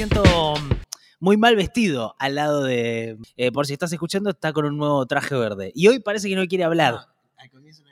siento 0.00 0.22
muy 1.18 1.36
mal 1.36 1.56
vestido 1.56 2.16
al 2.18 2.36
lado 2.36 2.62
de. 2.62 3.18
eh, 3.36 3.52
por 3.52 3.66
si 3.66 3.74
estás 3.74 3.92
escuchando, 3.92 4.30
está 4.30 4.50
con 4.54 4.64
un 4.64 4.78
nuevo 4.78 5.04
traje 5.04 5.34
verde. 5.34 5.72
Y 5.74 5.88
hoy 5.88 5.98
parece 5.98 6.26
que 6.30 6.36
no 6.36 6.46
quiere 6.46 6.64
hablar. 6.64 7.08
Al 7.36 7.50
comienzo 7.50 7.84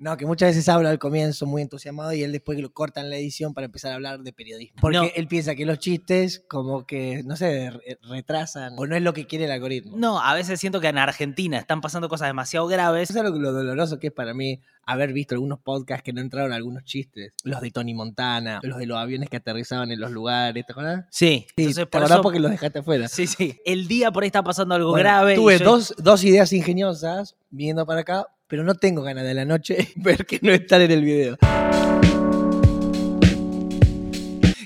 no 0.00 0.16
que 0.16 0.26
muchas 0.26 0.48
veces 0.50 0.68
habla 0.68 0.90
al 0.90 0.98
comienzo 0.98 1.46
muy 1.46 1.62
entusiasmado 1.62 2.12
y 2.12 2.22
él 2.24 2.32
después 2.32 2.56
que 2.56 2.62
lo 2.62 2.72
cortan 2.72 3.08
la 3.10 3.16
edición 3.16 3.54
para 3.54 3.66
empezar 3.66 3.92
a 3.92 3.94
hablar 3.94 4.20
de 4.20 4.32
periodismo. 4.32 4.76
Porque 4.80 4.96
No. 4.96 5.04
él 5.14 5.28
piensa 5.28 5.54
que 5.54 5.64
los 5.66 5.78
chistes 5.78 6.42
como 6.48 6.86
que, 6.86 7.22
no 7.24 7.36
sé, 7.36 7.70
re- 7.70 7.98
retrasan 8.08 8.74
o 8.78 8.86
no 8.86 8.96
es 8.96 9.02
lo 9.02 9.12
que 9.12 9.26
quiere 9.26 9.44
el 9.44 9.50
algoritmo. 9.52 9.96
No, 9.96 10.20
a 10.20 10.34
veces 10.34 10.58
siento 10.58 10.80
que 10.80 10.88
en 10.88 10.98
Argentina 10.98 11.58
están 11.58 11.80
pasando 11.80 12.08
cosas 12.08 12.28
demasiado 12.28 12.66
graves. 12.66 13.10
¿Sabes 13.10 13.30
lo, 13.30 13.38
lo 13.38 13.52
doloroso 13.52 13.98
que 13.98 14.08
es 14.08 14.12
para 14.12 14.34
mí 14.34 14.60
haber 14.86 15.12
visto 15.12 15.34
algunos 15.34 15.58
podcasts 15.60 16.02
que 16.02 16.12
no 16.12 16.20
entraron 16.20 16.52
algunos 16.52 16.82
chistes? 16.84 17.34
Los 17.44 17.60
de 17.60 17.70
Tony 17.70 17.94
Montana, 17.94 18.60
los 18.62 18.78
de 18.78 18.86
los 18.86 18.98
aviones 18.98 19.28
que 19.28 19.36
aterrizaban 19.36 19.90
en 19.92 20.00
los 20.00 20.10
lugares, 20.10 20.64
¿te 20.66 20.72
acordás? 20.72 21.04
Sí, 21.10 21.46
Sí, 21.48 21.54
entonces 21.58 21.84
¿te 21.84 21.86
por 21.86 21.98
acordás 22.00 22.16
eso. 22.16 22.22
porque 22.22 22.40
los 22.40 22.50
dejaste 22.50 22.78
afuera? 22.78 23.06
Sí, 23.08 23.26
sí. 23.26 23.60
El 23.64 23.86
día 23.86 24.10
por 24.10 24.22
ahí 24.22 24.28
está 24.28 24.42
pasando 24.42 24.74
algo 24.74 24.90
Bueno, 24.90 25.04
grave. 25.04 25.34
Tuve 25.34 25.58
yo- 25.58 25.64
dos, 25.66 25.94
dos 25.98 26.24
ideas 26.24 26.52
ingeniosas 26.54 27.36
viniendo 27.50 27.84
para 27.84 28.00
acá, 28.00 28.26
pero 28.50 28.64
no 28.64 28.74
tengo 28.74 29.00
ganas 29.02 29.24
de 29.24 29.32
la 29.32 29.44
noche 29.44 29.92
ver 29.96 30.26
que 30.26 30.40
no 30.42 30.52
están 30.52 30.82
en 30.82 30.90
el 30.90 31.04
video. 31.04 31.38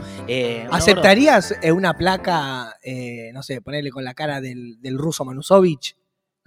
¿Aceptarías 0.71 1.53
una 1.73 1.95
placa, 1.95 2.77
no 3.33 3.43
sé, 3.43 3.61
ponerle 3.61 3.91
con 3.91 4.05
la 4.05 4.15
cara 4.15 4.41
del, 4.41 4.81
del 4.81 4.99
ruso 4.99 5.25
Manusovich 5.25 5.97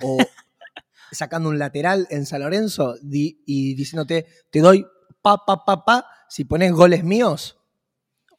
o 0.04 0.18
sacando 1.12 1.50
un 1.50 1.60
lateral 1.60 2.08
en 2.10 2.26
San 2.26 2.42
Lorenzo 2.42 2.96
di- 3.02 3.42
y 3.46 3.76
diciéndote, 3.76 4.26
te 4.50 4.60
doy 4.60 4.86
pa, 5.22 5.46
pa, 5.46 5.64
pa, 5.66 5.84
pa, 5.86 6.06
si 6.30 6.46
pones 6.46 6.72
goles 6.72 7.04
míos? 7.04 7.58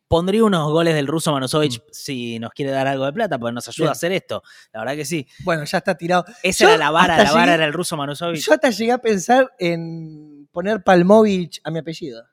Pondría 0.09 0.45
unos 0.45 0.71
goles 0.71 0.95
del 0.95 1.07
ruso 1.07 1.33
Manusovich 1.33 1.83
si 1.91 2.39
nos 2.39 2.51
quiere 2.53 2.71
dar 2.71 2.87
algo 2.87 3.07
de 3.07 3.15
plata, 3.15 3.39
porque 3.39 3.55
nos 3.55 3.67
ayuda 3.69 3.85
Bien. 3.87 3.89
a 3.89 3.93
hacer 3.93 4.13
esto. 4.13 4.43
La 4.73 4.81
verdad 4.81 4.95
que 4.97 5.07
sí. 5.07 5.27
Bueno, 5.43 5.65
ya 5.65 5.79
está 5.79 5.95
tirado. 5.97 6.25
Esa 6.43 6.65
Yo 6.65 6.69
era 6.71 6.77
la 6.79 6.91
vara, 6.91 7.17
la 7.17 7.33
vara 7.33 7.45
llegué- 7.47 7.55
era 7.55 7.65
el 7.65 7.73
ruso 7.73 7.97
Manusovich. 7.97 8.45
Yo 8.45 8.53
hasta 8.53 8.69
llegué 8.69 8.93
a 8.93 8.99
pensar 8.99 9.51
en 9.59 10.49
poner 10.53 10.83
Palmovich 10.85 11.61
a 11.65 11.71
mi 11.71 11.79
apellido. 11.79 12.25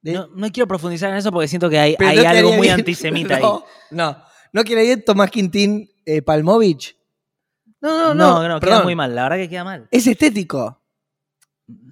De- 0.00 0.12
No, 0.12 0.28
no 0.34 0.50
quiero 0.52 0.68
profundizar 0.68 1.10
en 1.10 1.16
eso 1.16 1.32
porque 1.32 1.48
siento 1.48 1.68
que 1.68 1.78
hay, 1.78 1.96
hay 1.98 2.16
no 2.22 2.28
algo 2.28 2.52
muy 2.52 2.60
bien- 2.68 2.74
antisemita 2.74 3.40
no, 3.40 3.56
ahí. 3.56 3.62
No, 3.90 4.22
no 4.52 4.62
quedaría 4.64 4.94
bien 4.94 5.04
Tomás 5.04 5.30
Quintín 5.32 5.90
eh, 6.04 6.22
Palmovich. 6.22 6.96
No, 7.84 8.14
no, 8.14 8.14
No, 8.14 8.42
no. 8.42 8.48
no, 8.48 8.60
queda 8.60 8.82
muy 8.82 8.94
mal. 8.94 9.14
La 9.14 9.24
verdad 9.24 9.36
que 9.36 9.48
queda 9.48 9.64
mal. 9.64 9.88
Es 9.90 10.06
estético. 10.06 10.80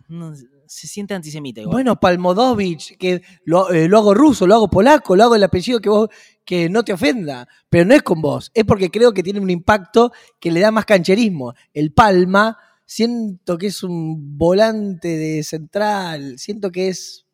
No, 0.08 0.34
se 0.66 0.86
siente 0.86 1.12
antisemita 1.12 1.60
igual. 1.60 1.74
Bueno, 1.74 2.00
Palmodovich, 2.00 2.96
que 2.96 3.22
lo, 3.44 3.70
eh, 3.70 3.88
lo 3.88 3.98
hago 3.98 4.14
ruso, 4.14 4.46
lo 4.46 4.54
hago 4.54 4.70
polaco, 4.70 5.14
lo 5.14 5.24
hago 5.24 5.34
el 5.34 5.44
apellido 5.44 5.80
que 5.80 5.90
vos 5.90 6.08
que 6.46 6.70
no 6.70 6.82
te 6.82 6.94
ofenda, 6.94 7.46
pero 7.68 7.84
no 7.84 7.94
es 7.94 8.02
con 8.02 8.20
vos, 8.22 8.50
es 8.54 8.64
porque 8.64 8.90
creo 8.90 9.12
que 9.12 9.22
tiene 9.22 9.38
un 9.38 9.50
impacto 9.50 10.12
que 10.40 10.50
le 10.50 10.60
da 10.60 10.70
más 10.70 10.86
cancherismo. 10.86 11.52
El 11.74 11.92
Palma, 11.92 12.56
siento 12.86 13.58
que 13.58 13.66
es 13.66 13.82
un 13.82 14.38
volante 14.38 15.08
de 15.16 15.42
central, 15.42 16.38
siento 16.38 16.70
que 16.72 16.88
es 16.88 17.26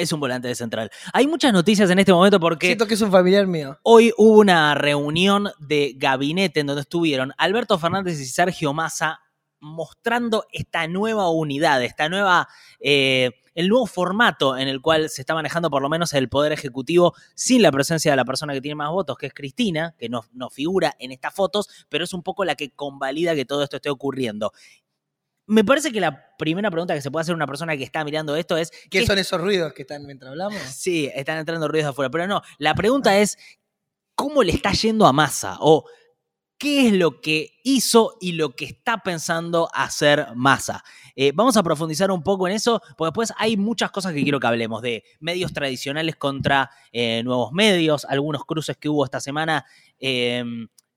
Es 0.00 0.12
un 0.12 0.20
volante 0.20 0.48
de 0.48 0.54
central. 0.54 0.90
Hay 1.12 1.26
muchas 1.26 1.52
noticias 1.52 1.90
en 1.90 1.98
este 1.98 2.10
momento 2.10 2.40
porque 2.40 2.68
siento 2.68 2.86
que 2.86 2.94
es 2.94 3.00
un 3.02 3.10
familiar 3.10 3.46
mío. 3.46 3.78
Hoy 3.82 4.12
hubo 4.16 4.38
una 4.38 4.74
reunión 4.74 5.50
de 5.58 5.92
gabinete 5.94 6.60
en 6.60 6.68
donde 6.68 6.82
estuvieron 6.82 7.34
Alberto 7.36 7.78
Fernández 7.78 8.18
y 8.18 8.24
Sergio 8.24 8.72
Massa 8.72 9.20
mostrando 9.60 10.46
esta 10.52 10.86
nueva 10.88 11.28
unidad, 11.30 11.84
esta 11.84 12.08
nueva, 12.08 12.48
eh, 12.80 13.30
el 13.54 13.68
nuevo 13.68 13.84
formato 13.84 14.56
en 14.56 14.68
el 14.68 14.80
cual 14.80 15.10
se 15.10 15.20
está 15.20 15.34
manejando 15.34 15.68
por 15.68 15.82
lo 15.82 15.90
menos 15.90 16.14
el 16.14 16.30
poder 16.30 16.52
ejecutivo 16.52 17.14
sin 17.34 17.60
la 17.60 17.70
presencia 17.70 18.10
de 18.10 18.16
la 18.16 18.24
persona 18.24 18.54
que 18.54 18.62
tiene 18.62 18.76
más 18.76 18.90
votos, 18.90 19.18
que 19.18 19.26
es 19.26 19.34
Cristina, 19.34 19.94
que 19.98 20.08
no, 20.08 20.24
no 20.32 20.48
figura 20.48 20.96
en 20.98 21.12
estas 21.12 21.34
fotos, 21.34 21.68
pero 21.90 22.04
es 22.04 22.14
un 22.14 22.22
poco 22.22 22.46
la 22.46 22.54
que 22.54 22.70
convalida 22.70 23.34
que 23.34 23.44
todo 23.44 23.62
esto 23.62 23.76
esté 23.76 23.90
ocurriendo. 23.90 24.52
Me 25.50 25.64
parece 25.64 25.90
que 25.90 26.00
la 26.00 26.36
primera 26.38 26.70
pregunta 26.70 26.94
que 26.94 27.02
se 27.02 27.10
puede 27.10 27.22
hacer 27.22 27.32
a 27.32 27.36
una 27.36 27.46
persona 27.46 27.76
que 27.76 27.82
está 27.82 28.04
mirando 28.04 28.36
esto 28.36 28.56
es 28.56 28.70
¿Qué 28.88 29.04
son 29.04 29.18
esos 29.18 29.40
ruidos 29.40 29.72
que 29.72 29.82
están 29.82 30.06
mientras 30.06 30.30
hablamos? 30.30 30.60
Sí, 30.62 31.10
están 31.12 31.38
entrando 31.38 31.66
ruidos 31.66 31.86
de 31.86 31.90
afuera, 31.90 32.08
pero 32.08 32.28
no, 32.28 32.40
la 32.58 32.72
pregunta 32.74 33.18
es, 33.18 33.36
¿cómo 34.14 34.44
le 34.44 34.52
está 34.52 34.70
yendo 34.72 35.06
a 35.06 35.12
Massa? 35.12 35.56
O 35.58 35.86
qué 36.56 36.86
es 36.86 36.92
lo 36.92 37.20
que 37.20 37.58
hizo 37.64 38.16
y 38.20 38.32
lo 38.32 38.54
que 38.54 38.66
está 38.66 38.98
pensando 38.98 39.68
hacer 39.74 40.26
Massa. 40.36 40.84
Eh, 41.16 41.32
vamos 41.34 41.56
a 41.56 41.64
profundizar 41.64 42.12
un 42.12 42.22
poco 42.22 42.46
en 42.46 42.54
eso, 42.54 42.80
porque 42.96 43.08
después 43.08 43.32
hay 43.36 43.56
muchas 43.56 43.90
cosas 43.90 44.12
que 44.12 44.22
quiero 44.22 44.38
que 44.38 44.46
hablemos, 44.46 44.82
de 44.82 45.02
medios 45.18 45.52
tradicionales 45.52 46.14
contra 46.14 46.70
eh, 46.92 47.22
nuevos 47.24 47.50
medios, 47.52 48.04
algunos 48.04 48.44
cruces 48.44 48.76
que 48.76 48.88
hubo 48.88 49.04
esta 49.04 49.20
semana 49.20 49.66
eh, 49.98 50.44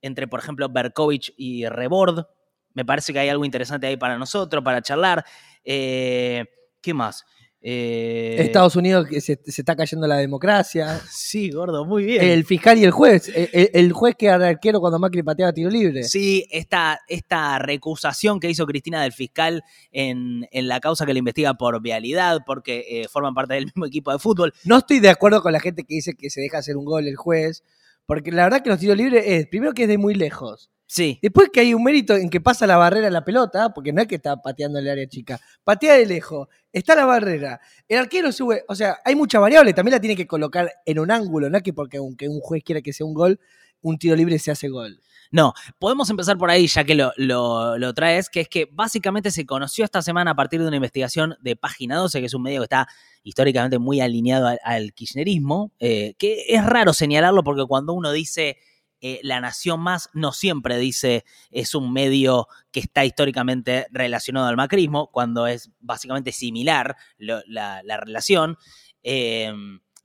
entre, 0.02 0.28
por 0.28 0.42
ejemplo, 0.42 0.70
Berkovich 0.70 1.34
y 1.38 1.66
Rebord. 1.66 2.28
Me 2.74 2.86
parece 2.86 3.14
que 3.14 3.20
hay 3.20 3.30
algo 3.30 3.46
interesante 3.46 3.88
ahí 3.88 3.98
para 3.98 4.18
nosotros, 4.18 4.64
para 4.64 4.82
charlar. 4.82 5.24
Eh, 5.64 6.46
¿Qué 6.82 6.94
más? 6.94 7.24
Eh, 7.66 8.36
Estados 8.40 8.76
Unidos 8.76 9.08
que 9.08 9.22
se, 9.22 9.40
se 9.46 9.62
está 9.62 9.74
cayendo 9.74 10.06
la 10.06 10.18
democracia. 10.18 11.00
Sí, 11.10 11.50
gordo, 11.50 11.86
muy 11.86 12.04
bien. 12.04 12.22
El 12.22 12.44
fiscal 12.44 12.78
y 12.78 12.84
el 12.84 12.92
juez. 12.92 13.30
El, 13.34 13.70
el- 13.74 13.94
juez 13.94 14.16
que 14.18 14.26
era 14.26 14.46
arquero 14.50 14.82
cuando 14.82 15.00
Macri 15.00 15.24
pateaba 15.24 15.54
tiro 15.54 15.70
libre. 15.70 16.04
Sí, 16.04 16.46
esta, 16.52 17.00
esta 17.08 17.60
recusación 17.60 18.42
que 18.42 18.50
hizo 18.50 18.66
Cristina 18.66 19.02
del 19.02 19.14
fiscal 19.14 19.64
en, 19.94 20.46
en 20.52 20.68
la 20.68 20.82
causa 20.82 21.06
que 21.06 21.14
le 21.14 21.20
investiga 21.20 21.54
por 21.54 21.82
vialidad, 21.82 22.40
porque 22.46 22.84
eh, 22.90 23.08
forman 23.08 23.34
parte 23.34 23.54
del 23.54 23.66
mismo 23.74 23.86
equipo 23.86 24.12
de 24.12 24.20
fútbol. 24.20 24.54
No 24.66 24.80
estoy 24.80 25.00
de 25.00 25.10
acuerdo 25.10 25.42
con 25.42 25.54
la 25.54 25.62
gente 25.62 25.84
que 25.86 25.96
dice 25.96 26.16
que 26.16 26.30
se 26.30 26.42
deja 26.42 26.58
hacer 26.58 26.76
un 26.76 26.84
gol 26.84 27.08
el 27.08 27.16
juez. 27.16 27.64
Porque 28.06 28.34
la 28.34 28.44
verdad 28.44 28.62
que 28.62 28.70
los 28.70 28.80
tiros 28.80 28.98
libres 28.98 29.24
es, 29.26 29.48
primero 29.48 29.72
que 29.72 29.84
es 29.84 29.88
de 29.88 29.98
muy 29.98 30.14
lejos. 30.16 30.70
Sí, 30.86 31.18
Después 31.22 31.50
que 31.52 31.62
hay 31.62 31.74
un 31.74 31.84
mérito 31.84 32.16
en 32.16 32.30
que 32.30 32.40
pasa 32.40 32.68
la 32.68 32.78
barrera 32.78 33.10
la 33.10 33.26
pelota, 33.26 33.74
porque 33.74 33.92
no 33.92 34.02
es 34.02 34.08
que 34.08 34.16
está 34.16 34.38
pateando 34.42 34.78
en 34.78 34.86
el 34.86 34.92
área 34.92 35.08
chica, 35.08 35.40
patea 35.64 35.94
de 35.96 36.06
lejos, 36.06 36.48
está 36.72 36.96
la 36.96 37.06
barrera, 37.06 37.60
el 37.88 37.98
arquero 38.00 38.32
sube, 38.32 38.64
o 38.68 38.76
sea, 38.76 38.98
hay 39.04 39.16
muchas 39.16 39.42
variables, 39.42 39.74
también 39.74 39.94
la 39.94 40.00
tiene 40.02 40.16
que 40.16 40.28
colocar 40.28 40.70
en 40.86 41.00
un 41.00 41.10
ángulo, 41.10 41.50
no 41.50 41.58
es 41.58 41.64
que 41.64 41.74
porque 41.74 41.98
aunque 41.98 42.30
un 42.30 42.40
juez 42.42 42.64
quiera 42.64 42.82
que 42.82 42.94
sea 42.94 43.08
un 43.08 43.14
gol, 43.16 43.40
un 43.82 43.98
tiro 43.98 44.16
libre 44.16 44.38
se 44.40 44.52
hace 44.52 44.70
gol. 44.70 45.00
No, 45.32 45.54
podemos 45.80 46.10
empezar 46.12 46.38
por 46.38 46.52
ahí, 46.52 46.68
ya 46.68 46.84
que 46.84 46.94
lo, 46.94 47.12
lo- 47.18 47.78
lo 47.80 47.94
traes, 47.96 48.30
que 48.30 48.42
es 48.42 48.48
que 48.48 48.70
básicamente 48.72 49.32
se 49.32 49.48
conoció 49.48 49.84
esta 49.84 50.02
semana 50.04 50.32
a 50.32 50.36
partir 50.36 50.62
de 50.62 50.68
una 50.68 50.76
investigación 50.76 51.36
de 51.42 51.56
Página 51.56 51.96
12, 51.98 52.20
que 52.20 52.28
es 52.28 52.34
un 52.36 52.44
medio 52.44 52.60
que 52.62 52.66
está 52.66 52.88
históricamente 53.24 53.80
muy 53.80 54.00
alineado 54.00 54.46
al, 54.48 54.60
al 54.64 54.94
kirchnerismo, 54.94 55.72
eh, 55.80 56.14
que 56.20 56.46
es 56.50 56.64
raro 56.64 56.94
señalarlo 56.94 57.44
porque 57.44 57.66
cuando 57.66 57.94
uno 57.94 58.12
dice 58.12 58.58
eh, 59.04 59.20
La 59.22 59.42
Nación 59.42 59.82
Más, 59.82 60.10
no 60.14 60.32
siempre 60.32 60.78
dice 60.78 61.26
es 61.52 61.76
un 61.76 61.92
medio 61.92 62.48
que 62.72 62.80
está 62.80 63.06
históricamente 63.06 63.86
relacionado 63.92 64.48
al 64.48 64.56
macrismo, 64.56 65.12
cuando 65.12 65.46
es 65.46 65.72
básicamente 65.82 66.32
similar 66.32 66.96
la, 67.18 67.44
la 67.84 67.98
relación. 67.98 68.58
eh, 69.04 69.54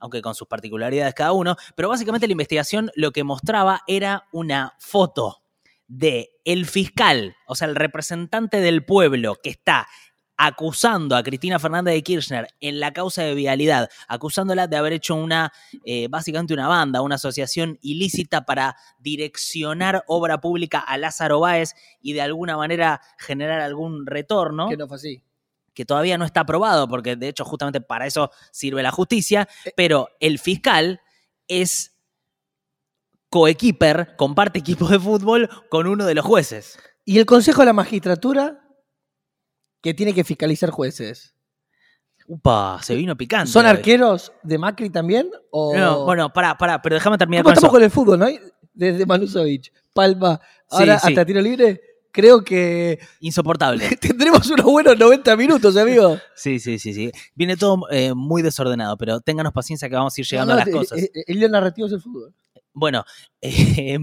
aunque 0.01 0.21
con 0.21 0.33
sus 0.33 0.47
particularidades 0.47 1.13
cada 1.13 1.33
uno, 1.33 1.57
pero 1.75 1.89
básicamente 1.89 2.25
la 2.27 2.31
investigación 2.31 2.89
lo 2.95 3.11
que 3.11 3.25
mostraba 3.25 3.81
era 3.85 4.27
una 4.31 4.75
foto 4.79 5.43
de 5.87 6.29
el 6.45 6.65
fiscal, 6.65 7.35
o 7.47 7.55
sea, 7.55 7.67
el 7.67 7.75
representante 7.75 8.61
del 8.61 8.85
pueblo 8.85 9.35
que 9.41 9.49
está 9.49 9.87
acusando 10.41 11.17
a 11.17 11.21
Cristina 11.23 11.59
Fernández 11.59 11.93
de 11.95 12.01
Kirchner 12.01 12.47
en 12.61 12.79
la 12.79 12.93
causa 12.93 13.23
de 13.23 13.35
vialidad, 13.35 13.89
acusándola 14.07 14.67
de 14.67 14.77
haber 14.77 14.93
hecho 14.93 15.15
una, 15.15 15.51
eh, 15.83 16.07
básicamente 16.09 16.53
una 16.53 16.69
banda, 16.69 17.01
una 17.01 17.15
asociación 17.15 17.77
ilícita 17.81 18.45
para 18.45 18.77
direccionar 18.99 20.01
obra 20.07 20.39
pública 20.39 20.79
a 20.79 20.97
Lázaro 20.97 21.41
Báez 21.41 21.75
y 22.01 22.13
de 22.13 22.21
alguna 22.21 22.55
manera 22.55 23.01
generar 23.17 23.59
algún 23.59 24.05
retorno 24.05 24.69
Que 24.69 24.77
no 24.77 24.87
fue 24.87 24.95
así. 24.95 25.21
que 25.73 25.83
todavía 25.83 26.17
no 26.17 26.23
está 26.23 26.39
aprobado, 26.41 26.87
porque 26.87 27.17
de 27.17 27.27
hecho 27.27 27.43
justamente 27.43 27.81
para 27.81 28.07
eso 28.07 28.31
sirve 28.51 28.81
la 28.81 28.91
justicia, 28.91 29.45
Eh. 29.65 29.73
pero 29.75 30.07
el 30.21 30.39
fiscal 30.39 31.01
es 31.49 31.97
coequiper, 33.29 34.15
comparte 34.15 34.59
equipo 34.59 34.87
de 34.87 34.99
fútbol 34.99 35.49
con 35.69 35.85
uno 35.85 36.05
de 36.05 36.15
los 36.15 36.25
jueces. 36.25 36.79
Y 37.03 37.19
el 37.19 37.25
Consejo 37.25 37.61
de 37.61 37.65
la 37.67 37.73
Magistratura, 37.73 38.61
que 39.81 39.93
tiene 39.93 40.13
que 40.13 40.23
fiscalizar 40.23 40.69
jueces. 40.71 41.33
Upa, 42.27 42.79
se 42.83 42.95
vino 42.95 43.17
picante. 43.17 43.51
¿Son 43.51 43.65
hoy. 43.65 43.71
arqueros 43.71 44.31
de 44.43 44.57
Macri 44.59 44.89
también? 44.89 45.29
O... 45.51 45.75
No, 45.75 46.05
bueno, 46.05 46.31
pará, 46.31 46.57
pará, 46.57 46.81
pero 46.81 46.95
déjame 46.95 47.17
terminar 47.17 47.43
¿Cómo 47.43 47.53
con 47.55 47.57
estamos 47.57 47.69
eso. 47.69 47.77
con 47.77 47.83
el 47.83 47.89
fútbol, 47.91 48.19
no? 48.19 48.27
Desde 48.73 49.05
Manusovic, 49.05 49.73
Palma, 49.93 50.39
ahora 50.69 50.99
Sí, 50.99 51.07
sí. 51.07 51.11
hasta 51.13 51.25
tiro 51.25 51.41
libre. 51.41 51.81
Creo 52.11 52.43
que 52.43 52.99
Insoportable. 53.19 53.87
tendremos 54.01 54.47
unos 54.49 54.65
buenos 54.65 54.97
90 54.97 55.35
minutos, 55.37 55.75
amigo. 55.77 56.17
Sí, 56.35 56.59
sí, 56.59 56.77
sí, 56.79 56.93
sí. 56.93 57.11
Viene 57.35 57.55
todo 57.57 57.81
eh, 57.91 58.13
muy 58.15 58.41
desordenado, 58.41 58.95
pero 58.97 59.21
ténganos 59.21 59.53
paciencia 59.53 59.89
que 59.89 59.95
vamos 59.95 60.15
a 60.17 60.21
ir 60.21 60.27
llegando 60.27 60.53
No, 60.55 60.61
a 60.61 60.65
las 60.65 60.73
cosas. 60.73 60.97
eh, 60.99 61.11
eh, 61.13 61.23
El 61.27 61.37
hilo 61.37 61.49
narrativo 61.49 61.87
es 61.87 61.93
el 61.93 62.01
fútbol. 62.01 62.33
Bueno, 62.79 63.03
eh, 63.41 63.97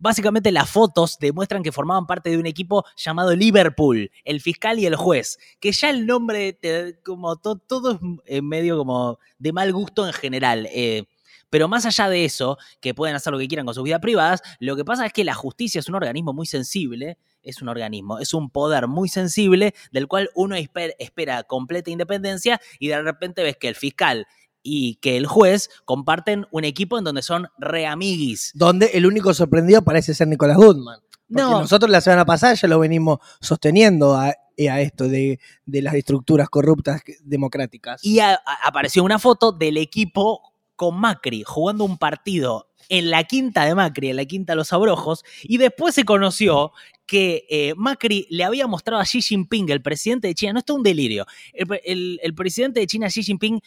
básicamente 0.00 0.50
las 0.52 0.68
fotos 0.70 1.18
demuestran 1.18 1.62
que 1.62 1.72
formaban 1.72 2.06
parte 2.06 2.30
de 2.30 2.38
un 2.38 2.46
equipo 2.46 2.84
llamado 2.96 3.34
Liverpool, 3.36 4.10
el 4.24 4.40
fiscal 4.40 4.78
y 4.78 4.86
el 4.86 4.96
juez, 4.96 5.38
que 5.60 5.72
ya 5.72 5.90
el 5.90 6.06
nombre, 6.06 6.58
como 7.04 7.36
to- 7.36 7.56
todo 7.58 7.92
es 7.92 7.98
eh, 8.38 8.42
medio 8.42 8.78
como 8.78 9.18
de 9.38 9.52
mal 9.52 9.72
gusto 9.72 10.06
en 10.06 10.12
general. 10.12 10.66
eh, 10.72 11.04
pero 11.50 11.68
más 11.68 11.84
allá 11.84 12.08
de 12.08 12.24
eso, 12.24 12.56
que 12.80 12.94
pueden 12.94 13.14
hacer 13.14 13.30
lo 13.30 13.38
que 13.38 13.46
quieran 13.46 13.66
con 13.66 13.74
sus 13.74 13.84
vidas 13.84 14.00
privadas, 14.00 14.40
lo 14.58 14.74
que 14.74 14.86
pasa 14.86 15.04
es 15.04 15.12
que 15.12 15.22
la 15.22 15.34
justicia 15.34 15.80
es 15.80 15.88
un 15.88 15.94
organismo 15.96 16.32
muy 16.32 16.46
sensible, 16.46 17.18
es 17.42 17.60
un 17.60 17.68
organismo, 17.68 18.18
es 18.20 18.32
un 18.32 18.48
poder 18.48 18.88
muy 18.88 19.08
sensible 19.10 19.74
del 19.90 20.08
cual 20.08 20.30
uno 20.34 20.56
esper- 20.56 20.94
espera 20.98 21.42
completa 21.42 21.90
independencia 21.90 22.58
y 22.78 22.88
de 22.88 23.02
repente 23.02 23.42
ves 23.42 23.58
que 23.58 23.68
el 23.68 23.74
fiscal 23.74 24.26
y 24.62 24.96
que 24.96 25.16
el 25.16 25.26
juez 25.26 25.70
comparten 25.84 26.46
un 26.50 26.64
equipo 26.64 26.98
en 26.98 27.04
donde 27.04 27.22
son 27.22 27.48
re 27.58 27.86
amiguis. 27.86 28.52
Donde 28.54 28.86
el 28.94 29.06
único 29.06 29.34
sorprendido 29.34 29.82
parece 29.82 30.14
ser 30.14 30.28
Nicolás 30.28 30.56
Goodman. 30.56 31.00
Porque 31.28 31.42
No. 31.42 31.60
nosotros 31.60 31.90
la 31.90 32.00
semana 32.00 32.24
pasada 32.26 32.54
ya 32.54 32.68
lo 32.68 32.78
venimos 32.78 33.18
sosteniendo 33.40 34.14
a, 34.14 34.34
eh, 34.56 34.68
a 34.68 34.80
esto 34.82 35.08
de, 35.08 35.40
de 35.64 35.82
las 35.82 35.94
estructuras 35.94 36.48
corruptas 36.50 37.00
democráticas. 37.24 38.04
Y 38.04 38.20
a- 38.20 38.34
a- 38.34 38.66
apareció 38.68 39.02
una 39.02 39.18
foto 39.18 39.50
del 39.52 39.78
equipo 39.78 40.42
con 40.76 40.98
Macri 41.00 41.42
jugando 41.46 41.84
un 41.84 41.96
partido 41.96 42.68
en 42.88 43.10
la 43.10 43.24
quinta 43.24 43.64
de 43.64 43.74
Macri, 43.74 44.10
en 44.10 44.16
la 44.16 44.24
quinta 44.26 44.52
de 44.52 44.56
los 44.56 44.72
Abrojos, 44.72 45.24
y 45.44 45.56
después 45.56 45.94
se 45.94 46.04
conoció 46.04 46.72
que 47.06 47.46
eh, 47.48 47.74
Macri 47.76 48.26
le 48.28 48.44
había 48.44 48.66
mostrado 48.66 49.00
a 49.00 49.04
Xi 49.04 49.22
Jinping, 49.22 49.70
el 49.70 49.80
presidente 49.80 50.28
de 50.28 50.34
China, 50.34 50.52
no 50.54 50.58
esto 50.58 50.74
es 50.74 50.76
un 50.78 50.82
delirio, 50.82 51.24
el- 51.54 52.20
el 52.22 52.34
presidente 52.34 52.80
de 52.80 52.86
China, 52.86 53.06
Xi 53.08 53.22
Jinping, 53.22 53.60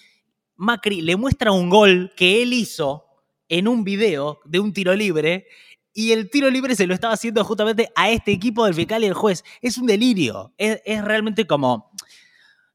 Macri 0.58 1.02
le 1.02 1.16
muestra 1.16 1.52
un 1.52 1.70
gol 1.70 2.12
que 2.16 2.42
él 2.42 2.54
hizo 2.54 3.06
en 3.50 3.68
un 3.68 3.84
video 3.84 4.40
de 4.46 4.60
un 4.60 4.74
tiro 4.74 4.96
libre, 4.96 5.48
y 5.94 6.12
el 6.12 6.30
tiro 6.30 6.50
libre 6.50 6.76
se 6.76 6.88
lo 6.88 6.94
estaba 6.94 7.14
haciendo 7.14 7.44
justamente 7.46 7.90
a 7.96 8.10
este 8.10 8.32
equipo 8.34 8.66
del 8.66 8.74
fiscal 8.74 9.04
y 9.04 9.08
el 9.08 9.14
juez. 9.14 9.44
Es 9.62 9.78
un 9.78 9.88
delirio, 9.88 10.54
es, 10.58 10.82
realmente 11.04 11.48
como... 11.48 11.90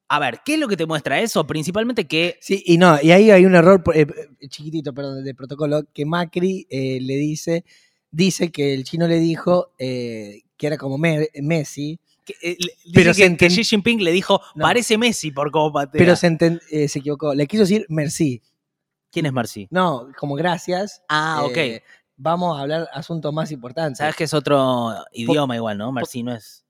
A 0.09 0.19
ver, 0.19 0.41
¿qué 0.45 0.55
es 0.55 0.59
lo 0.61 0.67
que 0.67 0.77
te 0.77 0.87
muestra 0.87 1.21
eso? 1.21 1.47
Principalmente 1.47 2.09
que 2.09 2.37
Sí, 2.41 2.63
y 2.67 2.79
no, 2.79 2.99
y 3.01 3.13
ahí 3.13 3.31
hay 3.31 3.45
un 3.45 3.55
error 3.55 3.83
eh, 3.95 4.07
eh, 4.41 4.49
chiquitito, 4.49 4.93
perdón, 4.93 5.23
de 5.23 5.35
protocolo, 5.35 5.83
que 5.93 6.05
Macri 6.05 6.67
eh, 6.69 6.99
le 7.01 7.15
dice, 7.17 7.65
dice 8.11 8.51
que 8.51 8.75
el 8.75 8.83
chino 8.85 9.07
le 9.07 9.21
dijo 9.21 9.73
que 9.79 10.43
era 10.59 10.77
como 10.79 10.99
Me- 10.99 11.29
Messi, 11.43 12.01
que, 12.25 12.35
eh, 12.43 12.57
Pero 12.93 13.13
que, 13.15 13.49
Xi 13.51 13.65
Jinping 13.65 14.03
le 14.03 14.13
dijo, 14.13 14.41
No. 14.55 14.63
parece 14.63 14.99
Messi 14.99 15.31
por 15.31 15.51
cómo 15.51 15.73
patea. 15.73 15.99
pero 15.99 16.17
se, 16.17 16.37
eh, 16.71 16.89
se 16.89 16.99
equivocó. 16.99 17.35
Le 17.35 17.47
quiso 17.47 17.63
decir 17.63 17.87
merci. 17.89 18.43
¿Quién 19.11 19.27
es 19.27 19.33
Marci? 19.33 19.67
No, 19.71 20.09
como 20.19 20.35
gracias. 20.37 21.03
Ah, 21.09 21.43
ok. 21.45 21.57
eh, 21.57 21.83
vamos 22.17 22.57
a 22.57 22.63
hablar 22.63 22.89
asuntos 22.93 23.33
más 23.35 23.51
importantes. 23.51 23.99
Sabes 23.99 24.15
que 24.15 24.25
es 24.25 24.35
otro 24.35 24.95
idioma 25.13 25.57
igual, 25.57 25.79
¿no? 25.79 25.91
Marci 25.91 26.23
no 26.23 26.35
es... 26.35 26.65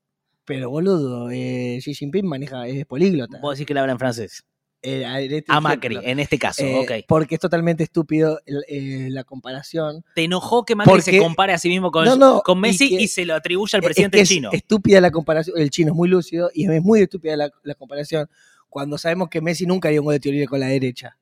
Pero 0.47 0.71
boludo, 0.71 1.31
eh, 1.31 1.79
Xi 1.81 1.95
Jinping 1.95 2.27
maneja, 2.27 2.67
es 2.67 2.87
políglota. 2.87 3.39
Vos 3.41 3.55
decís 3.57 3.67
que 3.67 3.75
le 3.75 3.81
habla 3.81 3.93
en 3.93 3.99
francés. 3.99 4.43
Eh, 4.83 5.05
a- 5.05 5.21
este 5.21 5.45
A 5.49 5.61
Macri, 5.61 5.99
en 6.03 6.21
este 6.21 6.39
caso, 6.39 6.65
Eh, 6.65 6.79
ok. 6.81 7.05
Porque 7.07 7.35
es 7.35 7.41
totalmente 7.41 7.83
estúpido 7.85 8.41
eh, 8.47 9.09
la 9.11 9.25
comparación. 9.25 10.03
¿Te 10.15 10.25
enojó 10.25 10.65
que 10.65 10.75
Macri 10.75 11.03
se 11.03 11.19
compare 11.19 11.53
a 11.53 11.59
sí 11.59 11.69
mismo 11.69 11.91
con, 11.91 12.05
No, 12.07 12.17
no, 12.17 12.41
con 12.41 12.59
Messi 12.61 12.97
y 12.99 13.09
se 13.09 13.27
lo 13.27 13.35
atribuye 13.35 13.77
al 13.77 13.83
Es 13.83 13.87
presidente 13.87 14.17
que 14.17 14.23
es 14.23 14.29
chino? 14.29 14.51
estúpida 14.53 15.01
la 15.03 15.11
comparación. 15.11 15.59
El 15.59 15.69
chino 15.71 15.91
es 15.93 15.97
muy 15.97 16.09
lúcido 16.09 16.51
y 16.55 16.71
es 16.71 16.83
muy 16.83 17.03
estúpida 17.03 17.37
la, 17.37 17.51
la 17.63 17.75
comparación 17.75 18.29
cuando 18.71 18.97
sabemos 18.97 19.29
que 19.29 19.41
Messi 19.43 19.67
nunca 19.67 19.89
haría 19.89 20.01
un 20.01 20.07
gol 20.07 20.15
de 20.15 20.21
teoría 20.21 20.47
con 20.47 20.61
la 20.61 20.69
derecha. 20.69 21.19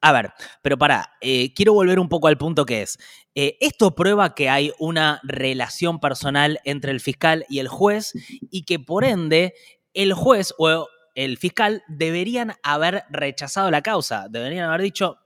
A 0.00 0.12
ver, 0.12 0.30
pero 0.62 0.76
pará, 0.76 1.10
eh, 1.20 1.54
quiero 1.54 1.72
volver 1.74 1.98
un 2.00 2.08
poco 2.08 2.26
al 2.28 2.36
punto 2.36 2.66
que 2.66 2.82
es. 2.82 2.98
eh, 3.34 3.56
esto 3.60 3.94
prueba 3.94 4.34
que 4.34 4.48
hay 4.48 4.72
una 4.78 5.20
relación 5.22 6.00
personal 6.00 6.58
entre 6.64 6.90
el 6.90 7.00
fiscal 7.00 7.44
y 7.48 7.60
el 7.60 7.68
juez 7.68 8.12
y 8.50 8.64
que 8.64 8.78
por 8.78 9.04
ende 9.04 9.54
el 9.94 10.12
juez 10.12 10.52
o 10.58 10.86
el 11.16 11.38
fiscal 11.38 11.82
deberían 11.88 12.54
haber 12.62 13.04
rechazado 13.10 13.70
la 13.72 13.82
causa, 13.82 14.28
deberían 14.30 14.68
haber 14.68 14.82
dicho, 14.82 15.18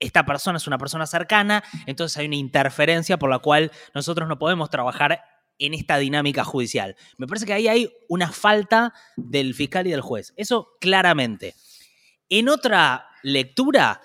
esta 0.00 0.24
persona 0.24 0.56
es 0.56 0.66
una 0.66 0.78
persona 0.78 1.06
cercana, 1.06 1.62
entonces 1.86 2.16
hay 2.16 2.26
una 2.26 2.36
interferencia 2.36 3.18
por 3.18 3.28
la 3.28 3.40
cual 3.40 3.70
nosotros 3.94 4.28
no 4.28 4.38
podemos 4.38 4.70
trabajar 4.70 5.22
en 5.58 5.74
esta 5.74 5.98
dinámica 5.98 6.44
judicial. 6.44 6.96
Me 7.16 7.26
parece 7.26 7.46
que 7.46 7.52
ahí 7.52 7.68
hay 7.68 7.92
una 8.08 8.30
falta 8.30 8.94
del 9.16 9.54
fiscal 9.54 9.86
y 9.86 9.90
del 9.90 10.00
juez. 10.00 10.32
Eso 10.36 10.70
claramente. 10.80 11.54
En 12.28 12.48
otra 12.48 13.08
lectura, 13.22 14.00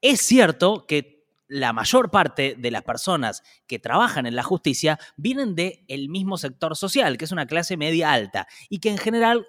es 0.00 0.20
cierto 0.20 0.86
que 0.86 1.18
la 1.48 1.72
mayor 1.72 2.10
parte 2.10 2.54
de 2.58 2.70
las 2.70 2.82
personas 2.82 3.42
que 3.66 3.78
trabajan 3.78 4.26
en 4.26 4.36
la 4.36 4.42
justicia 4.42 4.98
vienen 5.16 5.54
del 5.54 6.08
mismo 6.08 6.36
sector 6.36 6.76
social, 6.76 7.16
que 7.16 7.24
es 7.24 7.32
una 7.32 7.46
clase 7.46 7.76
media 7.76 8.12
alta, 8.12 8.46
y 8.68 8.80
que 8.80 8.90
en 8.90 8.98
general, 8.98 9.46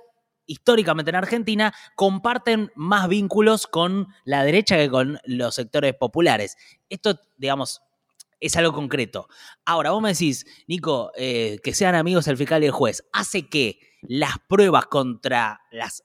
históricamente 0.50 1.12
en 1.12 1.16
Argentina, 1.16 1.74
comparten 1.96 2.72
más 2.76 3.08
vínculos 3.08 3.68
con 3.68 4.08
la 4.26 4.44
derecha 4.44 4.78
que 4.78 4.90
con 4.90 5.20
los 5.24 5.56
sectores 5.56 5.94
populares. 5.94 6.58
Esto, 6.90 7.20
digamos, 7.38 7.82
es 8.40 8.56
algo 8.58 8.74
concreto. 8.74 9.28
Ahora, 9.64 9.92
vos 9.92 10.02
me 10.02 10.10
decís, 10.10 10.46
Nico, 10.68 11.12
eh, 11.16 11.60
que 11.64 11.74
sean 11.74 11.94
amigos 11.94 12.28
el 12.28 12.38
fiscal 12.38 12.64
y 12.64 12.66
el 12.66 12.72
juez, 12.72 13.06
hace 13.14 13.48
que 13.48 13.80
las 14.02 14.38
pruebas 14.48 14.88
contra 14.88 15.62
las, 15.72 16.04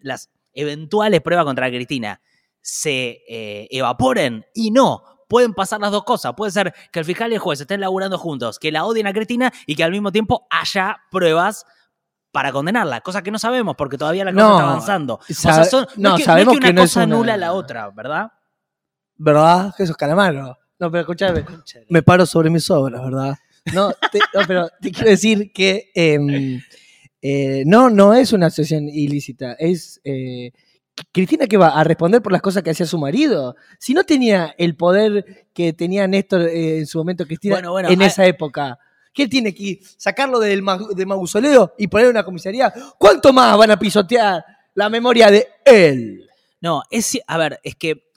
las 0.00 0.30
eventuales 0.54 1.20
pruebas 1.20 1.44
contra 1.44 1.68
Cristina 1.68 2.20
se 2.62 3.22
eh, 3.28 3.68
evaporen 3.70 4.46
y 4.54 4.70
no. 4.70 5.04
Pueden 5.28 5.54
pasar 5.54 5.80
las 5.80 5.90
dos 5.90 6.04
cosas. 6.04 6.34
Puede 6.36 6.52
ser 6.52 6.74
que 6.92 6.98
el 6.98 7.04
fiscal 7.04 7.30
y 7.32 7.34
el 7.34 7.40
juez 7.40 7.60
estén 7.60 7.80
laburando 7.80 8.16
juntos, 8.16 8.58
que 8.58 8.72
la 8.72 8.84
odien 8.84 9.06
a 9.06 9.12
Cristina 9.12 9.52
y 9.66 9.74
que 9.74 9.84
al 9.84 9.90
mismo 9.90 10.12
tiempo 10.12 10.46
haya 10.50 10.98
pruebas 11.10 11.66
para 12.32 12.50
condenarla, 12.50 13.00
cosa 13.02 13.22
que 13.22 13.30
no 13.30 13.38
sabemos 13.38 13.76
porque 13.76 13.96
todavía 13.98 14.24
la 14.24 14.32
cosa 14.32 14.44
No, 14.44 14.56
está 14.56 14.68
avanzando. 14.70 15.14
O 15.16 15.34
sea, 15.34 15.64
son- 15.64 15.86
no, 15.96 16.10
no, 16.10 16.14
es 16.16 16.20
que, 16.20 16.24
sabemos 16.24 16.46
no 16.46 16.52
es 16.54 16.58
que 16.58 16.58
una 16.58 16.66
que 16.68 16.72
no 16.72 16.82
es 16.82 16.90
cosa 16.90 17.04
una- 17.04 17.14
anula 17.14 17.36
la 17.36 17.52
otra, 17.52 17.90
¿verdad? 17.90 18.32
¿Verdad? 19.16 19.72
Jesús 19.76 19.96
Calamaro. 19.96 20.58
No, 20.78 20.90
pero 20.90 21.00
escúchame, 21.02 21.44
me 21.88 22.02
paro 22.02 22.26
sobre 22.26 22.50
mis 22.50 22.68
obras, 22.70 23.00
¿verdad? 23.04 23.36
No, 23.72 23.92
te- 24.10 24.18
pero 24.48 24.68
te 24.80 24.90
quiero 24.90 25.10
decir 25.10 25.52
que 25.52 25.90
em, 25.94 26.60
eh, 27.20 27.62
no, 27.66 27.88
no 27.90 28.14
es 28.14 28.32
una 28.32 28.46
asociación 28.46 28.88
ilícita, 28.88 29.52
es 29.52 30.00
eh, 30.02 30.50
Cristina 31.12 31.46
que 31.46 31.56
va 31.56 31.68
a 31.68 31.84
responder 31.84 32.20
por 32.22 32.32
las 32.32 32.42
cosas 32.42 32.62
que 32.62 32.70
hacía 32.70 32.86
su 32.86 32.98
marido. 32.98 33.54
Si 33.78 33.94
no 33.94 34.04
tenía 34.04 34.54
el 34.58 34.74
poder 34.76 35.46
que 35.54 35.72
tenía 35.72 36.06
Néstor 36.08 36.42
eh, 36.48 36.78
en 36.78 36.86
su 36.86 36.98
momento 36.98 37.26
Cristina 37.26 37.54
Bueno, 37.56 37.70
bueno, 37.72 37.88
en 37.90 38.02
esa 38.02 38.26
época. 38.26 38.78
¿Qué 39.12 39.28
tiene 39.28 39.54
que 39.54 39.80
sacarlo 39.96 40.38
del 40.38 40.62
ma- 40.62 40.78
de 40.94 41.06
mausoleo 41.06 41.74
y 41.78 41.86
poner 41.88 42.08
una 42.08 42.24
comisaría? 42.24 42.72
¿Cuánto 42.98 43.32
más 43.32 43.56
van 43.58 43.70
a 43.70 43.78
pisotear 43.78 44.44
la 44.74 44.88
memoria 44.88 45.30
de 45.30 45.46
él? 45.64 46.26
No, 46.60 46.82
es, 46.90 47.18
a 47.26 47.38
ver, 47.38 47.60
es 47.62 47.74
que 47.76 48.11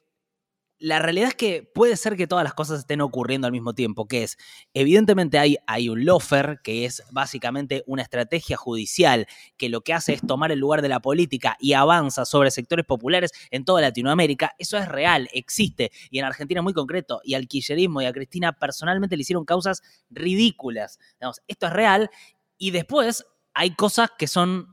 la 0.77 1.00
realidad 1.00 1.29
es 1.29 1.36
que 1.36 1.63
puede 1.63 1.96
ser 1.96 2.17
que 2.17 2.27
todas 2.27 2.44
las 2.44 2.53
cosas 2.53 2.79
estén 2.79 3.00
ocurriendo 3.00 3.48
al 3.48 3.53
mismo 3.53 3.74
tiempo, 3.74 4.08
que 4.08 4.24
es, 4.24 4.38
evidentemente 4.74 5.39
hay, 5.39 5.58
hay 5.67 5.88
un 5.88 6.03
lofer, 6.03 6.60
que 6.63 6.84
es 6.86 7.01
básicamente 7.12 7.84
una 7.88 8.01
estrategia 8.01 8.58
judicial 8.58 9.25
que 9.58 9.70
lo 9.70 9.82
que 9.82 9.94
hace 9.94 10.13
es 10.13 10.22
tomar 10.22 10.51
el 10.51 10.60
lugar 10.60 10.82
de 10.82 10.89
la 10.89 11.00
política 11.00 11.55
y 11.60 11.74
avanza 11.74 12.25
sobre 12.25 12.51
sectores 12.51 12.86
populares 12.86 13.32
en 13.51 13.63
toda 13.63 13.82
Latinoamérica. 13.82 14.53
Eso 14.60 14.77
es 14.77 14.89
real, 14.89 15.29
existe, 15.32 15.91
y 16.10 16.20
en 16.20 16.25
Argentina 16.25 16.62
muy 16.62 16.74
concreto, 16.74 17.22
y 17.24 17.36
al 17.36 17.48
y 17.50 18.05
a 18.05 18.13
Cristina 18.13 18.51
personalmente 18.51 19.15
le 19.15 19.22
hicieron 19.22 19.46
causas 19.46 19.82
ridículas. 20.10 21.00
Esto 21.48 21.67
es 21.67 21.74
real, 21.74 22.10
y 22.58 22.72
después 22.72 23.25
hay 23.53 23.75
cosas 23.75 24.10
que 24.17 24.27
son 24.27 24.67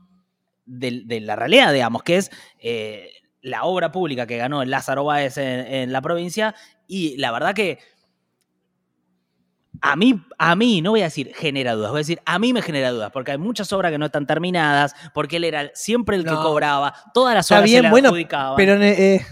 de, 0.65 1.03
de 1.05 1.21
la 1.21 1.37
realidad, 1.37 1.71
digamos, 1.71 2.03
que 2.03 2.17
es... 2.17 2.31
eh, 2.59 3.09
la 3.43 3.65
obra 3.65 3.91
pública 3.91 4.25
que 4.25 4.37
ganó 4.37 4.65
Lázaro 4.65 5.03
Báez 5.03 5.37
en, 5.37 5.59
en 5.67 5.93
la 5.93 6.01
provincia 6.01 6.55
y 6.87 7.15
la 7.17 7.31
verdad 7.31 7.53
que 7.53 7.77
a 9.81 9.95
mí, 9.97 10.25
a 10.37 10.55
mí, 10.55 10.81
no 10.81 10.91
voy 10.91 11.01
a 11.01 11.05
decir 11.05 11.33
genera 11.35 11.73
dudas, 11.73 11.91
voy 11.91 11.97
a 11.97 12.01
decir 12.01 12.21
a 12.25 12.39
mí 12.39 12.53
me 12.53 12.61
genera 12.61 12.91
dudas, 12.91 13.11
porque 13.11 13.31
hay 13.31 13.37
muchas 13.37 13.71
obras 13.73 13.91
que 13.91 13.97
no 13.97 14.05
están 14.05 14.25
terminadas, 14.25 14.95
porque 15.13 15.37
él 15.37 15.43
era 15.43 15.71
siempre 15.73 16.15
el 16.15 16.23
que 16.23 16.29
cobraba, 16.29 16.93
todas 17.13 17.35
las 17.35 17.51
obras 17.51 17.63
se 17.63 17.69
bien, 17.69 17.83
le 17.83 17.89
bueno, 17.89 18.07
adjudicaban. 18.09 18.55
Pero, 18.55 18.81
eh, 18.81 19.25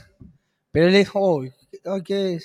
pero 0.72 0.88
él 0.88 0.96
es. 0.96 1.10
oh, 1.14 1.44
oh, 1.86 2.04
qué, 2.04 2.40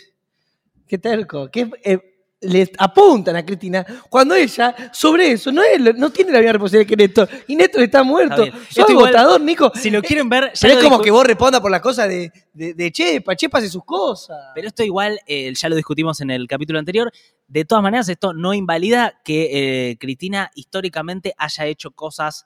qué 0.86 0.98
terco. 0.98 1.50
Qué, 1.50 1.68
eh, 1.82 1.98
le 2.40 2.70
apuntan 2.78 3.34
a 3.36 3.44
Cristina 3.44 3.84
cuando 4.10 4.34
ella, 4.34 4.74
sobre 4.92 5.32
eso, 5.32 5.50
no, 5.50 5.62
es, 5.62 5.80
no 5.96 6.10
tiene 6.10 6.32
la 6.32 6.38
misma 6.38 6.52
responsabilidad 6.52 6.88
que 6.88 6.96
Néstor. 6.96 7.28
Y 7.48 7.56
Néstor 7.56 7.82
está 7.82 8.02
muerto. 8.02 8.42
Esto 8.44 8.92
igual- 8.92 9.06
votador, 9.12 9.40
Nico. 9.40 9.72
si 9.74 9.90
lo 9.90 10.02
quieren 10.02 10.28
ver, 10.28 10.52
ya 10.52 10.68
Pero 10.68 10.74
es 10.78 10.84
como 10.84 11.00
que 11.00 11.10
vos 11.10 11.26
respondas 11.26 11.60
por 11.60 11.70
las 11.70 11.80
cosas 11.80 12.08
de, 12.08 12.30
de, 12.52 12.74
de 12.74 12.92
Chepa. 12.92 13.34
Chepa 13.34 13.58
hace 13.58 13.70
sus 13.70 13.84
cosas. 13.84 14.36
Pero 14.54 14.68
esto 14.68 14.84
igual, 14.84 15.18
eh, 15.26 15.52
ya 15.54 15.68
lo 15.68 15.76
discutimos 15.76 16.20
en 16.20 16.30
el 16.30 16.46
capítulo 16.46 16.78
anterior. 16.78 17.10
De 17.48 17.64
todas 17.64 17.82
maneras, 17.82 18.08
esto 18.08 18.34
no 18.34 18.52
invalida 18.52 19.20
que 19.24 19.90
eh, 19.90 19.96
Cristina 19.98 20.50
históricamente 20.54 21.34
haya 21.38 21.64
hecho 21.64 21.92
cosas 21.92 22.44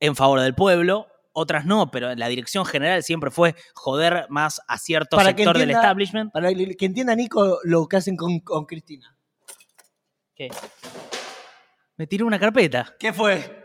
en 0.00 0.16
favor 0.16 0.40
del 0.40 0.54
pueblo, 0.54 1.06
otras 1.32 1.64
no, 1.66 1.90
pero 1.92 2.14
la 2.16 2.28
dirección 2.28 2.64
general 2.66 3.04
siempre 3.04 3.30
fue 3.30 3.54
joder 3.74 4.26
más 4.28 4.60
a 4.66 4.78
cierto 4.78 5.16
Para 5.16 5.28
sector 5.30 5.56
del 5.56 5.70
establishment. 5.70 6.32
Para 6.32 6.52
que 6.52 6.84
entienda 6.86 7.14
Nico 7.14 7.60
lo 7.62 7.86
que 7.86 7.96
hacen 7.98 8.16
con, 8.16 8.40
con 8.40 8.64
Cristina. 8.64 9.16
¿Qué? 10.40 10.48
Me 11.98 12.06
tiró 12.06 12.26
una 12.26 12.38
carpeta, 12.40 12.96
¿Qué 12.98 13.12
fue? 13.12 13.58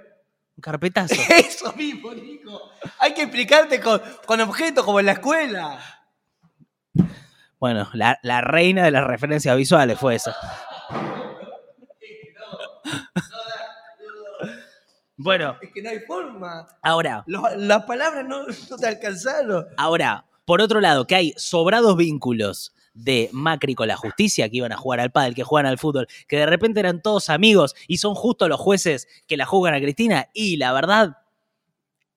un 0.58 0.62
carpetazo. 0.62 1.16
Eso 1.38 1.72
mismo, 1.72 2.14
Nico. 2.14 2.70
Hay 3.00 3.14
que 3.14 3.22
explicarte 3.22 3.80
con, 3.80 4.02
con 4.26 4.42
objetos 4.42 4.84
como 4.84 5.00
en 5.00 5.06
la 5.06 5.14
escuela. 5.14 5.80
Bueno, 7.62 7.90
la, 7.94 8.20
la 8.24 8.42
reina 8.42 8.84
de 8.84 8.92
las 8.92 9.08
referencias 9.08 9.56
visuales 9.56 9.98
fue 9.98 10.16
esa. 10.16 10.36
Bueno, 15.16 15.58
Es 15.62 15.72
que 15.74 15.82
no 15.82 15.90
hay 15.92 16.00
forma. 16.00 16.68
ahora, 16.82 17.24
las 17.26 17.86
palabras 17.86 18.26
no, 18.28 18.46
no 18.48 18.78
te 18.78 18.86
alcanzaron. 18.88 19.66
Ahora, 19.78 20.26
por 20.44 20.60
otro 20.60 20.82
lado, 20.82 21.08
que 21.08 21.16
hay 21.16 21.34
sobrados 21.38 21.96
vínculos 21.96 22.74
de 22.96 23.30
Macri 23.32 23.76
con 23.76 23.88
la 23.88 23.98
justicia, 23.98 24.50
que 24.50 24.58
iban 24.58 24.72
a 24.72 24.78
jugar 24.78 25.00
al 25.02 25.12
pádel, 25.12 25.36
que 25.36 25.44
juegan 25.44 25.68
al 25.68 25.78
fútbol, 25.78 26.08
que 26.28 26.38
de 26.38 26.46
repente 26.48 26.80
eran 26.80 27.02
todos 27.02 27.30
amigos 27.30 27.76
y 27.88 27.98
son 27.98 28.16
justo 28.16 28.48
los 28.48 28.60
jueces 28.60 29.08
que 29.28 29.38
la 29.38 29.46
juzgan 29.46 29.76
a 29.76 29.80
Cristina, 29.80 30.30
y 30.34 30.58
la 30.58 30.74
verdad 30.74 31.18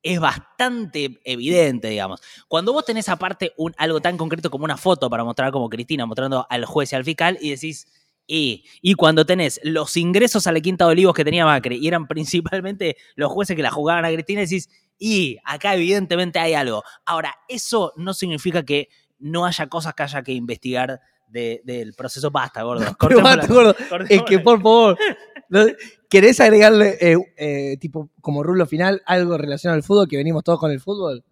es 0.03 0.21
bastante 0.21 1.21
evidente, 1.25 1.89
digamos. 1.89 2.21
Cuando 2.47 2.73
vos 2.73 2.85
tenés 2.85 3.09
aparte 3.09 3.53
un, 3.57 3.75
algo 3.77 4.01
tan 4.01 4.17
concreto 4.17 4.51
como 4.51 4.65
una 4.65 4.77
foto 4.77 5.11
para 5.11 5.25
mostrar 5.25 5.51
como 5.53 5.69
Cristina 5.69 6.07
mostrando 6.07 6.47
al 6.49 6.65
juez 6.65 6.93
y 6.93 6.97
al 6.97 7.05
fiscal 7.05 7.37
y 7.41 7.51
decís, 7.51 7.89
y, 8.27 8.65
y 8.81 8.95
cuando 8.95 9.27
tenés 9.27 9.59
los 9.65 9.97
ingresos 9.97 10.47
a 10.47 10.53
la 10.53 10.61
Quinta 10.61 10.85
de 10.85 10.93
Olivos 10.93 11.15
que 11.15 11.25
tenía 11.25 11.45
Macri 11.45 11.79
y 11.79 11.89
eran 11.89 12.07
principalmente 12.09 12.97
los 13.17 13.33
jueces 13.33 13.57
que 13.57 13.63
la 13.63 13.71
jugaban 13.71 14.05
a 14.05 14.13
Cristina, 14.13 14.43
decís, 14.43 14.69
y 14.99 15.39
acá 15.45 15.75
evidentemente 15.75 16.39
hay 16.39 16.55
algo. 16.55 16.85
Ahora, 17.05 17.35
eso 17.49 17.93
no 17.97 18.15
significa 18.15 18.65
que 18.65 18.89
no 19.19 19.45
haya 19.47 19.67
cosas 19.69 19.95
que 19.95 20.03
haya 20.03 20.23
que 20.23 20.33
investigar 20.33 21.01
de- 21.29 21.61
del 21.65 21.95
proceso. 21.95 22.31
Basta, 22.31 22.63
gordo. 22.63 22.85
Pero. 23.49 23.75
Es 24.09 24.23
que 24.23 24.39
por 24.39 24.61
favor. 24.63 24.99
¿querés 26.11 26.41
agregarle, 26.41 26.97
eh, 27.01 27.17
eh, 27.37 27.77
tipo, 27.79 28.11
como 28.21 28.43
rulo 28.43 28.67
final, 28.67 29.03
algo 29.07 29.37
relacionado 29.39 29.77
al 29.77 29.83
fútbol, 29.83 30.09
que 30.09 30.17
venimos 30.17 30.43
todos 30.45 30.59
con 30.59 30.71
el 30.71 30.81
fútbol? 30.81 31.25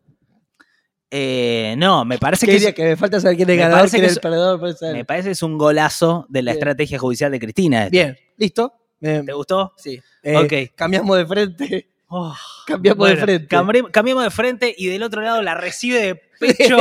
Eh, 1.10 1.74
no, 1.78 2.04
me 2.04 2.18
parece 2.18 2.46
¿Qué 2.46 2.58
que 2.58 2.68
es, 2.68 2.74
Que 2.74 2.84
me 2.84 2.96
falta 2.96 3.20
saber 3.20 3.36
quién 3.36 3.48
es 3.50 3.58
ganador, 3.58 3.88
quién 3.88 4.04
es 4.04 4.14
el 4.14 4.20
perdedor. 4.20 4.60
me 4.92 5.04
parece 5.04 5.28
que 5.28 5.32
es 5.32 5.42
un 5.42 5.56
golazo 5.56 6.26
de 6.28 6.42
la 6.42 6.52
Bien. 6.52 6.58
estrategia 6.58 6.98
judicial 6.98 7.30
de 7.30 7.38
Cristina. 7.38 7.84
esto. 7.84 7.90
Bien, 7.92 8.16
¿listo? 8.36 8.72
¿Te 9.00 9.32
gustó? 9.32 9.72
sí. 9.76 10.00
Ok. 10.24 10.74
Cambiamos 10.74 11.16
de 11.16 11.26
frente. 11.26 11.88
Oh, 12.08 12.34
Cambiamos 12.66 13.08
de 13.08 13.16
frente. 13.16 13.48
cambiamos 13.90 14.22
de 14.24 14.30
frente 14.30 14.74
y 14.78 14.86
del 14.86 15.02
otro 15.02 15.22
lado 15.22 15.42
la 15.42 15.54
recibe 15.54 16.00
de 16.00 16.14
pecho 16.40 16.76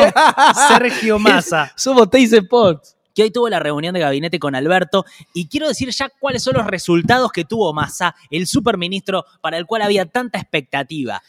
Sergio 0.67 1.17
Massa. 1.20 1.72
Somos 1.77 2.10
Taze 2.10 2.38
Sports. 2.38 2.96
que 3.13 3.24
hoy 3.24 3.32
tuvo 3.32 3.50
la 3.50 3.60
reunión 3.60 3.94
de 3.96 4.01
gabinete 4.01 4.38
con 4.39 4.53
Alberto 4.55 5.03
y 5.34 5.48
quiero 5.48 5.67
decir 5.67 5.89
ya 5.89 6.10
cuáles 6.20 6.44
son 6.44 6.55
los 6.55 6.67
resultados 6.67 7.32
que 7.32 7.44
tuvo 7.46 7.74
Massa, 7.74 8.15
el 8.29 8.46
superministro 8.46 9.25
para 9.41 9.58
el 9.58 9.65
cual 9.65 9.82
había 9.82 10.05
tanta 10.05 10.38
expectativa. 10.39 11.22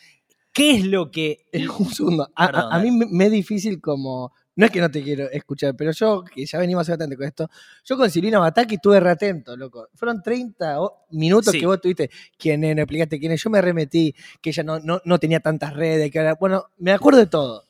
¿Qué 0.52 0.72
es 0.72 0.84
lo 0.84 1.10
que... 1.10 1.46
Un 1.78 1.92
segundo. 1.94 2.28
A, 2.34 2.44
a- 2.44 2.52
Perdón, 2.52 2.72
a 2.72 2.78
mí 2.80 2.90
me 2.90 3.26
es 3.26 3.32
difícil 3.32 3.80
como. 3.80 4.32
No 4.56 4.64
es 4.66 4.72
que 4.72 4.80
no 4.80 4.90
te 4.90 5.02
quiero 5.02 5.30
escuchar, 5.30 5.76
pero 5.76 5.92
yo, 5.92 6.24
que 6.24 6.46
ya 6.46 6.58
venimos 6.58 6.88
bastante 6.88 7.14
con 7.16 7.26
esto, 7.26 7.48
yo 7.84 7.96
con 7.96 8.10
Silvina 8.10 8.38
Bataki 8.38 8.76
estuve 8.76 8.98
re 9.00 9.10
atento, 9.10 9.54
loco. 9.56 9.88
Fueron 9.94 10.22
30 10.22 10.80
o- 10.80 11.04
minutos 11.10 11.52
Sí. 11.52 11.60
que 11.60 11.66
vos 11.66 11.78
tuviste 11.80 12.10
quién 12.38 12.64
es, 12.64 12.74
no 12.74 12.82
explicaste 12.82 13.18
quién 13.20 13.32
es. 13.32 13.42
Yo 13.42 13.50
me 13.50 13.60
remetí, 13.60 14.14
que 14.40 14.50
ella 14.50 14.62
no, 14.62 14.78
no, 14.80 15.00
no 15.04 15.18
tenía 15.18 15.40
tantas 15.40 15.74
redes, 15.74 16.10
que 16.10 16.18
ahora, 16.18 16.34
bueno, 16.40 16.64
me 16.78 16.92
acuerdo 16.92 17.20
de 17.20 17.26
todo. 17.26 17.64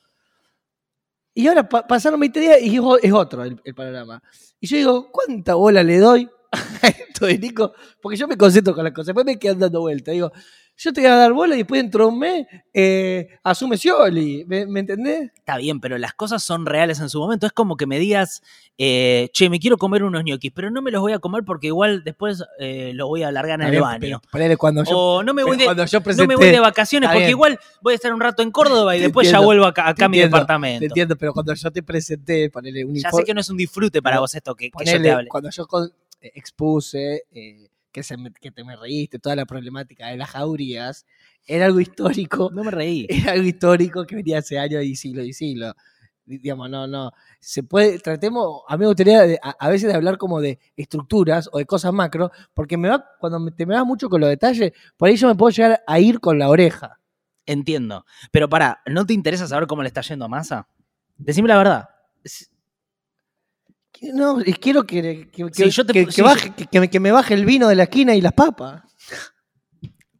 Y 1.35 1.49
ahora 1.49 1.69
pa- 1.69 1.87
pasaron 1.87 2.19
20 2.21 2.41
días 2.41 2.59
y 2.63 2.77
es 3.03 3.13
otro 3.13 3.45
el, 3.45 3.61
el 3.65 3.75
panorama. 3.75 4.23
Y 4.61 4.67
yo 4.69 4.77
digo, 4.77 5.11
¿cuánta 5.13 5.55
bola 5.55 5.83
le 5.83 5.99
doy 5.99 6.31
a 6.83 6.87
esto 6.89 7.27
de 7.27 7.37
Nico? 7.39 7.73
Porque 8.01 8.17
yo 8.17 8.27
me 8.27 8.37
concentro 8.37 8.75
con 8.75 8.85
las 8.85 8.93
cosas, 8.93 9.09
después 9.09 9.27
me 9.27 9.39
quedan 9.39 9.59
dando 9.59 9.81
vueltas. 9.81 10.13
Digo, 10.15 10.33
yo 10.79 10.93
te 10.93 11.01
voy 11.01 11.11
a 11.11 11.17
dar 11.17 11.33
bola 11.33 11.55
y 11.55 11.59
después 11.59 11.81
dentro 11.83 12.05
de 12.05 12.11
un 12.11 12.19
mes 12.19 12.47
eh, 12.75 13.29
asume 13.43 13.77
Scioli. 13.79 14.45
¿Me, 14.47 14.67
me 14.67 14.81
entendés? 14.81 15.31
Está 15.35 15.57
bien, 15.57 15.81
pero 15.81 15.97
las 15.97 16.13
cosas 16.13 16.43
son 16.43 16.67
reales 16.67 17.01
en 17.01 17.09
su 17.09 17.19
momento. 17.19 17.47
Es 17.47 17.53
como 17.53 17.77
que 17.77 17.87
me 17.87 17.99
digas, 17.99 18.43
eh, 18.77 19.31
che, 19.33 19.49
me 19.49 19.59
quiero 19.59 19.79
comer 19.79 20.03
unos 20.03 20.23
ñoquis, 20.25 20.53
pero 20.53 20.71
no 20.71 20.83
me 20.83 20.91
los 20.91 21.01
voy 21.01 21.13
a 21.15 21.19
comer 21.19 21.45
porque 21.45 21.69
igual 21.69 22.05
después 22.05 22.45
eh, 22.59 22.93
los 22.95 23.09
voy 23.09 23.23
a 23.23 23.29
alargar 23.29 23.61
en 23.63 23.69
el 23.69 23.81
baño. 23.81 24.01
pero 24.01 24.21
ponele 24.31 24.57
cuando 24.57 24.85
yo, 24.85 24.99
O 24.99 25.23
no 25.23 25.33
me 25.33 25.45
voy 25.45 25.57
de, 25.57 25.65
cuando 25.65 25.87
yo 25.87 25.99
no 25.99 26.05
presenté, 26.05 26.27
me 26.27 26.37
voy 26.37 26.51
de 26.51 26.61
vacaciones 26.61 27.09
porque 27.11 27.31
igual 27.31 27.59
voy 27.81 27.93
a 27.93 27.97
estar 27.97 28.13
un 28.13 28.21
rato 28.21 28.43
en 28.43 28.51
Córdoba 28.51 28.97
y 28.97 29.01
después 29.01 29.31
ya 29.31 29.41
vuelvo 29.41 29.65
acá, 29.65 29.89
acá 29.89 30.05
a 30.05 30.09
mi 30.09 30.19
departamento. 30.19 30.81
Te 30.81 30.87
entiendo, 30.87 31.17
pero 31.17 31.33
cuando 31.33 31.55
yo 31.55 31.71
te 31.71 31.83
presenté, 31.83 32.51
ponele 32.51 32.85
un 32.85 32.95
Ya 32.97 33.11
sé 33.13 33.25
que 33.25 33.33
no 33.33 33.41
es 33.41 33.49
un 33.49 33.57
disfrute 33.57 34.03
para 34.03 34.21
vos 34.21 34.35
esto 34.35 34.55
que, 34.55 34.71
que 34.71 34.79
yo 34.85 34.85
te 34.85 34.91
ponele, 34.93 35.11
hable. 35.11 35.29
cuando 35.29 35.51
yo 35.51 35.67
con- 35.67 35.91
eh, 36.21 36.33
expuse 36.35 37.25
eh, 37.33 37.69
que, 37.97 38.03
se 38.03 38.19
me- 38.19 38.31
que 38.31 38.51
te 38.51 38.63
me 38.63 38.77
reíste, 38.77 39.19
toda 39.19 39.35
la 39.37 39.47
problemática 39.47 40.09
de 40.09 40.19
las 40.19 40.29
jaurías, 40.29 41.07
era 41.47 41.65
algo 41.65 41.81
histórico. 41.81 42.51
No 42.53 42.63
me 42.63 42.71
reí. 42.71 43.07
Era 43.31 43.33
algo 43.33 43.47
histórico 43.49 44.05
que 44.05 44.17
venía 44.17 44.39
hace 44.41 44.59
años 44.59 44.85
y 44.85 44.97
siglos 44.97 45.25
y 45.25 45.33
siglos. 45.33 45.73
Di- 46.27 46.37
Digamos, 46.39 46.69
no, 46.69 46.87
no. 46.87 47.11
Se 47.41 47.63
puede, 47.63 47.99
tratemos, 47.99 48.61
a 48.69 48.77
mí 48.77 48.81
me 48.83 48.87
gustaría 48.89 49.23
de- 49.23 49.39
a, 49.43 49.51
a 49.59 49.69
veces 49.71 49.89
de 49.89 49.95
hablar 49.95 50.19
como 50.19 50.43
de 50.43 50.59
estructuras 50.77 51.49
o 51.53 51.57
de 51.59 51.65
cosas 51.65 51.91
macro, 51.95 52.31
porque 52.53 52.77
me 52.77 52.91
va, 52.91 53.03
cuando 53.19 53.41
me- 53.41 53.51
te 53.53 53.65
me 53.65 53.75
vas 53.75 53.87
mucho 53.87 54.11
con 54.11 54.21
los 54.21 54.29
detalles, 54.29 54.73
por 54.99 55.09
ahí 55.09 55.17
yo 55.17 55.27
me 55.29 55.35
puedo 55.37 55.49
llegar 55.51 55.83
a 55.87 55.99
ir 55.99 56.21
con 56.21 56.39
la 56.39 56.51
oreja. 56.51 57.01
Entiendo. 57.47 58.05
Pero 58.31 58.49
pará, 58.51 58.83
¿no 58.87 59.07
te 59.07 59.15
interesa 59.15 59.47
saber 59.47 59.67
cómo 59.67 59.83
le 59.83 59.89
está 59.89 60.03
yendo 60.03 60.27
a 60.27 60.29
Massa? 60.29 60.69
Decime 61.17 61.49
la 61.49 61.57
verdad. 61.57 61.89
No, 64.15 64.41
y 64.41 64.53
quiero 64.55 64.85
que, 64.85 65.29
que, 65.31 65.45
Sí, 65.53 65.65
que- 65.65 65.71
yo 65.71 65.87
te- 65.87 65.93
que- 65.93 66.07
que 66.07 66.13
sí, 66.13 66.23
baje- 66.23 66.55
que- 66.55 66.67
que 66.67 66.81
me- 66.81 66.91
que 66.91 67.01
me 67.01 67.13
baje 67.13 67.35
el 67.35 67.45
vino 67.45 67.69
de 67.69 67.75
la 67.77 67.85
esquina 67.85 68.15
y 68.15 68.21
las 68.21 68.33
papas. 68.33 68.83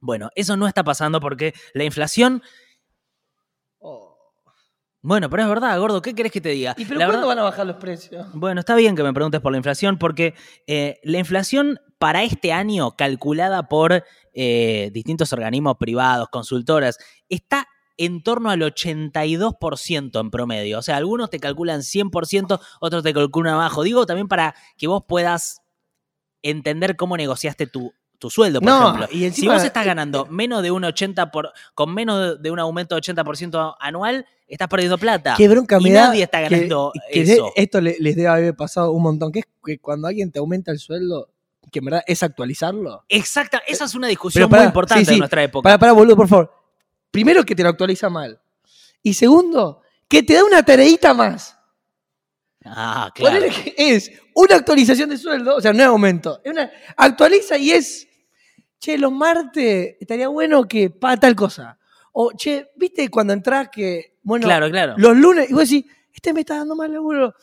Bueno, 0.01 0.31
eso 0.35 0.57
no 0.57 0.67
está 0.69 0.85
pasando 0.85 1.21
porque 1.21 1.53
la 1.75 1.85
inflación. 1.85 2.43
Bueno, 5.03 5.31
pero 5.31 5.45
es 5.45 5.49
verdad, 5.49 5.79
gordo, 5.79 6.03
¿qué 6.03 6.15
querés 6.15 6.33
que 6.33 6.41
te 6.41 6.49
diga? 6.49 6.75
¿Y 6.77 6.85
pero 6.85 6.99
La 6.99 7.07
cuándo 7.07 7.29
verdad- 7.29 7.29
van 7.29 7.39
a 7.39 7.43
bajar 7.51 7.67
los 7.67 7.77
precios? 7.77 8.27
Bueno, 8.35 8.59
está 8.61 8.75
bien 8.75 8.97
que 8.97 9.05
me 9.05 9.13
preguntes 9.13 9.41
por 9.41 9.53
la 9.53 9.59
inflación, 9.59 9.99
porque 9.99 10.35
eh, 10.67 10.99
la 11.05 11.19
inflación 11.19 11.79
para 11.99 12.25
este 12.25 12.53
año, 12.53 12.97
calculada 12.97 13.69
por 13.69 14.03
eh, 14.35 14.91
distintos 14.93 15.33
organismos 15.33 15.77
privados, 15.79 16.29
consultoras, 16.29 16.99
está 17.29 17.69
en 17.99 18.23
torno 18.23 18.51
al 18.51 18.61
82% 18.61 20.21
en 20.21 20.31
promedio. 20.31 20.79
O 20.79 20.83
sea, 20.83 20.97
algunos 20.97 21.31
te 21.31 21.39
calculan 21.41 21.81
100%, 21.83 22.61
otros 22.81 23.03
te 23.03 23.15
calculan 23.15 23.55
abajo. 23.55 23.83
Digo 23.83 24.07
también 24.07 24.29
para 24.29 24.55
que 24.77 24.87
vos 24.87 25.03
puedas 25.07 25.63
entender 26.43 26.97
cómo 26.97 27.17
negociaste 27.17 27.67
tu, 27.67 27.93
tu 28.19 28.31
sueldo, 28.31 28.61
por 28.61 28.69
No, 28.69 28.83
ejemplo. 28.95 29.09
y 29.11 29.31
si 29.33 29.47
vos 29.49 29.63
estás 29.65 29.85
ganando 29.85 30.27
menos 30.27 30.63
de 30.63 30.71
un 30.71 30.85
80 30.85 31.31
por, 31.31 31.53
con 31.75 31.93
menos 31.93 32.41
de 32.41 32.51
un 32.51 32.59
aumento 32.59 32.95
de 32.95 33.01
80% 33.03 33.77
anual, 33.81 34.27
estás 34.47 34.69
perdiendo 34.69 34.97
plata. 34.99 35.35
Qué 35.37 35.49
bronca 35.49 35.79
y 35.81 35.85
me 35.85 35.93
da 35.93 36.09
nadie 36.09 36.23
está 36.25 36.41
ganando 36.41 36.93
que 37.13 37.23
eso. 37.23 37.51
esto 37.57 37.81
le- 37.81 37.97
les 37.99 38.15
debe 38.17 38.29
haber 38.29 38.55
pasado 38.55 38.93
un 38.93 39.03
montón, 39.03 39.33
que 39.33 39.41
es 39.41 39.47
que 39.65 39.79
cuando 39.79 40.07
alguien 40.09 40.31
te 40.31 40.39
aumenta 40.39 40.71
el 40.71 40.79
sueldo, 40.79 41.31
que 41.73 41.81
en 41.81 41.85
verdad 41.87 42.03
es 42.07 42.23
actualizarlo. 42.23 43.05
Exacta, 43.09 43.61
esa 43.67 43.87
es 43.87 43.95
una 43.95 44.07
discusión 44.07 44.49
muy 44.49 44.61
importante 44.61 45.01
sí, 45.05 45.07
sí, 45.07 45.13
de 45.15 45.19
nuestra 45.19 45.43
época. 45.43 45.65
Para, 45.65 45.79
para, 45.79 45.93
boludo, 45.93 46.15
por 46.17 46.29
favor. 46.29 46.53
Primero, 47.17 47.47
que 47.47 47.55
te 47.55 47.63
lo 47.63 47.71
actualiza 47.71 48.11
mal. 48.11 48.39
Y 49.03 49.15
segundo, 49.15 49.81
que 50.07 50.23
te 50.23 50.35
da 50.35 50.45
una 50.45 50.63
tareita 50.63 51.15
más. 51.15 51.59
Ah, 52.63 53.11
claro. 53.15 53.47
Es 53.75 54.13
una 54.35 54.57
actualización 54.57 55.09
de 55.09 55.17
sueldo, 55.17 55.57
o 55.57 55.61
sea, 55.63 55.73
no 55.73 55.81
es 55.81 55.87
aumento. 55.87 56.43
Es 56.45 56.53
una, 56.53 56.71
actualiza 56.95 57.57
y 57.57 57.71
es, 57.71 58.07
che, 58.79 58.99
los 58.99 59.13
martes 59.13 59.97
estaría 59.99 60.29
bueno 60.29 60.69
que 60.69 60.91
para 60.91 61.17
tal 61.17 61.35
cosa. 61.35 61.79
O, 62.13 62.33
che, 62.37 62.71
viste 62.77 63.09
cuando 63.09 63.33
entras 63.33 63.71
que, 63.73 64.19
bueno, 64.23 64.45
claro, 64.45 64.71
claro. 64.71 64.95
los 64.99 65.17
lunes, 65.17 65.49
y 65.49 65.55
vos 65.55 65.71
decís, 65.71 65.87
este 66.13 66.35
me 66.35 66.41
está 66.41 66.59
dando 66.59 66.77
más 66.77 66.91
laburo. 66.91 67.35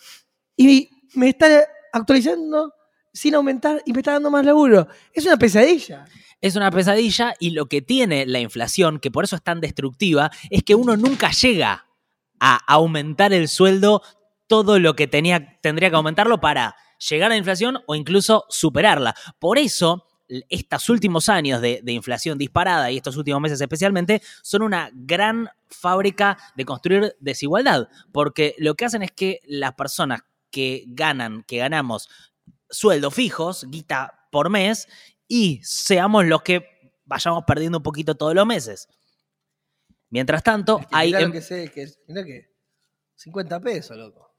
Y 0.55 0.87
me 1.15 1.29
está 1.29 1.47
actualizando 1.91 2.75
sin 3.11 3.33
aumentar 3.33 3.81
y 3.87 3.91
me 3.91 4.01
está 4.01 4.11
dando 4.11 4.29
más 4.29 4.45
laburo. 4.45 4.87
Es 5.11 5.25
una 5.25 5.37
pesadilla. 5.37 6.05
Es 6.43 6.57
una 6.57 6.71
pesadilla 6.71 7.35
y 7.39 7.51
lo 7.51 7.67
que 7.67 7.81
tiene 7.81 8.25
la 8.25 8.41
inflación, 8.41 8.99
que 8.99 9.09
por 9.09 9.23
eso 9.23 9.37
es 9.37 9.41
tan 9.41 9.61
destructiva, 9.61 10.29
es 10.49 10.61
que 10.61 10.75
uno 10.75 10.97
nunca 10.97 11.31
llega 11.31 11.87
a 12.37 12.57
aumentar 12.67 13.31
el 13.31 13.47
sueldo 13.47 14.01
todo 14.47 14.77
lo 14.77 14.93
que 14.93 15.07
tendría 15.07 15.57
que 15.61 15.95
aumentarlo 15.95 16.41
para 16.41 16.75
llegar 16.97 17.27
a 17.27 17.35
la 17.35 17.37
inflación 17.37 17.77
o 17.87 17.95
incluso 17.95 18.43
superarla. 18.49 19.15
Por 19.39 19.57
eso, 19.57 20.05
estos 20.49 20.89
últimos 20.89 21.29
años 21.29 21.61
de, 21.61 21.79
de 21.81 21.93
inflación 21.93 22.37
disparada 22.37 22.91
y 22.91 22.97
estos 22.97 23.15
últimos 23.15 23.39
meses 23.39 23.61
especialmente 23.61 24.21
son 24.41 24.63
una 24.63 24.89
gran 24.91 25.47
fábrica 25.69 26.37
de 26.57 26.65
construir 26.65 27.15
desigualdad, 27.21 27.87
porque 28.11 28.53
lo 28.57 28.75
que 28.75 28.83
hacen 28.83 29.01
es 29.01 29.11
que 29.13 29.39
las 29.45 29.75
personas 29.75 30.23
que 30.51 30.83
ganan, 30.87 31.43
que 31.47 31.59
ganamos 31.59 32.09
sueldos 32.69 33.13
fijos, 33.13 33.65
guita 33.69 34.27
por 34.29 34.49
mes, 34.49 34.89
y 35.35 35.59
seamos 35.63 36.25
los 36.25 36.43
que 36.43 36.91
vayamos 37.05 37.43
perdiendo 37.47 37.79
un 37.79 37.83
poquito 37.83 38.13
todos 38.13 38.35
los 38.35 38.45
meses. 38.45 38.87
Mientras 40.09 40.43
tanto, 40.43 40.79
Es 40.79 40.85
que 40.87 40.95
hay, 40.95 41.13
em- 41.15 41.31
que 41.31 41.41
sé, 41.41 41.71
que 41.71 41.87
mirá 42.07 42.23
que 42.23 42.51
50 43.15 43.59
pesos, 43.59 43.97
loco. 43.97 44.31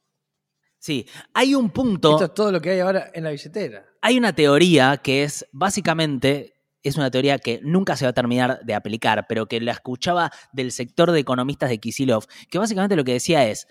sí, 0.79 1.05
hay 1.33 1.55
un 1.57 1.71
punto, 1.71 2.13
Esto 2.13 2.25
es 2.27 2.35
todo 2.35 2.53
lo 2.53 2.61
que 2.61 2.71
hay 2.71 2.79
ahora 2.81 3.11
en 3.13 3.25
la 3.25 3.31
billetera. 3.31 3.85
hay 4.03 4.17
una 4.19 4.33
teoría 4.35 4.99
que 4.99 5.25
es 5.25 5.45
básicamente, 5.51 6.55
es 6.85 6.97
una 6.97 7.11
teoría 7.11 7.39
que 7.41 7.59
nunca 7.65 7.97
se 7.97 8.05
va 8.05 8.11
a 8.11 8.15
terminar 8.15 8.61
de 8.65 8.75
aplicar, 8.75 9.27
pero 9.29 9.47
que 9.47 9.61
la 9.61 9.73
escuchaba 9.73 10.31
del 10.53 10.71
sector 10.71 11.11
de 11.11 11.19
economistas 11.21 11.71
de 11.71 11.79
Kisilov, 11.79 12.27
que 12.51 12.59
básicamente 12.59 12.95
lo 12.95 13.03
que 13.05 13.15
decía 13.15 13.45
es, 13.49 13.67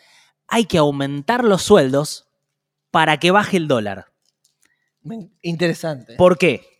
hay 0.48 0.66
que 0.66 0.78
aumentar 0.78 1.46
los 1.46 1.62
sueldos 1.62 2.28
para 2.92 3.18
que 3.18 3.32
baje 3.32 3.56
el 3.56 3.70
dólar. 3.70 4.12
Interesante. 5.42 6.16
¿Por 6.16 6.38
qué? 6.38 6.73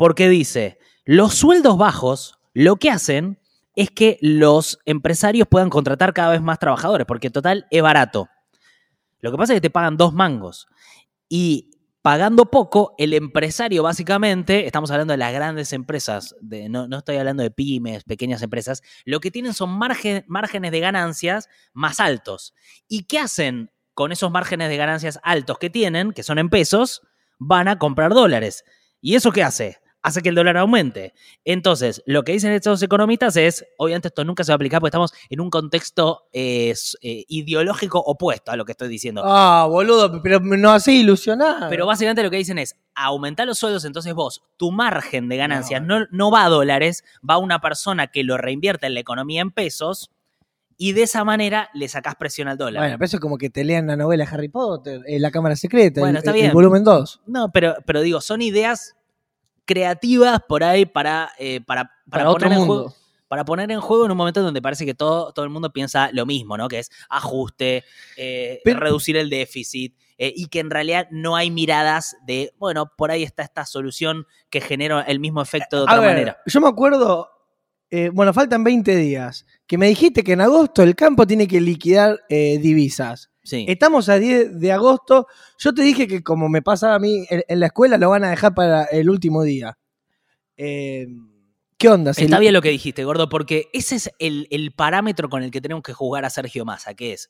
Porque 0.00 0.30
dice, 0.30 0.78
los 1.04 1.34
sueldos 1.34 1.76
bajos 1.76 2.38
lo 2.54 2.76
que 2.76 2.88
hacen 2.88 3.38
es 3.76 3.90
que 3.90 4.16
los 4.22 4.78
empresarios 4.86 5.46
puedan 5.46 5.68
contratar 5.68 6.14
cada 6.14 6.30
vez 6.30 6.40
más 6.40 6.58
trabajadores, 6.58 7.06
porque 7.06 7.28
total 7.28 7.66
es 7.70 7.82
barato. 7.82 8.26
Lo 9.18 9.30
que 9.30 9.36
pasa 9.36 9.52
es 9.52 9.58
que 9.58 9.68
te 9.68 9.68
pagan 9.68 9.98
dos 9.98 10.14
mangos. 10.14 10.68
Y 11.28 11.72
pagando 12.00 12.46
poco, 12.46 12.94
el 12.96 13.12
empresario 13.12 13.82
básicamente, 13.82 14.64
estamos 14.64 14.90
hablando 14.90 15.12
de 15.12 15.18
las 15.18 15.34
grandes 15.34 15.70
empresas, 15.74 16.34
no, 16.40 16.88
estoy 16.96 17.18
hablando 17.18 17.42
de 17.42 17.50
pymes, 17.50 18.04
pequeñas 18.04 18.40
empresas, 18.40 18.82
lo 19.04 19.20
que 19.20 19.30
tienen 19.30 19.52
son 19.52 19.68
márgenes 19.68 20.72
de 20.72 20.80
ganancias 20.80 21.50
más 21.74 22.00
altos. 22.00 22.54
¿Y 22.88 23.02
qué 23.02 23.18
hacen 23.18 23.70
con 23.92 24.12
esos 24.12 24.30
márgenes 24.30 24.70
de 24.70 24.78
ganancias 24.78 25.20
altos 25.22 25.58
que 25.58 25.68
tienen, 25.68 26.12
que 26.12 26.22
son 26.22 26.38
en 26.38 26.48
pesos? 26.48 27.02
Van 27.38 27.68
a 27.68 27.78
comprar 27.78 28.14
dólares. 28.14 28.64
¿Y 29.02 29.14
eso 29.14 29.30
qué 29.30 29.42
hace? 29.42 29.78
Hace 30.02 30.22
que 30.22 30.30
el 30.30 30.34
dólar 30.34 30.56
aumente. 30.56 31.12
Entonces, 31.44 32.02
lo 32.06 32.22
que 32.24 32.32
dicen 32.32 32.52
estos 32.52 32.82
economistas 32.82 33.36
es, 33.36 33.66
obviamente 33.76 34.08
esto 34.08 34.24
nunca 34.24 34.44
se 34.44 34.50
va 34.50 34.54
a 34.54 34.56
aplicar 34.56 34.80
porque 34.80 34.88
estamos 34.88 35.12
en 35.28 35.40
un 35.40 35.50
contexto 35.50 36.22
eh, 36.32 36.72
eh, 37.02 37.24
ideológico 37.28 37.98
opuesto 37.98 38.50
a 38.50 38.56
lo 38.56 38.64
que 38.64 38.72
estoy 38.72 38.88
diciendo. 38.88 39.22
Ah, 39.24 39.66
boludo, 39.68 40.22
pero 40.22 40.40
no 40.40 40.70
hace 40.70 40.92
ilusionar. 40.92 41.68
Pero 41.68 41.84
básicamente 41.84 42.22
lo 42.22 42.30
que 42.30 42.38
dicen 42.38 42.58
es, 42.58 42.76
aumentar 42.94 43.46
los 43.46 43.58
sueldos, 43.58 43.84
entonces 43.84 44.14
vos, 44.14 44.42
tu 44.56 44.72
margen 44.72 45.28
de 45.28 45.36
ganancias 45.36 45.82
No. 45.82 46.00
no, 46.00 46.06
no 46.10 46.30
va 46.30 46.46
a 46.46 46.48
dólares, 46.48 47.04
va 47.28 47.34
a 47.34 47.38
una 47.38 47.60
persona 47.60 48.06
que 48.06 48.24
lo 48.24 48.38
reinvierte 48.38 48.86
en 48.86 48.94
la 48.94 49.00
economía 49.00 49.42
en 49.42 49.50
pesos 49.50 50.10
y 50.78 50.92
de 50.92 51.02
esa 51.02 51.24
manera 51.24 51.68
le 51.74 51.88
sacás 51.88 52.14
presión 52.14 52.48
al 52.48 52.56
dólar. 52.56 52.82
Bueno, 52.82 52.96
pero 52.96 53.04
eso 53.04 53.16
es 53.18 53.20
como 53.20 53.36
que 53.36 53.50
te 53.50 53.64
lean 53.64 53.86
la 53.86 53.96
novela 53.96 54.24
Harry 54.30 54.48
Potter, 54.48 55.02
eh, 55.06 55.20
La 55.20 55.30
Cámara 55.30 55.56
Secreta, 55.56 56.00
Bueno, 56.00 56.12
el, 56.12 56.16
está 56.18 56.30
el- 56.30 56.34
bien. 56.36 56.46
el 56.46 56.52
volumen 56.54 56.84
2. 56.84 57.20
No, 57.26 57.52
pero, 57.52 57.74
pero 57.84 58.00
digo, 58.00 58.22
son 58.22 58.40
ideas 58.40 58.96
creativas 59.64 60.40
por 60.48 60.64
ahí 60.64 60.86
para, 60.86 61.30
eh, 61.38 61.60
para, 61.60 61.84
para, 61.84 62.24
Para 62.24 62.30
otro 62.30 62.46
poner 62.46 62.52
en 62.52 62.58
mundo. 62.66 62.74
juego. 62.84 62.96
Para 63.28 63.44
poner 63.44 63.70
en 63.70 63.80
juego 63.80 64.06
en 64.06 64.10
un 64.10 64.16
momento 64.16 64.42
donde 64.42 64.60
parece 64.60 64.84
que 64.84 64.94
todo, 64.94 65.32
todo 65.32 65.44
el 65.44 65.50
mundo 65.52 65.72
piensa 65.72 66.10
lo 66.12 66.26
mismo, 66.26 66.56
¿no? 66.56 66.66
Que 66.66 66.80
es 66.80 66.90
ajuste, 67.08 67.84
eh, 68.16 68.60
Pero- 68.64 68.80
reducir 68.80 69.16
el 69.16 69.30
déficit, 69.30 69.94
eh, 70.18 70.32
y 70.34 70.46
que 70.46 70.58
en 70.58 70.68
realidad 70.68 71.06
no 71.12 71.36
hay 71.36 71.50
miradas 71.52 72.16
de, 72.26 72.52
bueno, 72.58 72.90
por 72.96 73.12
ahí 73.12 73.22
está 73.22 73.44
esta 73.44 73.64
solución 73.66 74.26
que 74.50 74.60
genera 74.60 75.02
el 75.02 75.20
mismo 75.20 75.40
efecto 75.40 75.76
de 75.76 75.82
A 75.82 75.84
otra 75.84 76.00
ver, 76.00 76.10
manera. 76.10 76.38
yo 76.44 76.60
me 76.60 76.68
acuerdo, 76.68 77.30
bueno, 78.12 78.32
faltan 78.34 78.64
20 78.64 78.96
días, 78.96 79.46
que 79.66 79.78
me 79.78 79.86
dijiste 79.86 80.22
que 80.24 80.32
en 80.32 80.40
agosto 80.40 80.82
el 80.82 80.94
campo 80.96 81.24
tiene 81.26 81.46
que 81.46 81.60
liquidar 81.60 82.18
divisas. 82.28 83.30
Sí. 83.50 83.64
Estamos 83.66 84.08
a 84.08 84.16
10 84.16 84.60
de 84.60 84.70
agosto. 84.70 85.26
Yo 85.58 85.74
te 85.74 85.82
dije 85.82 86.06
que 86.06 86.22
como 86.22 86.48
me 86.48 86.62
pasaba 86.62 86.94
a 86.94 86.98
mí 87.00 87.26
en, 87.28 87.42
en 87.48 87.58
la 87.58 87.66
escuela, 87.66 87.98
lo 87.98 88.08
van 88.08 88.22
a 88.22 88.30
dejar 88.30 88.54
para 88.54 88.84
el 88.84 89.10
último 89.10 89.42
día. 89.42 89.76
Eh, 90.56 91.08
¿Qué 91.76 91.88
onda? 91.88 92.14
¿Se 92.14 92.24
Está 92.24 92.38
bien 92.38 92.52
lo 92.52 92.62
que 92.62 92.68
dijiste, 92.68 93.02
Gordo, 93.02 93.28
porque 93.28 93.68
ese 93.72 93.96
es 93.96 94.10
el, 94.20 94.46
el 94.52 94.70
parámetro 94.70 95.28
con 95.28 95.42
el 95.42 95.50
que 95.50 95.60
tenemos 95.60 95.82
que 95.82 95.92
jugar 95.92 96.24
a 96.24 96.30
Sergio 96.30 96.64
Massa, 96.64 96.94
que 96.94 97.14
es 97.14 97.28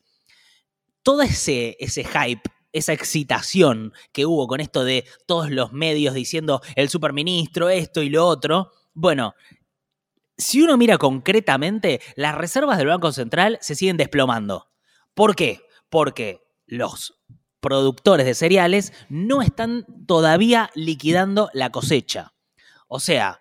todo 1.03 1.23
ese, 1.23 1.79
ese 1.81 2.05
hype, 2.05 2.43
esa 2.75 2.93
excitación 2.93 3.95
que 4.13 4.27
hubo 4.27 4.47
con 4.47 4.61
esto 4.61 4.85
de 4.85 5.07
todos 5.25 5.51
los 5.51 5.73
medios 5.73 6.13
diciendo 6.13 6.61
el 6.77 6.91
superministro, 6.91 7.71
esto 7.71 8.03
y 8.03 8.11
lo 8.11 8.27
otro. 8.27 8.73
Bueno, 8.93 9.35
si 10.37 10.61
uno 10.61 10.77
mira 10.77 10.99
concretamente, 10.99 12.03
las 12.15 12.35
reservas 12.35 12.77
del 12.77 12.89
Banco 12.89 13.11
Central 13.11 13.57
se 13.63 13.75
siguen 13.75 13.97
desplomando. 13.97 14.69
¿Por 15.15 15.35
qué? 15.35 15.61
Porque 15.91 16.41
los 16.67 17.21
productores 17.61 18.25
de 18.27 18.35
cereales 18.35 18.93
no 19.09 19.43
están 19.43 19.85
todavía 20.07 20.71
liquidando 20.75 21.51
la 21.53 21.71
cosecha. 21.71 22.33
O 22.89 23.01
sea, 23.01 23.41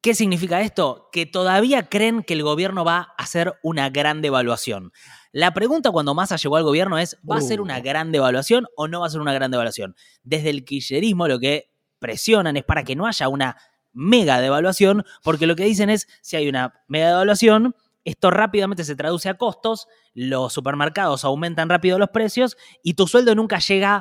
¿qué 0.00 0.14
significa 0.14 0.60
esto? 0.62 1.08
Que 1.12 1.26
todavía 1.26 1.88
creen 1.88 2.22
que 2.24 2.34
el 2.34 2.42
gobierno 2.42 2.84
va 2.84 3.14
a 3.16 3.22
hacer 3.22 3.54
una 3.62 3.88
gran 3.90 4.20
devaluación. 4.20 4.92
La 5.32 5.54
pregunta 5.54 5.92
cuando 5.92 6.14
Massa 6.14 6.36
llegó 6.36 6.56
al 6.56 6.64
gobierno 6.64 6.98
es, 6.98 7.16
¿va 7.30 7.36
a 7.36 7.40
ser 7.40 7.60
Uh. 7.60 7.64
una 7.64 7.80
gran 7.80 8.10
devaluación 8.10 8.66
o 8.76 8.88
no 8.88 9.00
va 9.00 9.06
a 9.06 9.10
ser 9.10 9.20
una 9.20 9.32
gran 9.32 9.52
devaluación? 9.52 9.94
Desde 10.24 10.50
el 10.50 10.64
kirchnerismo 10.64 11.28
lo 11.28 11.38
que 11.38 11.70
presionan 12.00 12.56
es 12.56 12.64
para 12.64 12.82
que 12.82 12.96
no 12.96 13.06
haya 13.06 13.28
una 13.28 13.56
mega 13.92 14.40
devaluación, 14.40 15.04
porque 15.22 15.46
lo 15.46 15.54
que 15.54 15.64
dicen 15.64 15.90
es, 15.90 16.08
si 16.22 16.36
hay 16.36 16.48
una 16.48 16.82
mega 16.88 17.08
devaluación, 17.08 17.76
esto 18.04 18.30
rápidamente 18.30 18.84
se 18.84 18.96
traduce 18.96 19.28
a 19.28 19.34
costos, 19.38 19.86
los 20.14 20.52
supermercados 20.52 21.24
aumentan 21.24 21.68
rápido 21.68 21.98
los 21.98 22.10
precios 22.10 22.56
y 22.82 22.94
tu 22.94 23.06
sueldo 23.06 23.34
nunca 23.34 23.58
llega 23.58 23.96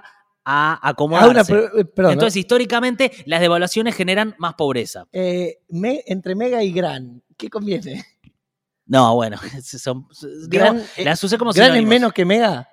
a 0.46 0.74
Ah, 0.74 0.80
acomodarse. 0.90 1.54
pre- 1.54 1.82
eh, 1.82 1.86
perdón, 1.86 2.14
Entonces, 2.14 2.38
históricamente, 2.38 3.12
las 3.26 3.42
devaluaciones 3.42 3.96
generan 3.96 4.36
más 4.40 4.54
pobreza. 4.56 5.06
eh, 5.12 5.60
me- 5.70 6.02
entre 6.08 6.34
mega 6.36 6.64
y 6.64 6.72
gran, 6.72 7.22
¿qué 7.38 7.50
conviene? 7.50 8.04
No, 8.86 9.14
bueno, 9.16 9.38
son, 9.64 10.08
Gran, 10.48 10.80
eh, 10.98 11.04
las 11.06 11.24
usé 11.24 11.38
como 11.38 11.52
¿Gran 11.52 11.66
es 11.68 11.72
sinónimos. 11.74 11.90
menos 11.90 12.14
que 12.14 12.26
mega? 12.26 12.68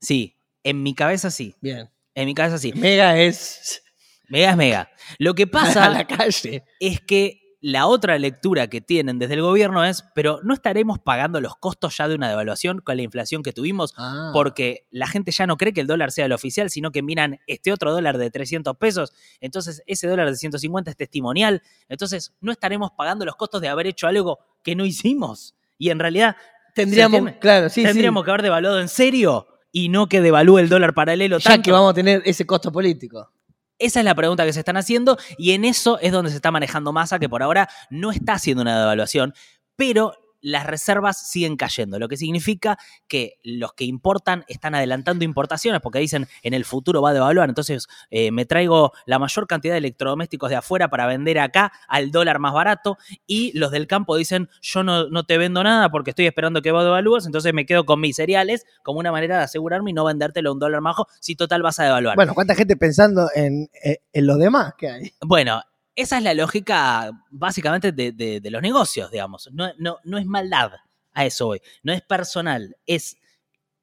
Sí, 0.00 0.36
en 0.62 0.82
mi 0.82 0.94
cabeza 0.94 1.30
sí. 1.30 1.56
Bien. 1.60 1.90
En 2.14 2.26
mi 2.26 2.34
cabeza 2.34 2.58
sí. 2.58 2.72
Mega 2.74 3.18
es 3.18 3.82
Mega 4.28 4.50
es 4.50 4.56
mega. 4.56 4.90
Lo 5.18 5.34
que 5.34 5.46
pasa 5.86 5.88
la 5.88 6.06
calle. 6.06 6.64
es 6.78 7.00
que 7.00 7.37
la 7.60 7.88
otra 7.88 8.18
lectura 8.18 8.68
que 8.68 8.80
tienen 8.80 9.18
desde 9.18 9.34
el 9.34 9.42
gobierno 9.42 9.84
es, 9.84 10.04
pero 10.14 10.38
no 10.44 10.54
estaremos 10.54 11.00
pagando 11.00 11.40
los 11.40 11.56
costos 11.56 11.96
ya 11.96 12.06
de 12.06 12.14
una 12.14 12.28
devaluación 12.28 12.78
con 12.80 12.96
la 12.96 13.02
inflación 13.02 13.42
que 13.42 13.52
tuvimos, 13.52 13.94
Ah. 13.96 14.30
porque 14.32 14.86
la 14.90 15.08
gente 15.08 15.32
ya 15.32 15.46
no 15.46 15.56
cree 15.56 15.72
que 15.72 15.80
el 15.80 15.88
dólar 15.88 16.12
sea 16.12 16.26
el 16.26 16.32
oficial, 16.32 16.70
sino 16.70 16.92
que 16.92 17.02
miran 17.02 17.40
este 17.48 17.72
otro 17.72 17.92
dólar 17.92 18.16
de 18.16 18.30
300 18.30 18.76
pesos, 18.76 19.12
entonces 19.40 19.82
ese 19.86 20.06
dólar 20.06 20.30
de 20.30 20.36
150 20.36 20.90
es 20.92 20.96
testimonial, 20.96 21.62
entonces 21.88 22.32
no 22.40 22.52
estaremos 22.52 22.92
pagando 22.96 23.24
los 23.24 23.34
costos 23.34 23.60
de 23.60 23.68
haber 23.68 23.88
hecho 23.88 24.06
algo 24.06 24.38
que 24.62 24.76
no 24.76 24.86
hicimos. 24.86 25.56
Y 25.78 25.90
en 25.90 25.98
realidad 25.98 26.36
Tendríamos, 26.74 27.32
claro, 27.40 27.68
sí, 27.70 27.82
tendríamos 27.82 28.22
sí. 28.22 28.24
que 28.26 28.30
haber 28.30 28.42
devaluado 28.42 28.80
en 28.80 28.88
serio 28.88 29.48
y 29.72 29.88
no 29.88 30.08
que 30.08 30.20
devalúe 30.20 30.58
el 30.60 30.68
dólar 30.68 30.94
paralelo 30.94 31.38
Ya 31.38 31.50
tanto. 31.50 31.64
que 31.64 31.72
vamos 31.72 31.90
a 31.90 31.94
tener 31.94 32.22
ese 32.24 32.46
costo 32.46 32.70
político. 32.70 33.32
Esa 33.78 34.00
es 34.00 34.04
la 34.04 34.14
pregunta 34.14 34.44
que 34.44 34.52
se 34.52 34.60
están 34.60 34.76
haciendo 34.76 35.18
y 35.36 35.52
en 35.52 35.64
eso 35.64 35.98
es 36.00 36.12
donde 36.12 36.30
se 36.30 36.36
está 36.36 36.50
manejando 36.50 36.92
Massa, 36.92 37.18
que 37.18 37.28
por 37.28 37.42
ahora 37.42 37.68
no 37.90 38.10
está 38.10 38.34
haciendo 38.34 38.62
una 38.62 38.78
devaluación, 38.78 39.34
pero 39.76 40.14
las 40.40 40.66
reservas 40.66 41.28
siguen 41.28 41.56
cayendo, 41.56 41.98
lo 41.98 42.08
que 42.08 42.16
significa 42.16 42.78
que 43.06 43.38
los 43.42 43.72
que 43.74 43.84
importan 43.84 44.44
están 44.48 44.74
adelantando 44.74 45.24
importaciones 45.24 45.80
porque 45.80 45.98
dicen 45.98 46.26
en 46.42 46.54
el 46.54 46.64
futuro 46.64 47.02
va 47.02 47.10
a 47.10 47.14
devaluar, 47.14 47.48
entonces 47.48 47.86
eh, 48.10 48.30
me 48.30 48.44
traigo 48.44 48.92
la 49.06 49.18
mayor 49.18 49.46
cantidad 49.46 49.74
de 49.74 49.78
electrodomésticos 49.78 50.50
de 50.50 50.56
afuera 50.56 50.88
para 50.88 51.06
vender 51.06 51.38
acá 51.38 51.72
al 51.88 52.10
dólar 52.10 52.38
más 52.38 52.52
barato 52.52 52.98
y 53.26 53.56
los 53.58 53.70
del 53.70 53.86
campo 53.86 54.16
dicen 54.16 54.48
yo 54.60 54.82
no, 54.82 55.08
no 55.08 55.24
te 55.24 55.38
vendo 55.38 55.62
nada 55.62 55.90
porque 55.90 56.10
estoy 56.10 56.26
esperando 56.26 56.62
que 56.62 56.72
vos 56.72 56.84
devalúes, 56.84 57.26
entonces 57.26 57.54
me 57.54 57.66
quedo 57.66 57.84
con 57.84 58.00
mis 58.00 58.16
cereales 58.16 58.64
como 58.82 58.98
una 58.98 59.12
manera 59.12 59.38
de 59.38 59.44
asegurarme 59.44 59.90
y 59.90 59.94
no 59.94 60.04
vendértelo 60.04 60.50
a 60.50 60.52
un 60.52 60.58
dólar 60.58 60.80
más 60.80 60.88
bajo 60.88 61.06
si 61.20 61.36
total 61.36 61.62
vas 61.62 61.78
a 61.78 61.84
devaluar. 61.84 62.16
Bueno, 62.16 62.34
¿cuánta 62.34 62.54
gente 62.54 62.76
pensando 62.76 63.28
en, 63.34 63.68
en, 63.82 63.96
en 64.12 64.26
los 64.26 64.38
demás 64.38 64.74
que 64.76 64.88
hay? 64.88 65.12
Bueno, 65.20 65.62
esa 66.00 66.18
es 66.18 66.22
la 66.24 66.34
lógica 66.34 67.10
básicamente 67.30 67.92
de, 67.92 68.12
de- 68.12 68.40
de 68.40 68.50
los 68.50 68.62
negocios, 68.62 69.10
digamos. 69.10 69.48
No, 69.52 69.70
no, 69.78 69.98
no 70.04 70.18
es 70.18 70.26
maldad 70.26 70.72
a 71.12 71.24
eso 71.26 71.48
hoy. 71.48 71.60
No 71.82 71.92
es 71.92 72.02
personal. 72.02 72.76
Es 72.86 73.16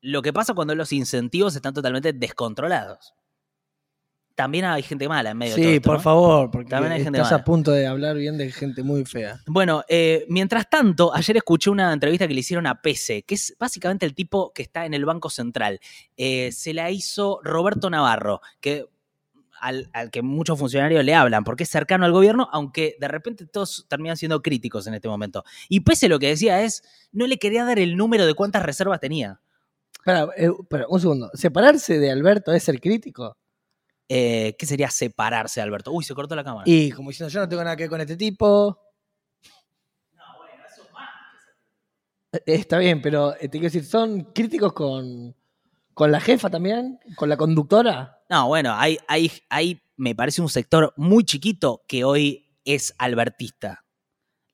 lo 0.02 0.22
que 0.22 0.32
pasa 0.34 0.54
cuando 0.54 0.76
los 0.76 0.92
incentivos 0.94 1.56
están 1.56 1.74
totalmente 1.74 2.14
descontrolados. 2.14 3.14
También 4.36 4.66
hay 4.66 4.84
gente 4.84 5.08
mala 5.08 5.30
en 5.32 5.38
medio 5.38 5.56
de 5.56 5.62
todo 5.62 5.70
Sí, 5.72 5.76
esto, 5.78 5.86
por 5.88 5.96
¿no? 5.96 6.02
favor, 6.04 6.52
porque 6.52 6.70
También 6.70 6.92
hay 6.92 7.04
gente 7.04 7.18
estás 7.20 7.32
mala. 7.32 7.42
a 7.42 7.46
punto 7.46 7.72
de 7.72 7.88
hablar 7.88 8.18
bien 8.18 8.38
de 8.38 8.52
gente 8.52 8.84
muy 8.84 9.06
fea. 9.06 9.40
Bueno, 9.48 9.86
eh, 9.88 10.26
mientras 10.28 10.70
tanto, 10.70 11.16
ayer 11.16 11.38
escuché 11.38 11.70
una 11.70 11.94
entrevista 11.94 12.28
que 12.28 12.34
le 12.34 12.42
hicieron 12.42 12.68
a 12.68 12.82
Pese, 12.82 13.24
que 13.24 13.36
es 13.36 13.56
básicamente 13.58 14.06
el 14.06 14.14
tipo 14.14 14.52
que 14.52 14.62
está 14.62 14.86
en 14.86 14.94
el 14.94 15.06
Banco 15.06 15.30
Central. 15.30 15.80
Eh, 16.18 16.52
se 16.52 16.74
la 16.74 16.92
hizo 16.92 17.40
Roberto 17.44 17.90
Navarro, 17.90 18.42
que 18.60 18.86
al, 19.60 19.90
al 19.94 20.12
que 20.12 20.22
muchos 20.22 20.58
funcionarios 20.60 21.04
le 21.04 21.16
hablan, 21.16 21.44
porque 21.44 21.64
es 21.64 21.70
cercano 21.70 22.06
al 22.06 22.12
gobierno, 22.12 22.50
aunque 22.52 22.96
de 23.00 23.08
repente 23.08 23.46
todos 23.46 23.86
terminan 23.88 24.18
siendo 24.18 24.42
críticos 24.42 24.88
en 24.88 24.94
este 24.94 25.08
momento. 25.08 25.44
Y 25.70 25.82
Pese 25.82 26.10
lo 26.10 26.20
que 26.20 26.28
decía 26.28 26.62
es, 26.62 26.84
no 27.12 27.28
le 27.28 27.38
quería 27.38 27.66
dar 27.66 27.80
el 27.80 27.96
número 27.98 28.26
de 28.26 28.34
cuántas 28.34 28.64
reservas 28.64 29.00
tenía. 29.00 29.40
Espera, 29.94 30.28
eh, 30.38 30.50
un 30.90 31.00
segundo. 31.00 31.32
¿Separarse 31.34 31.98
de 32.00 32.12
Alberto 32.12 32.54
es 32.54 32.64
ser 32.64 32.80
crítico? 32.80 33.38
Eh, 34.08 34.56
¿Qué 34.58 34.66
sería 34.66 34.90
separarse, 34.90 35.62
Alberto? 35.62 35.92
Uy, 35.92 36.04
se 36.04 36.14
cortó 36.14 36.36
la 36.36 36.44
cámara. 36.44 36.64
Y 36.68 36.92
como 36.92 37.10
diciendo, 37.10 37.32
yo 37.32 37.40
no 37.40 37.50
tengo 37.50 37.64
nada 37.64 37.76
que 37.76 37.84
ver 37.84 37.90
con 37.90 38.02
este 38.02 38.16
tipo. 38.16 38.80
Eh, 42.32 42.42
Está 42.46 42.78
bien, 42.78 43.02
pero 43.02 43.34
eh, 43.36 43.42
te 43.42 43.50
quiero 43.52 43.66
decir, 43.66 43.86
¿son 43.86 44.26
críticos 44.34 44.74
con, 44.74 45.36
con 45.94 46.12
la 46.12 46.20
jefa 46.20 46.50
también? 46.50 47.00
¿Con 47.16 47.30
la 47.30 47.38
conductora? 47.38 48.15
No, 48.30 48.48
bueno, 48.48 48.74
hay, 48.76 48.98
hay, 49.08 49.32
hay, 49.50 49.82
me 49.98 50.16
parece 50.16 50.42
un 50.42 50.50
sector 50.50 50.94
muy 50.98 51.24
chiquito 51.24 51.84
que 51.88 52.04
hoy 52.04 52.48
es 52.64 52.96
albertista. 52.98 53.86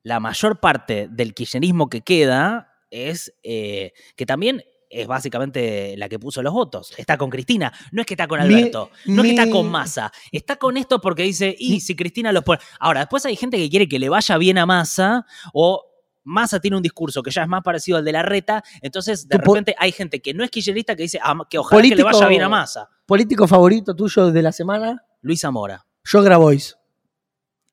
La 0.03 0.19
mayor 0.19 0.60
parte 0.60 1.07
del 1.10 1.34
kirchnerismo 1.34 1.89
que 1.89 2.01
queda 2.01 2.73
es 2.89 3.34
eh, 3.43 3.93
que 4.15 4.25
también 4.25 4.63
es 4.89 5.07
básicamente 5.07 5.95
la 5.97 6.10
que 6.10 6.19
puso 6.19 6.41
los 6.43 6.53
votos. 6.53 6.93
Está 6.97 7.17
con 7.17 7.29
Cristina, 7.29 7.71
no 7.91 8.01
es 8.01 8.05
que 8.05 8.15
está 8.15 8.27
con 8.27 8.41
Alberto, 8.41 8.91
no 9.05 9.23
es 9.23 9.29
que 9.29 9.36
está 9.36 9.49
con 9.49 9.71
Massa, 9.71 10.12
está 10.31 10.57
con 10.57 10.75
esto 10.75 10.99
porque 10.99 11.23
dice, 11.23 11.55
y 11.57 11.79
si 11.79 11.95
Cristina 11.95 12.34
los 12.34 12.43
pone. 12.43 12.60
Ahora, 12.79 13.01
después 13.01 13.25
hay 13.25 13.38
gente 13.38 13.57
que 13.57 13.69
quiere 13.69 13.88
que 13.88 13.99
le 13.99 14.10
vaya 14.10 14.38
bien 14.38 14.57
a 14.57 14.65
Massa 14.65 15.25
o 15.53 15.90
Massa 16.23 16.60
tiene 16.60 16.77
un 16.77 16.84
discurso 16.84 17.23
que 17.23 17.31
ya 17.31 17.41
es 17.43 17.47
más 17.47 17.63
parecido 17.63 17.97
al 17.97 18.05
de 18.05 18.12
la 18.12 18.21
reta, 18.23 18.63
entonces 18.81 19.27
de 19.27 19.38
repente 19.38 19.75
hay 19.77 19.91
gente 19.91 20.21
que 20.21 20.34
no 20.34 20.43
es 20.43 20.51
kirchnerista 20.51 20.95
que 20.95 21.03
dice 21.03 21.19
ah, 21.21 21.36
que 21.49 21.57
ojalá 21.57 21.81
que 21.81 21.88
le 21.89 21.95
Político- 21.95 22.17
vaya 22.17 22.27
bien 22.27 22.43
a 22.43 22.49
Massa. 22.49 22.89
¿Político 23.05 23.47
favorito 23.47 23.95
tuyo 23.95 24.31
de 24.31 24.41
la 24.41 24.51
semana? 24.51 25.03
Luis 25.21 25.41
Zamora. 25.41 25.86
Yo 26.03 26.21
Grabois. 26.21 26.77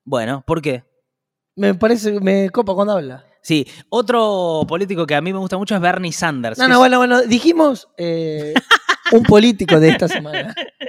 Bueno, 0.03 0.43
¿por 0.45 0.61
qué? 0.61 0.83
Me 1.55 1.73
parece, 1.75 2.19
me 2.19 2.49
copa 2.49 2.73
cuando 2.73 2.93
habla. 2.93 3.25
Sí, 3.41 3.65
otro 3.89 4.63
político 4.67 5.05
que 5.07 5.15
a 5.15 5.21
mí 5.21 5.31
me 5.31 5.39
gusta 5.39 5.57
mucho 5.57 5.75
es 5.75 5.81
Bernie 5.81 6.11
Sanders. 6.11 6.57
No, 6.57 6.67
no, 6.67 6.73
es- 6.75 6.79
bueno, 6.79 6.97
bueno, 6.97 7.21
dijimos 7.21 7.87
eh, 7.97 8.53
un 9.11 9.23
político 9.23 9.79
de 9.79 9.89
esta 9.89 10.07
semana. 10.07 10.53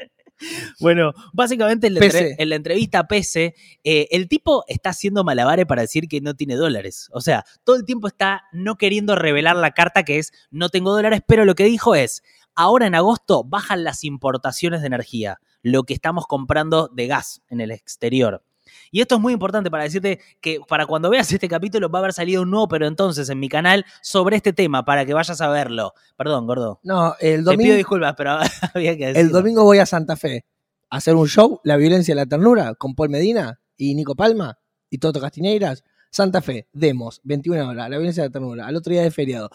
Bueno, 0.80 1.12
básicamente 1.32 1.86
en 1.86 1.94
la, 1.94 2.00
Pese. 2.00 2.18
entre- 2.30 2.42
en 2.42 2.48
la 2.48 2.56
entrevista 2.56 2.98
a 3.00 3.06
Pese, 3.08 3.54
eh, 3.84 4.08
el 4.10 4.28
tipo 4.28 4.64
está 4.68 4.90
haciendo 4.90 5.24
malabares 5.24 5.66
para 5.66 5.82
decir 5.82 6.08
que 6.08 6.20
no 6.20 6.34
tiene 6.34 6.56
dólares. 6.56 7.08
O 7.12 7.20
sea, 7.20 7.44
todo 7.64 7.76
el 7.76 7.84
tiempo 7.84 8.08
está 8.08 8.44
no 8.52 8.76
queriendo 8.76 9.14
revelar 9.16 9.56
la 9.56 9.72
carta 9.72 10.02
que 10.02 10.18
es 10.18 10.32
no 10.50 10.68
tengo 10.68 10.92
dólares, 10.92 11.20
pero 11.26 11.44
lo 11.44 11.54
que 11.54 11.64
dijo 11.64 11.94
es, 11.94 12.22
ahora 12.54 12.86
en 12.86 12.94
agosto 12.94 13.44
bajan 13.44 13.84
las 13.84 14.04
importaciones 14.04 14.80
de 14.80 14.86
energía, 14.86 15.38
lo 15.62 15.82
que 15.84 15.94
estamos 15.94 16.26
comprando 16.26 16.88
de 16.92 17.06
gas 17.06 17.42
en 17.48 17.60
el 17.60 17.70
exterior. 17.70 18.42
Y 18.90 19.00
esto 19.00 19.16
es 19.16 19.20
muy 19.20 19.32
importante 19.32 19.70
para 19.70 19.84
decirte 19.84 20.20
que 20.40 20.60
para 20.68 20.86
cuando 20.86 21.10
veas 21.10 21.30
este 21.32 21.48
capítulo 21.48 21.88
va 21.88 21.98
a 21.98 22.02
haber 22.02 22.12
salido 22.12 22.42
un 22.42 22.50
nuevo, 22.50 22.68
pero 22.68 22.86
entonces 22.86 23.28
en 23.28 23.38
mi 23.38 23.48
canal 23.48 23.84
sobre 24.02 24.36
este 24.36 24.52
tema, 24.52 24.84
para 24.84 25.04
que 25.06 25.14
vayas 25.14 25.40
a 25.40 25.48
verlo. 25.48 25.94
Perdón, 26.16 26.46
gordo. 26.46 26.80
No, 26.82 27.14
el 27.20 27.36
Te 27.36 27.36
pido 27.36 27.52
domingo, 27.52 27.74
disculpas, 27.74 28.14
pero 28.16 28.38
había 28.74 28.96
que 28.96 29.06
decirlo. 29.06 29.20
el 29.20 29.32
domingo 29.32 29.64
voy 29.64 29.78
a 29.78 29.86
Santa 29.86 30.16
Fe 30.16 30.44
a 30.90 30.96
hacer 30.96 31.14
un 31.14 31.28
show, 31.28 31.60
La 31.64 31.76
violencia 31.76 32.12
y 32.12 32.16
la 32.16 32.26
ternura, 32.26 32.74
con 32.74 32.94
Paul 32.94 33.10
Medina 33.10 33.60
y 33.76 33.94
Nico 33.94 34.14
Palma 34.14 34.58
y 34.88 34.98
Toto 34.98 35.20
Castineiras. 35.20 35.84
Santa 36.10 36.42
Fe, 36.42 36.68
demos, 36.72 37.20
21 37.22 37.68
horas, 37.68 37.88
La 37.88 37.96
violencia 37.96 38.24
y 38.24 38.26
la 38.26 38.32
ternura, 38.32 38.66
al 38.66 38.76
otro 38.76 38.92
día 38.92 39.02
de 39.02 39.10
feriado. 39.10 39.50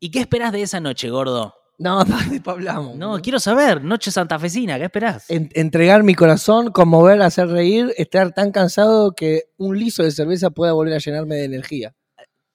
¿Y 0.00 0.10
qué 0.10 0.20
esperás 0.20 0.52
de 0.52 0.62
esa 0.62 0.80
noche, 0.80 1.10
gordo? 1.10 1.54
No, 1.78 2.04
después 2.30 2.56
hablamos. 2.56 2.96
No, 2.96 3.20
quiero 3.20 3.38
saber, 3.38 3.82
noche 3.84 4.10
santafesina, 4.10 4.78
¿qué 4.78 4.84
esperás? 4.84 5.28
En- 5.30 5.50
entregar 5.54 6.02
mi 6.02 6.14
corazón, 6.14 6.70
conmover, 6.72 7.20
hacer 7.22 7.48
reír, 7.48 7.92
estar 7.98 8.32
tan 8.32 8.50
cansado 8.52 9.12
que 9.12 9.44
un 9.58 9.78
liso 9.78 10.02
de 10.02 10.10
cerveza 10.10 10.50
pueda 10.50 10.72
volver 10.72 10.94
a 10.94 10.98
llenarme 10.98 11.36
de 11.36 11.44
energía. 11.44 11.94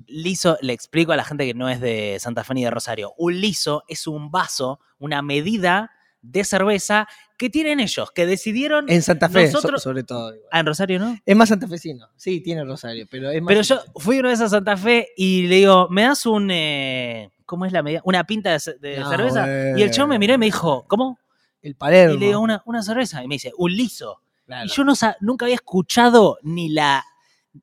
Liso, 0.07 0.57
le 0.61 0.73
explico 0.73 1.11
a 1.11 1.15
la 1.15 1.23
gente 1.23 1.45
que 1.45 1.53
no 1.53 1.69
es 1.69 1.79
de 1.79 2.17
Santa 2.19 2.43
Fe 2.43 2.55
ni 2.55 2.63
de 2.63 2.71
Rosario. 2.71 3.13
Un 3.17 3.39
liso 3.39 3.83
es 3.87 4.07
un 4.07 4.31
vaso, 4.31 4.79
una 4.97 5.21
medida 5.21 5.91
de 6.23 6.43
cerveza 6.43 7.07
que 7.37 7.49
tienen 7.49 7.79
ellos, 7.79 8.11
que 8.11 8.25
decidieron. 8.25 8.89
En 8.89 9.01
Santa 9.03 9.29
Fe, 9.29 9.47
so- 9.47 9.57
Nosotros- 9.57 9.81
sobre 9.83 10.03
todo. 10.03 10.33
Ah, 10.51 10.59
en 10.59 10.65
Rosario, 10.65 10.99
¿no? 10.99 11.17
Es 11.25 11.35
más 11.35 11.49
santafesino. 11.49 12.07
Sí, 12.15 12.41
tiene 12.41 12.63
Rosario, 12.65 13.07
pero 13.09 13.29
es 13.31 13.41
más. 13.41 13.47
Pero 13.47 13.61
yo 13.61 13.79
fui 13.95 14.19
una 14.19 14.29
vez 14.29 14.41
a 14.41 14.49
Santa 14.49 14.75
Fe 14.75 15.09
y 15.15 15.47
le 15.47 15.55
digo, 15.57 15.87
¿me 15.89 16.03
das 16.03 16.25
un. 16.25 16.49
eh, 16.51 17.29
¿Cómo 17.51 17.65
es 17.65 17.73
la 17.73 17.83
medida? 17.83 17.99
Una 18.05 18.23
pinta 18.23 18.53
de, 18.53 18.59
ce- 18.61 18.77
de 18.79 18.97
No, 19.01 19.09
cerveza. 19.09 19.45
Y 19.77 19.81
el 19.81 19.91
chavo 19.91 20.07
me 20.07 20.17
miró 20.17 20.35
y 20.35 20.37
me 20.37 20.45
dijo, 20.45 20.85
¿cómo? 20.87 21.19
El 21.61 21.75
Palermo. 21.75 22.15
Y 22.15 22.19
le 22.19 22.25
digo, 22.27 22.39
una, 22.39 22.63
una 22.65 22.81
cerveza. 22.81 23.21
Y 23.21 23.27
me 23.27 23.35
dice, 23.35 23.51
un 23.57 23.75
liso. 23.75 24.21
Claro. 24.45 24.65
Y 24.65 24.69
yo 24.69 24.85
no, 24.85 24.93
nunca 25.19 25.43
había 25.45 25.55
escuchado 25.55 26.37
ni 26.43 26.69
la. 26.69 27.03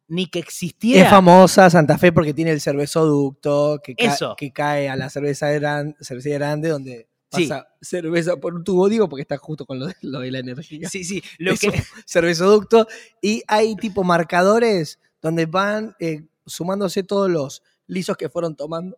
ni 0.09 0.27
que 0.27 0.40
existiera. 0.40 1.05
Es 1.05 1.09
famosa 1.11 1.70
Santa 1.70 1.96
Fe 1.96 2.12
porque 2.12 2.35
tiene 2.35 2.51
el 2.51 2.61
cervezoducto 2.61 3.81
que, 3.83 3.94
ca- 3.96 4.05
Eso. 4.12 4.35
que 4.37 4.53
cae 4.53 4.90
a 4.90 4.96
la 4.96 5.09
cerveza 5.09 5.48
gran, 5.53 5.96
cervecería 6.03 6.37
grande 6.38 6.68
donde 6.68 7.09
Sí. 7.33 7.46
pasa 7.46 7.66
cerveza 7.81 8.37
por 8.37 8.55
un 8.55 8.64
tubo, 8.64 8.88
digo, 8.90 9.09
porque 9.09 9.22
está 9.22 9.38
justo 9.38 9.64
con 9.66 9.79
lo 9.79 9.87
de, 9.87 9.94
lo 10.03 10.20
de 10.20 10.31
la 10.31 10.38
energía. 10.40 10.88
Sí, 10.90 11.03
sí. 11.05 11.22
Lo 11.38 11.53
Es 11.53 11.61
que, 11.61 11.83
cervezoducto. 12.07 12.87
Y 13.22 13.42
hay 13.48 13.74
tipo 13.77 14.05
marcadores 14.05 14.98
donde 15.22 15.46
van 15.46 15.94
eh, 16.01 16.27
sumándose 16.46 17.03
todos 17.03 17.31
los 17.31 17.62
lisos 17.87 18.16
que 18.18 18.29
fueron 18.29 18.55
tomando 18.57 18.96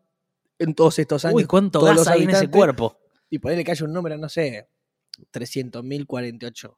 en 0.61 0.75
todos 0.75 0.99
estos 1.01 1.25
años. 1.25 1.35
Uy, 1.35 1.45
cuánto 1.47 1.81
todos 1.81 1.89
gas 1.91 1.97
los 1.99 2.07
hay 2.09 2.23
en 2.23 2.31
ese 2.31 2.49
cuerpo. 2.49 2.97
Y 3.29 3.39
ponerle 3.41 3.65
que 3.65 3.73
haya 3.73 3.85
un 3.85 3.93
número, 3.93 4.17
no 4.17 4.29
sé, 4.29 4.69
300.048. 5.33 6.77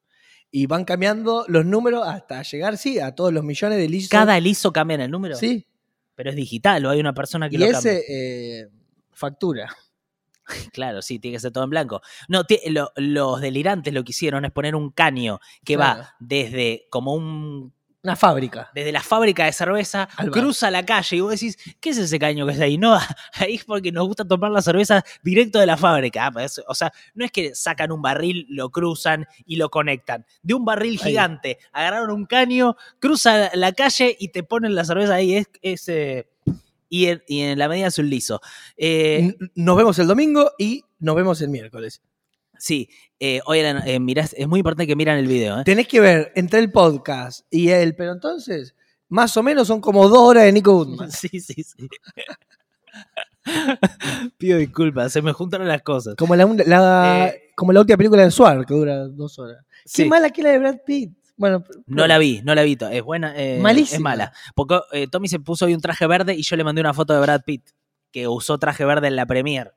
Y 0.51 0.66
van 0.66 0.85
cambiando 0.85 1.45
los 1.49 1.64
números 1.64 2.07
hasta 2.07 2.42
llegar, 2.42 2.77
sí, 2.77 2.99
a 2.99 3.14
todos 3.14 3.33
los 3.33 3.42
millones 3.45 3.79
de 3.79 3.88
lisos. 3.88 4.11
Cada 4.11 4.38
liso 4.38 4.73
cambia 4.73 4.97
en 4.97 5.01
el 5.03 5.11
número. 5.11 5.37
Sí, 5.37 5.66
Pero 6.14 6.31
es 6.31 6.37
digital 6.37 6.85
o 6.85 6.90
hay 6.90 7.01
una 7.01 7.14
persona 7.14 7.49
que 7.49 7.57
y 7.57 7.59
lo 7.59 7.66
ese 7.66 8.05
eh, 8.09 8.68
factura. 9.12 9.66
cambia. 9.66 9.83
Claro, 10.73 11.01
sí, 11.03 11.18
tiene 11.21 11.37
que 11.37 11.40
ser 11.40 11.53
todo 11.53 11.64
en 11.64 11.71
blanco. 11.71 12.03
No, 12.29 12.42
lo- 12.66 12.90
los 12.97 13.40
delirantes 13.40 13.95
lo 13.95 14.03
que 14.05 14.11
hicieron 14.11 14.45
es 14.45 14.51
poner 14.51 14.75
un 14.75 14.90
caño 14.90 15.38
que 15.64 15.77
Claro. 15.77 16.01
va 16.03 16.14
desde 16.18 16.87
como 16.90 17.14
un. 17.14 17.73
Una 18.05 18.17
fábrica. 18.17 18.69
Desde 18.75 18.91
la 18.91 19.01
fábrica 19.01 19.45
de 19.45 19.53
cerveza, 19.53 20.09
cruza 20.33 20.73
la 20.73 20.85
calle 20.85 21.17
y 21.17 21.21
vos 21.21 21.31
decís, 21.31 21.57
¿qué 21.81 21.91
es 21.91 21.99
ese 21.99 22.19
caño 22.19 22.45
que 22.47 22.53
está 22.53 22.65
ahí? 22.65 22.77
No, 22.77 22.99
ahí 23.35 23.55
es 23.55 23.65
porque 23.65 23.93
nos 23.93 24.09
gusta 24.09 24.25
tomar 24.25 24.51
la 24.51 24.61
cerveza 24.61 25.05
directo 25.23 25.61
de 25.61 25.67
la 25.67 25.77
fábrica. 25.77 26.27
Ah, 26.27 26.33
pues, 26.33 26.61
o 26.67 26.75
sea, 26.75 26.93
no 27.15 27.25
es 27.25 27.31
que 27.31 27.55
sacan 27.55 27.93
un 27.93 28.03
barril, 28.03 28.45
lo 28.49 28.71
cruzan 28.71 29.27
y 29.47 29.55
lo 29.55 29.71
conectan. 29.71 30.27
De 30.43 30.55
un 30.55 30.65
barril 30.65 30.99
Ahí. 31.01 31.11
gigante, 31.11 31.59
agarraron 31.73 32.11
un 32.11 32.27
caño, 32.27 32.77
cruza 32.99 33.51
la 33.55 33.71
calle 33.73 34.17
y 34.19 34.29
te 34.29 34.43
ponen 34.43 34.75
la 34.75 34.85
cerveza 34.85 35.15
ahí. 35.15 35.37
Es, 35.37 35.47
es, 35.62 35.88
eh, 35.88 36.29
y, 36.88 37.07
en, 37.07 37.23
y 37.29 37.43
en 37.43 37.59
la 37.59 37.69
medida 37.69 37.87
es 37.87 37.99
un 37.99 38.11
liso. 38.11 38.41
Eh, 38.77 39.37
Nos 39.55 39.77
vemos 39.77 39.97
el 40.01 40.09
domingo 40.09 40.51
y 40.59 40.85
nos 40.99 41.15
vemos 41.15 41.41
el 41.41 41.51
miércoles. 41.51 42.03
Sí, 42.62 42.88
eh, 43.18 43.40
oigan, 43.46 43.79
eh, 43.87 43.98
es 44.37 44.46
muy 44.48 44.61
importante 44.61 44.87
que 44.87 44.94
miran 44.96 45.18
el 45.18 45.27
video. 45.27 45.61
¿eh? 45.61 45.64
Tenés 45.64 45.88
que 45.88 45.98
ver 46.01 46.33
entre 46.37 46.61
el 46.61 46.70
podcast 46.70 47.44
y 47.51 47.68
el, 47.70 47.94
pero 47.96 48.12
entonces, 48.12 48.75
más 49.09 49.37
o 49.37 49.42
menos 49.42 49.66
son 49.66 49.81
como 49.81 50.09
dos 50.09 50.18
horas 50.18 50.44
de 50.44 50.53
Nico 50.53 50.72
Goodman. 50.75 51.11
Sí, 51.12 51.29
sí, 51.40 51.62
sí. 51.62 51.88
Pido 54.38 54.59
disculpas, 54.59 55.12
se 55.12 55.20
me 55.22 55.33
juntaron 55.33 55.66
las 55.66 55.83
cosas. 55.83 56.14
Como 56.16 56.37
la, 56.37 56.46
la- 56.66 57.29
Eh. 57.29 57.51
como 57.57 57.72
la 57.72 57.81
última 57.81 57.96
película 57.96 58.22
de 58.22 58.31
Suar, 58.31 58.64
que 58.64 58.75
dura 58.75 59.09
dos 59.09 59.38
horas. 59.38 59.64
Sí. 59.85 60.05
Qué 60.05 60.09
mala 60.09 60.31
que 60.31 60.42
la 60.42 60.51
de 60.51 60.59
Brad 60.59 60.77
Pitt. 60.87 61.12
Bueno, 61.37 61.64
No 61.87 62.07
la 62.07 62.18
vi, 62.18 62.40
no 62.44 62.55
la 62.55 62.62
vi. 62.62 62.79
Es 62.92 63.03
buena. 63.03 63.33
eh, 63.37 63.59
Malísima. 63.61 63.96
Es 63.96 64.01
mala. 64.01 64.33
Porque 64.55 64.79
eh, 64.92 65.09
Tommy 65.11 65.27
se 65.29 65.40
puso 65.40 65.64
hoy 65.64 65.75
un 65.75 65.81
traje 65.81 66.07
verde 66.07 66.35
y 66.35 66.42
yo 66.42 66.55
le 66.57 66.62
mandé 66.62 66.81
una 66.81 66.94
foto 66.94 67.14
de 67.14 67.20
Brad 67.20 67.42
Pitt, 67.44 67.70
que 68.12 68.29
usó 68.29 68.59
traje 68.59 68.85
verde 68.85 69.09
en 69.09 69.16
la 69.16 69.27
premier. 69.27 69.72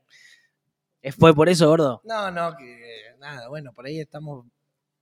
¿Fue 1.12 1.34
por 1.34 1.50
eso, 1.50 1.68
gordo? 1.68 2.02
No, 2.04 2.32
no, 2.32 2.56
que 2.56 3.16
nada, 3.20 3.48
bueno, 3.50 3.72
por 3.74 3.86
ahí 3.86 4.00
estamos 4.00 4.46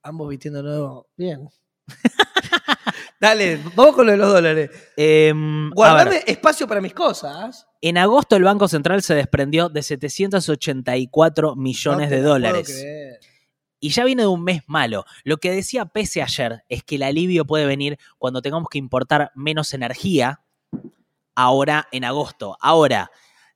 ambos 0.01 0.29
vistiéndonos 0.29 1.05
bien. 1.15 1.49
Dale, 3.19 3.57
vamos 3.75 3.95
con 3.95 4.05
lo 4.05 4.11
de 4.11 4.17
los 4.17 4.33
dólares. 4.33 4.69
Ver, 4.97 5.35
Guardame 5.73 6.23
espacio 6.27 6.67
para 6.67 6.81
mis 6.81 6.93
cosas. 6.93 7.67
en 7.81 7.97
agosto 7.97 8.35
el 8.35 8.43
Banco 8.43 8.67
Central 8.67 9.01
se 9.01 9.15
desprendió 9.15 9.69
de 9.69 9.81
784 9.81 11.55
millones 11.55 12.09
No 12.09 12.15
de 12.15 12.21
dólares. 12.21 12.85
Y 13.79 13.89
ya 13.89 14.03
viene 14.03 14.23
de 14.23 14.27
un 14.27 14.43
mes 14.43 14.63
malo. 14.67 15.05
Lo 15.23 15.37
que 15.37 15.51
decía 15.51 15.85
Pese 15.85 16.21
ayer 16.21 16.63
es 16.67 16.83
que 16.83 16.95
el 16.95 17.03
alivio 17.03 17.45
puede 17.45 17.65
venir 17.65 17.97
cuando 18.17 18.41
tengamos 18.41 18.67
que 18.69 18.77
importar 18.77 19.31
menos 19.35 19.73
energía 19.73 20.41
ahora 21.35 21.87
en 21.91 22.03
agosto. 22.03 22.57
Ahora, 22.59 23.11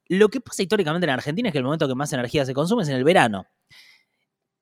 lo 0.09 0.29
que 0.29 0.41
pasa 0.41 0.63
históricamente 0.63 1.05
en 1.05 1.11
Argentina 1.11 1.49
es 1.49 1.53
que 1.53 1.59
el 1.59 1.63
momento 1.63 1.87
que 1.87 1.95
más 1.95 2.11
energía 2.13 2.45
se 2.45 2.53
consume 2.53 2.83
es 2.83 2.89
en 2.89 2.95
el 2.95 3.03
verano. 3.03 3.45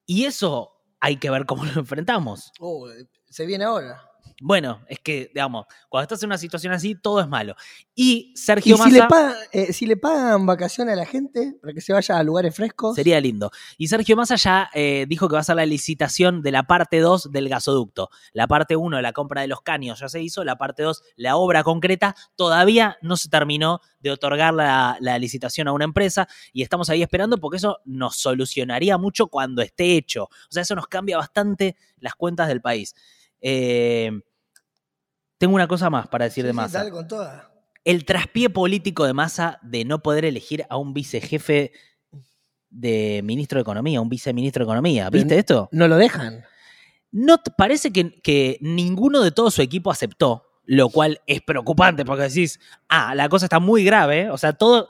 Y 0.05 0.25
eso 0.25 0.71
hay 0.99 1.17
que 1.17 1.29
ver 1.29 1.45
cómo 1.45 1.65
lo 1.65 1.79
enfrentamos. 1.79 2.51
Oh, 2.59 2.87
se 3.29 3.45
viene 3.45 3.65
ahora. 3.65 4.01
Bueno, 4.41 4.81
es 4.89 4.99
que, 4.99 5.31
digamos, 5.33 5.65
cuando 5.87 6.03
estás 6.03 6.21
en 6.23 6.27
una 6.27 6.37
situación 6.37 6.73
así, 6.73 6.95
todo 6.95 7.21
es 7.21 7.27
malo. 7.27 7.55
Y 7.93 8.05
Y 8.05 8.33
Sergio 8.35 8.75
si 8.75 8.83
Massa... 8.83 8.95
le, 8.95 9.07
pagan, 9.07 9.35
eh, 9.51 9.73
si 9.73 9.85
le 9.85 9.97
pagan 9.97 10.45
vacaciones 10.45 10.93
a 10.93 10.95
la 10.95 11.05
gente 11.05 11.55
para 11.61 11.73
que 11.73 11.81
se 11.81 11.93
vaya 11.93 12.17
a 12.17 12.23
lugares 12.23 12.55
frescos. 12.55 12.95
Sería 12.95 13.19
lindo. 13.19 13.51
Y 13.77 13.87
Sergio 13.87 14.15
Massa 14.15 14.35
ya 14.35 14.69
eh, 14.73 15.05
dijo 15.07 15.27
que 15.27 15.33
va 15.33 15.39
a 15.39 15.41
hacer 15.41 15.55
la 15.55 15.65
licitación 15.65 16.41
de 16.41 16.51
la 16.51 16.63
parte 16.63 16.99
2 16.99 17.31
del 17.31 17.49
gasoducto. 17.49 18.09
La 18.33 18.47
parte 18.47 18.75
1, 18.75 19.01
la 19.01 19.13
compra 19.13 19.41
de 19.41 19.47
los 19.47 19.61
caños, 19.61 19.99
ya 19.99 20.09
se 20.09 20.21
hizo. 20.21 20.43
La 20.43 20.57
parte 20.57 20.83
2, 20.83 21.01
la 21.15 21.37
obra 21.37 21.63
concreta, 21.63 22.15
todavía 22.35 22.97
no 23.01 23.17
se 23.17 23.29
terminó 23.29 23.79
de 23.99 24.11
otorgar 24.11 24.53
la, 24.53 24.97
la 24.99 25.17
licitación 25.17 25.67
a 25.67 25.71
una 25.71 25.85
empresa. 25.85 26.27
Y 26.53 26.61
estamos 26.61 26.89
ahí 26.89 27.01
esperando 27.01 27.37
porque 27.37 27.57
eso 27.57 27.79
nos 27.85 28.17
solucionaría 28.17 28.97
mucho 28.97 29.27
cuando 29.27 29.61
esté 29.61 29.95
hecho. 29.95 30.25
O 30.25 30.51
sea, 30.51 30.61
eso 30.63 30.75
nos 30.75 30.87
cambia 30.87 31.17
bastante 31.17 31.77
las 31.99 32.15
cuentas 32.15 32.47
del 32.49 32.61
país. 32.61 32.93
Eh, 33.47 34.09
tengo 35.37 35.53
una 35.53 35.67
cosa 35.67 35.89
más 35.91 36.07
para 36.07 36.25
decir 36.25 36.41
Sí, 36.43 36.47
de 36.47 36.51
sí, 36.53 36.55
Massa 36.55 36.79
dale 36.79 36.89
con 36.89 37.07
toda. 37.07 37.51
el 37.83 38.03
traspié 38.03 38.49
político 38.49 39.05
de 39.05 39.13
Massa 39.13 39.59
de 39.61 39.85
no 39.85 40.01
poder 40.01 40.25
elegir 40.25 40.65
a 40.67 40.77
un 40.77 40.93
vicejefe 40.95 41.71
de 42.69 43.21
ministro 43.23 43.57
de 43.57 43.61
Economía, 43.61 44.01
un 44.01 44.09
viceministro 44.09 44.61
de 44.65 44.69
Economía. 44.71 45.09
¿Viste 45.11 45.29
Pero- 45.29 45.39
esto? 45.39 45.69
No 45.71 45.87
lo 45.87 45.97
dejan. 45.97 46.43
No 47.11 47.37
parece 47.57 47.91
que, 47.91 48.19
que 48.21 48.57
ninguno 48.61 49.21
de 49.21 49.31
todo 49.31 49.51
su 49.51 49.61
equipo 49.61 49.91
aceptó, 49.91 50.43
lo 50.65 50.89
cual 50.89 51.21
es 51.27 51.41
preocupante 51.41 52.03
porque 52.03 52.23
decís, 52.23 52.59
ah, 52.89 53.13
la 53.15 53.29
cosa 53.29 53.45
está 53.45 53.59
muy 53.59 53.83
grave. 53.85 54.29
O 54.31 54.37
sea, 54.37 54.53
todo. 54.53 54.89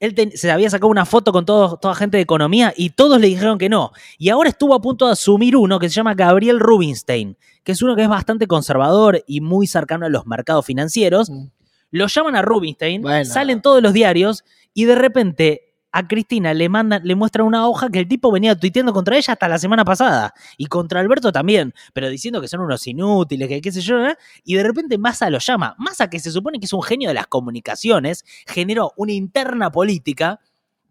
Él 0.00 0.14
se 0.34 0.50
había 0.50 0.70
sacado 0.70 0.90
una 0.90 1.04
foto 1.04 1.32
con 1.32 1.44
todo- 1.44 1.76
toda 1.76 1.94
gente 1.94 2.18
de 2.18 2.22
economía 2.22 2.72
y 2.76 2.90
todos 2.90 3.20
le 3.20 3.26
dijeron 3.26 3.58
que 3.58 3.68
no. 3.68 3.90
Y 4.16 4.28
ahora 4.28 4.48
estuvo 4.48 4.74
a 4.74 4.80
punto 4.80 5.06
de 5.06 5.12
asumir 5.12 5.56
uno 5.56 5.78
que 5.80 5.88
se 5.88 5.94
llama 5.96 6.14
Gabriel 6.14 6.60
Rubinstein, 6.60 7.36
que 7.64 7.72
es 7.72 7.82
uno 7.82 7.96
que 7.96 8.02
es 8.02 8.08
bastante 8.08 8.46
conservador 8.46 9.24
y 9.26 9.40
muy 9.40 9.66
cercano 9.66 10.06
a 10.06 10.08
los 10.08 10.26
mercados 10.26 10.64
financieros 10.64 11.30
Mm. 11.30 11.46
lo 11.90 12.06
llaman 12.06 12.36
a 12.36 12.42
Rubinstein, 12.42 13.02
Bueno. 13.02 13.24
salen 13.24 13.60
todos 13.62 13.82
los 13.82 13.92
diarios 13.92 14.44
y 14.74 14.84
de 14.84 14.94
repente 14.94 15.67
a 15.90 16.06
Cristina 16.06 16.52
le 16.54 16.68
mandan, 16.68 17.00
le 17.04 17.14
muestran 17.14 17.46
una 17.46 17.66
hoja 17.66 17.88
que 17.88 17.98
el 18.00 18.08
tipo 18.08 18.30
venía 18.30 18.54
tuiteando 18.54 18.92
contra 18.92 19.16
ella 19.16 19.32
hasta 19.32 19.48
la 19.48 19.58
semana 19.58 19.84
pasada 19.84 20.34
y 20.56 20.66
contra 20.66 21.00
Alberto 21.00 21.32
también, 21.32 21.72
pero 21.94 22.08
diciendo 22.10 22.40
que 22.40 22.48
son 22.48 22.60
unos 22.60 22.86
inútiles, 22.86 23.48
que 23.48 23.60
qué 23.60 23.72
sé 23.72 23.80
yo, 23.80 24.04
¿eh? 24.06 24.16
y 24.44 24.54
de 24.56 24.62
repente 24.62 24.98
Massa 24.98 25.30
lo 25.30 25.38
llama. 25.38 25.74
Massa, 25.78 26.10
que 26.10 26.20
se 26.20 26.30
supone 26.30 26.58
que 26.58 26.66
es 26.66 26.72
un 26.72 26.82
genio 26.82 27.08
de 27.08 27.14
las 27.14 27.26
comunicaciones, 27.26 28.24
generó 28.46 28.92
una 28.96 29.12
interna 29.12 29.70
política 29.72 30.40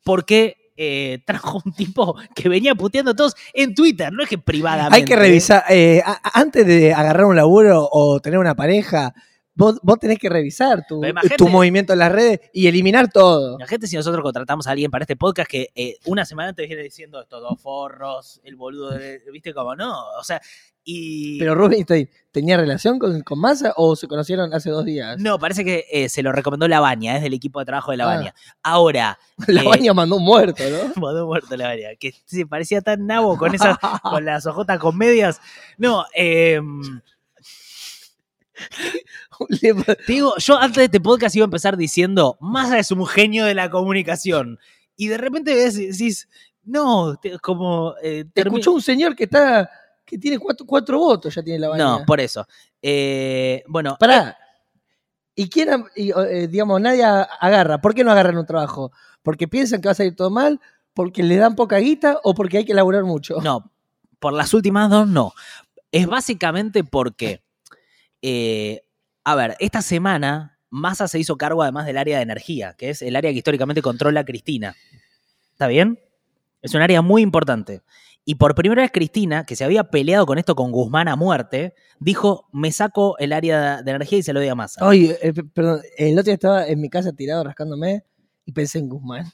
porque 0.04 0.72
eh, 0.78 1.20
trajo 1.26 1.62
un 1.64 1.74
tipo 1.74 2.16
que 2.36 2.50
venía 2.50 2.76
puteando 2.76 3.12
a 3.12 3.16
todos 3.16 3.36
en 3.54 3.76
Twitter, 3.76 4.12
no 4.12 4.24
es 4.24 4.30
que 4.30 4.38
privadamente. 4.38 4.96
Hay 4.98 5.06
que 5.06 5.16
revisar, 5.16 5.64
eh, 5.70 6.02
a- 6.06 6.14
a- 6.24 6.40
antes 6.40 6.66
de 6.66 6.94
agarrar 6.94 7.26
un 7.26 7.36
laburo 7.36 7.88
o 7.92 8.20
tener 8.20 8.40
una 8.40 8.56
pareja, 8.56 9.14
vos, 9.58 9.80
vos 9.84 10.00
tenés 10.00 10.20
que 10.20 10.30
revisar 10.30 10.86
tu, 10.88 11.04
imagínate- 11.04 11.36
tu 11.38 11.48
movimiento 11.50 11.94
en 11.94 12.00
las 12.00 12.12
redes 12.12 12.40
y 12.54 12.68
eliminar 12.68 13.12
todo. 13.12 13.56
Imagínate 13.56 13.88
si 13.88 13.96
nosotros 13.96 14.24
contratamos 14.24 14.68
a 14.68 14.72
alguien 14.72 14.90
para 14.92 15.04
este 15.04 15.16
podcast 15.16 15.50
que 15.50 15.70
eh, 15.76 15.98
una 16.06 16.24
semana 16.26 16.50
antes 16.50 16.68
viene 16.68 16.84
diciendo 16.84 17.22
estos 17.22 17.42
dos 17.42 17.62
forros, 17.62 18.40
el 18.44 18.56
boludo, 18.56 18.92
de- 18.92 19.22
¿viste 19.34 19.54
cómo 19.54 19.76
no? 19.76 19.94
O 20.20 20.24
sea, 20.24 20.42
y. 20.90 21.38
Pero 21.38 21.54
Rubinstein, 21.54 22.10
¿tenía 22.32 22.56
relación 22.56 22.98
con, 22.98 23.22
con 23.22 23.40
Massa 23.40 23.74
o 23.76 23.98
se 23.98 24.08
conocieron 24.08 24.54
hace 24.54 24.70
dos 24.70 24.86
días? 24.86 25.18
no, 25.20 25.38
parece 25.38 25.66
que 25.66 25.86
eh, 25.92 26.08
se 26.08 26.24
lo 26.24 26.32
recomendó 26.32 26.66
La 26.70 26.80
Baña, 26.80 27.18
es 27.18 27.24
del 27.24 27.34
equipo 27.34 27.60
de 27.60 27.66
trabajo 27.66 27.92
de 27.92 27.98
La 27.98 28.06
Ah. 28.06 28.16
Baña. 28.16 28.36
Ahora, 28.64 29.20
La 29.48 29.64
eh, 29.64 29.68
baña 29.68 29.94
mandó 29.94 30.16
un 30.16 30.24
muerto, 30.24 30.64
¿no? 30.70 30.94
mandó 31.02 31.26
muerto 31.26 31.58
La 31.58 31.68
Baña, 31.68 31.90
que 32.00 32.14
se 32.26 32.46
parecía 32.46 32.80
tan 32.82 33.06
nabo 33.06 33.38
con 33.38 33.54
esas, 33.54 33.78
con 34.04 34.24
las 34.24 34.46
ojotas 34.46 34.80
con 34.80 34.98
medias. 34.98 35.42
No, 35.78 36.06
eh, 36.16 36.62
Le- 39.62 39.74
te 39.74 39.98
digo, 40.14 40.34
yo 40.38 40.58
antes 40.58 40.78
de 40.78 40.86
este 40.86 41.00
podcast 41.02 41.36
iba 41.36 41.44
a 41.44 41.48
empezar 41.52 41.78
diciendo, 41.78 42.38
Massa 42.40 42.80
es 42.80 42.92
un 42.92 43.06
genio 43.06 43.46
de 43.46 43.54
la 43.56 43.70
comunicación. 43.70 44.60
Y 44.96 45.08
de 45.08 45.18
repente 45.18 45.56
decís, 45.56 46.28
no, 46.64 47.16
te- 47.18 47.38
como. 47.40 47.94
eh, 48.02 48.26
Te 48.34 48.42
escuchó 48.42 48.72
un 48.74 48.82
señor 48.82 49.16
que 49.16 49.26
está 49.26 49.70
que 50.06 50.18
tiene 50.18 50.40
cuatro, 50.40 50.66
cuatro 50.66 50.98
votos, 51.00 51.36
ya 51.36 51.44
tiene 51.44 51.60
la 51.60 51.68
baña. 51.70 51.84
No, 51.84 52.06
por 52.06 52.20
eso. 52.22 52.48
Eh, 52.82 53.64
bueno, 53.68 53.98
Pará. 54.00 54.38
¿Y 55.36 55.50
quién, 55.50 55.86
y, 55.96 56.12
eh, 56.12 56.48
digamos, 56.48 56.82
nadie 56.82 57.04
agarra? 57.04 57.80
¿Por 57.80 57.94
qué 57.94 58.04
no 58.04 58.12
agarran 58.12 58.38
un 58.38 58.46
trabajo? 58.46 58.92
¿Porque 59.22 59.48
piensan 59.48 59.82
que 59.82 59.88
va 59.88 59.92
a 59.92 59.96
salir 59.96 60.16
todo 60.16 60.30
mal? 60.32 60.60
¿Porque 60.94 61.22
le 61.22 61.36
dan 61.36 61.56
poca 61.56 61.78
guita 61.78 62.20
o 62.24 62.34
porque 62.34 62.58
hay 62.60 62.66
que 62.66 62.74
laburar 62.74 63.04
mucho? 63.04 63.40
no, 63.42 63.70
por 64.20 64.34
las 64.34 64.54
últimas 64.56 64.90
dos 64.90 65.08
no. 65.08 65.34
Es 65.92 66.08
básicamente 66.08 66.84
porque, 66.84 67.44
eh, 68.24 68.82
a 69.30 69.36
ver, 69.36 69.56
esta 69.60 69.82
semana 69.82 70.58
Massa 70.70 71.08
se 71.10 71.20
hizo 71.20 71.38
cargo 71.38 71.62
además 71.64 71.86
del 71.86 71.98
área 71.98 72.18
de 72.18 72.24
energía, 72.24 72.76
que 72.78 72.90
es 72.92 73.02
el 73.02 73.16
área 73.16 73.32
que 73.32 73.38
históricamente 73.38 73.82
controla 73.82 74.24
Cristina. 74.24 74.76
¿Está 75.52 75.68
bien? 75.68 76.00
Es 76.62 76.74
un 76.74 76.82
área 76.82 77.02
muy 77.02 77.22
importante. 77.22 77.82
Y 78.24 78.36
por 78.36 78.56
primera 78.56 78.82
vez 78.82 78.92
Cristina, 78.92 79.46
que 79.46 79.56
se 79.56 79.64
había 79.66 79.86
peleado 79.86 80.26
con 80.26 80.38
esto 80.38 80.56
con 80.56 80.72
Guzmán 80.72 81.08
a 81.08 81.16
muerte, 81.16 81.74
dijo, 82.00 82.48
me 82.54 82.72
saco 82.72 83.18
el 83.20 83.34
área 83.34 83.82
de 83.82 83.92
energía 83.92 84.20
y 84.20 84.24
se 84.24 84.32
lo 84.34 84.40
doy 84.40 84.50
a 84.50 84.56
Massa. 84.56 84.86
Oye, 84.86 85.18
eh, 85.22 85.34
p- 85.34 85.44
perdón, 85.44 85.82
el 85.98 86.14
otro 86.14 86.24
día 86.26 86.34
estaba 86.34 86.68
en 86.68 86.80
mi 86.80 86.90
casa 86.90 87.12
tirado 87.14 87.44
rascándome 87.44 88.04
y 88.46 88.52
pensé 88.54 88.80
en 88.80 88.90
Guzmán. 88.90 89.26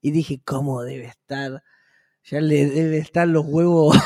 Y 0.00 0.12
dije, 0.12 0.40
¿cómo 0.44 0.82
debe 0.82 1.06
estar? 1.06 1.62
Ya 2.24 2.40
le 2.40 2.66
debe 2.66 2.98
estar 2.98 3.28
los 3.28 3.44
huevos 3.46 3.96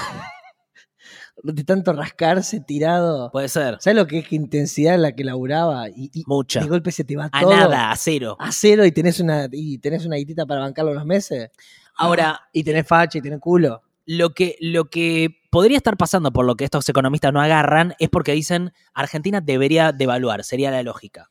de 1.55 1.65
tanto 1.65 1.93
rascarse 1.93 2.61
tirado. 2.61 3.31
Puede 3.31 3.49
ser. 3.49 3.77
¿Sabes 3.81 3.97
lo 3.97 4.07
que 4.07 4.19
es 4.21 4.29
que 4.29 4.37
intensidad 4.37 4.99
la 4.99 5.13
que 5.13 5.25
laburaba? 5.25 5.89
Y, 5.89 6.11
y 6.13 6.25
Mucha. 6.27 6.61
de 6.61 6.67
golpe 6.69 6.91
se 6.93 7.05
te 7.05 7.17
va 7.17 7.29
A 7.33 7.41
todo 7.41 7.51
nada, 7.57 7.91
a 7.91 7.97
cero. 7.97 8.37
a 8.39 8.53
cero 8.53 8.85
y 8.85 8.93
tenés 8.93 9.21
una 9.21 9.49
y 9.53 9.79
tenés 9.79 10.05
una 10.07 10.17
guitita 10.17 10.47
para 10.47 10.61
bancarlo 10.61 10.93
unos 10.93 11.07
meses. 11.07 11.51
Ahora, 11.97 12.41
Y 12.53 12.63
tenés 12.65 12.87
facha 12.87 13.19
y 13.19 13.23
tenés 13.23 13.41
culo. 13.41 13.83
lo 14.05 14.31
que, 14.35 14.57
lo 14.61 14.85
que 14.91 15.41
podría 15.51 15.79
estar 15.79 15.97
pasando 15.97 16.31
por 16.33 16.45
lo 16.45 16.55
que 16.55 16.65
estos 16.65 16.89
economistas 16.89 17.33
no 17.33 17.41
agarran 17.41 17.95
es 17.99 18.09
porque 18.11 18.33
dicen 18.33 18.73
Argentina 18.95 19.41
debería 19.41 19.93
devaluar, 19.93 20.45
sería 20.45 20.71
la 20.71 20.83
lógica. 20.83 21.31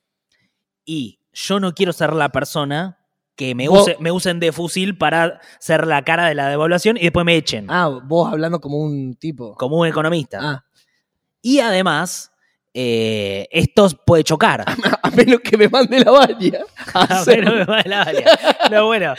Y 0.84 1.20
yo 1.34 1.60
no 1.60 1.74
quiero 1.74 1.94
ser 1.94 2.14
la 2.14 2.30
persona 2.30 3.00
que 3.36 3.54
me, 3.56 3.68
Vos- 3.68 3.88
use- 3.88 3.98
me 4.00 4.12
usen 4.12 4.40
de 4.40 4.52
fusil 4.52 4.98
para 4.98 5.40
ser 5.60 5.86
la 5.88 6.04
cara 6.04 6.28
de 6.28 6.36
la 6.36 6.48
devaluación 6.50 6.98
y 6.98 7.02
después 7.02 7.26
me 7.26 7.36
echen, 7.36 7.68
Ah, 7.70 7.88
vos 8.04 8.32
hablando 8.32 8.60
como 8.62 8.78
un 8.80 9.16
tipo. 9.16 9.56
como 9.56 9.78
un 9.78 9.88
economista. 9.88 10.40
Ah, 10.42 10.66
Y 11.42 11.60
además, 11.60 12.32
eh, 12.74 13.48
esto 13.52 13.88
puede 14.06 14.24
chocar. 14.24 14.64
a 15.04 15.10
menos 15.12 15.40
que 15.42 15.58
me 15.58 15.70
mande 15.70 16.00
la 16.04 16.12
baña. 16.12 16.60
A 16.94 17.24
ver, 17.26 17.46
no 17.46 17.56
me 17.56 17.64
va 17.66 17.82
de 17.84 17.90
la 17.90 18.04
varia. 18.06 18.40
No, 18.72 18.86
bueno, 18.88 19.14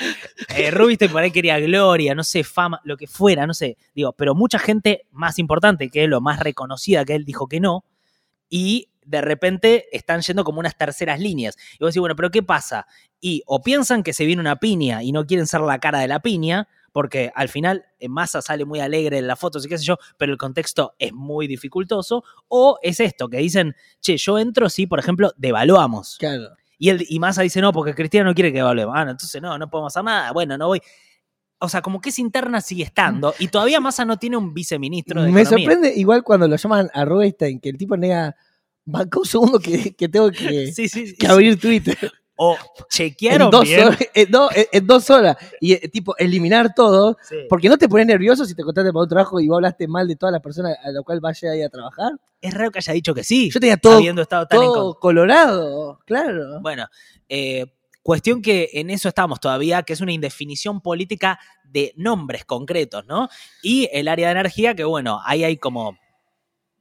eh, 0.54 0.70
Rubinstein 0.70 1.10
por 1.12 1.22
ahí 1.22 1.30
quería 1.30 1.58
gloria, 1.60 2.14
no 2.14 2.24
sé, 2.24 2.42
fama, 2.44 2.80
lo 2.84 2.96
que 2.96 3.06
fuera, 3.06 3.46
no 3.46 3.54
sé. 3.54 3.76
Digo, 3.94 4.12
pero 4.12 4.34
mucha 4.34 4.58
gente 4.58 5.06
más 5.12 5.38
importante 5.38 5.88
que 5.88 6.04
él, 6.04 6.12
o 6.14 6.20
más 6.20 6.40
reconocida 6.40 7.04
que 7.04 7.14
él, 7.14 7.24
dijo 7.24 7.46
que 7.48 7.60
no. 7.60 7.84
Y 8.48 8.90
de 9.04 9.20
repente 9.20 9.86
están 9.92 10.20
yendo 10.20 10.42
como 10.42 10.58
unas 10.60 10.76
terceras 10.76 11.20
líneas. 11.20 11.56
Y 11.74 11.78
vos 11.84 11.90
decís, 11.90 12.00
bueno, 12.00 12.16
pero 12.16 12.30
¿qué 12.30 12.42
pasa? 12.42 12.86
Y 13.20 13.42
o 13.46 13.62
piensan 13.62 14.02
que 14.02 14.12
se 14.12 14.24
viene 14.26 14.40
una 14.40 14.56
piña 14.56 15.02
y 15.02 15.12
no 15.12 15.26
quieren 15.26 15.46
ser 15.46 15.60
la 15.62 15.78
cara 15.78 16.00
de 16.00 16.08
la 16.08 16.20
piña, 16.20 16.68
porque 16.92 17.30
al 17.34 17.48
final 17.48 17.84
eh, 17.98 18.08
Massa 18.08 18.40
sale 18.40 18.64
muy 18.64 18.80
alegre 18.80 19.18
en 19.18 19.26
las 19.26 19.38
fotos 19.38 19.64
y 19.64 19.68
qué 19.68 19.76
sé 19.78 19.84
yo, 19.84 19.98
pero 20.16 20.32
el 20.32 20.38
contexto 20.38 20.94
es 20.98 21.12
muy 21.12 21.46
dificultoso, 21.46 22.24
o 22.48 22.78
es 22.82 23.00
esto, 23.00 23.28
que 23.28 23.38
dicen, 23.38 23.74
che, 24.00 24.16
yo 24.16 24.38
entro 24.38 24.68
si, 24.70 24.86
por 24.86 24.98
ejemplo, 24.98 25.32
devaluamos. 25.36 26.16
Claro. 26.18 26.50
Y, 26.78 26.90
el, 26.90 27.04
y 27.08 27.18
Massa 27.18 27.42
dice, 27.42 27.60
no, 27.60 27.72
porque 27.72 27.94
Cristina 27.94 28.24
no 28.24 28.34
quiere 28.34 28.52
que 28.52 28.58
devaluemos. 28.58 28.94
Ah, 28.96 29.04
no, 29.04 29.10
entonces 29.12 29.40
no, 29.42 29.58
no 29.58 29.68
podemos 29.70 29.92
hacer 29.94 30.04
nada, 30.04 30.32
bueno, 30.32 30.56
no 30.58 30.68
voy. 30.68 30.80
O 31.58 31.70
sea, 31.70 31.80
como 31.80 32.02
que 32.02 32.10
esa 32.10 32.20
interna 32.20 32.60
sigue 32.60 32.84
estando, 32.84 33.34
y 33.38 33.48
todavía 33.48 33.80
Massa 33.80 34.04
no 34.04 34.18
tiene 34.18 34.36
un 34.36 34.52
viceministro 34.52 35.22
de 35.22 35.32
Me 35.32 35.40
Economía. 35.40 35.66
sorprende 35.66 35.98
igual 35.98 36.22
cuando 36.22 36.48
lo 36.48 36.56
llaman 36.56 36.90
a 36.92 37.04
Rubinstein, 37.06 37.60
que 37.60 37.70
el 37.70 37.78
tipo 37.78 37.96
nega, 37.96 38.36
banca 38.84 39.18
un 39.18 39.26
segundo 39.26 39.58
que, 39.58 39.94
que 39.94 40.08
tengo 40.08 40.30
que, 40.30 40.66
Sí, 40.72 40.88
sí, 40.88 41.08
sí. 41.08 41.16
que 41.16 41.26
abrir 41.26 41.58
Twitter. 41.60 41.98
O 42.36 42.54
En 42.78 42.84
chequearon 42.90 43.50
dos, 43.50 43.64
bien. 43.64 43.86
horas, 43.88 43.98
en, 44.14 44.30
dos- 44.30 44.50
en- 44.54 44.66
en 44.72 44.86
dos 44.86 45.10
horas. 45.10 45.36
Y 45.60 45.72
eh, 45.72 45.88
tipo, 45.88 46.16
eliminar 46.18 46.74
todo. 46.74 47.16
Sí. 47.28 47.36
Porque 47.48 47.68
no 47.68 47.78
te 47.78 47.88
pones 47.88 48.06
nervioso 48.06 48.44
si 48.44 48.54
te 48.54 48.62
contratan 48.62 48.92
para 48.92 49.02
un 49.02 49.08
trabajo 49.08 49.40
y 49.40 49.48
vos 49.48 49.56
hablaste 49.56 49.88
mal 49.88 50.06
de 50.06 50.16
todas 50.16 50.32
las 50.32 50.42
personas 50.42 50.76
a 50.84 50.90
la 50.90 51.02
cual 51.02 51.20
vaya 51.20 51.50
ahí 51.50 51.62
a 51.62 51.68
trabajar. 51.68 52.12
Es 52.40 52.52
raro 52.54 52.70
que 52.70 52.78
haya 52.78 52.92
dicho 52.92 53.14
que 53.14 53.24
sí, 53.24 53.50
Yo 53.50 53.58
tenía 53.58 53.76
todo, 53.78 53.96
habiendo 53.96 54.22
estado 54.22 54.46
tan 54.46 54.60
en 54.60 54.66
todo 54.66 54.98
colorado, 55.00 55.98
claro. 56.06 56.60
Bueno, 56.60 56.86
eh, 57.28 57.66
cuestión 58.02 58.42
que 58.42 58.68
en 58.74 58.90
eso 58.90 59.08
estamos 59.08 59.40
todavía, 59.40 59.82
que 59.82 59.94
es 59.94 60.00
una 60.02 60.12
indefinición 60.12 60.80
política 60.80 61.40
de 61.64 61.92
nombres 61.96 62.44
concretos, 62.44 63.04
¿no? 63.06 63.28
Y 63.62 63.88
el 63.92 64.06
área 64.08 64.28
de 64.28 64.32
energía, 64.32 64.74
que 64.74 64.84
bueno, 64.84 65.20
ahí 65.24 65.42
hay 65.42 65.56
como... 65.56 65.96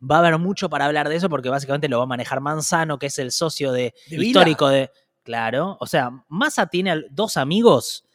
Va 0.08 0.18
a 0.18 0.20
haber 0.20 0.38
mucho 0.38 0.70
para 0.70 0.86
hablar 0.86 1.10
de 1.10 1.16
eso 1.16 1.30
porque 1.30 1.50
básicamente 1.50 1.88
lo 1.88 1.98
va 1.98 2.04
a 2.04 2.08
manejar 2.08 2.42
Manzano, 2.42 3.00
que 3.00 3.08
es 3.08 3.18
el 3.18 3.32
socio 3.32 3.72
de, 3.72 3.94
histórico 4.08 4.68
de... 4.68 4.92
Claro, 5.26 5.76
o 5.82 5.88
sea, 5.88 6.12
Massa 6.30 6.68
tiene 6.68 7.02
dos 7.10 7.36
amigos 7.36 8.06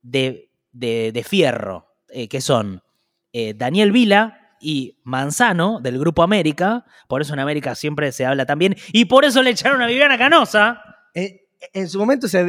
de, 0.00 0.50
de- 0.72 1.12
de 1.12 1.22
fierro, 1.22 1.86
eh, 2.08 2.26
que 2.26 2.40
son 2.40 2.82
eh, 3.34 3.52
Daniel 3.54 3.92
Vila 3.92 4.56
y 4.62 4.96
Manzano 5.04 5.78
del 5.80 5.98
Grupo 5.98 6.22
América, 6.22 6.86
por 7.06 7.20
eso 7.20 7.34
en 7.34 7.40
América 7.40 7.74
siempre 7.74 8.10
se 8.12 8.24
habla 8.24 8.46
también, 8.46 8.76
y 8.94 9.04
por 9.04 9.26
eso 9.26 9.42
le 9.42 9.50
echaron 9.50 9.82
a 9.82 9.86
Viviana 9.86 10.16
Canosa. 10.16 10.80
Eh, 11.14 11.48
en 11.74 11.86
su 11.86 11.98
momento, 11.98 12.28
se, 12.28 12.40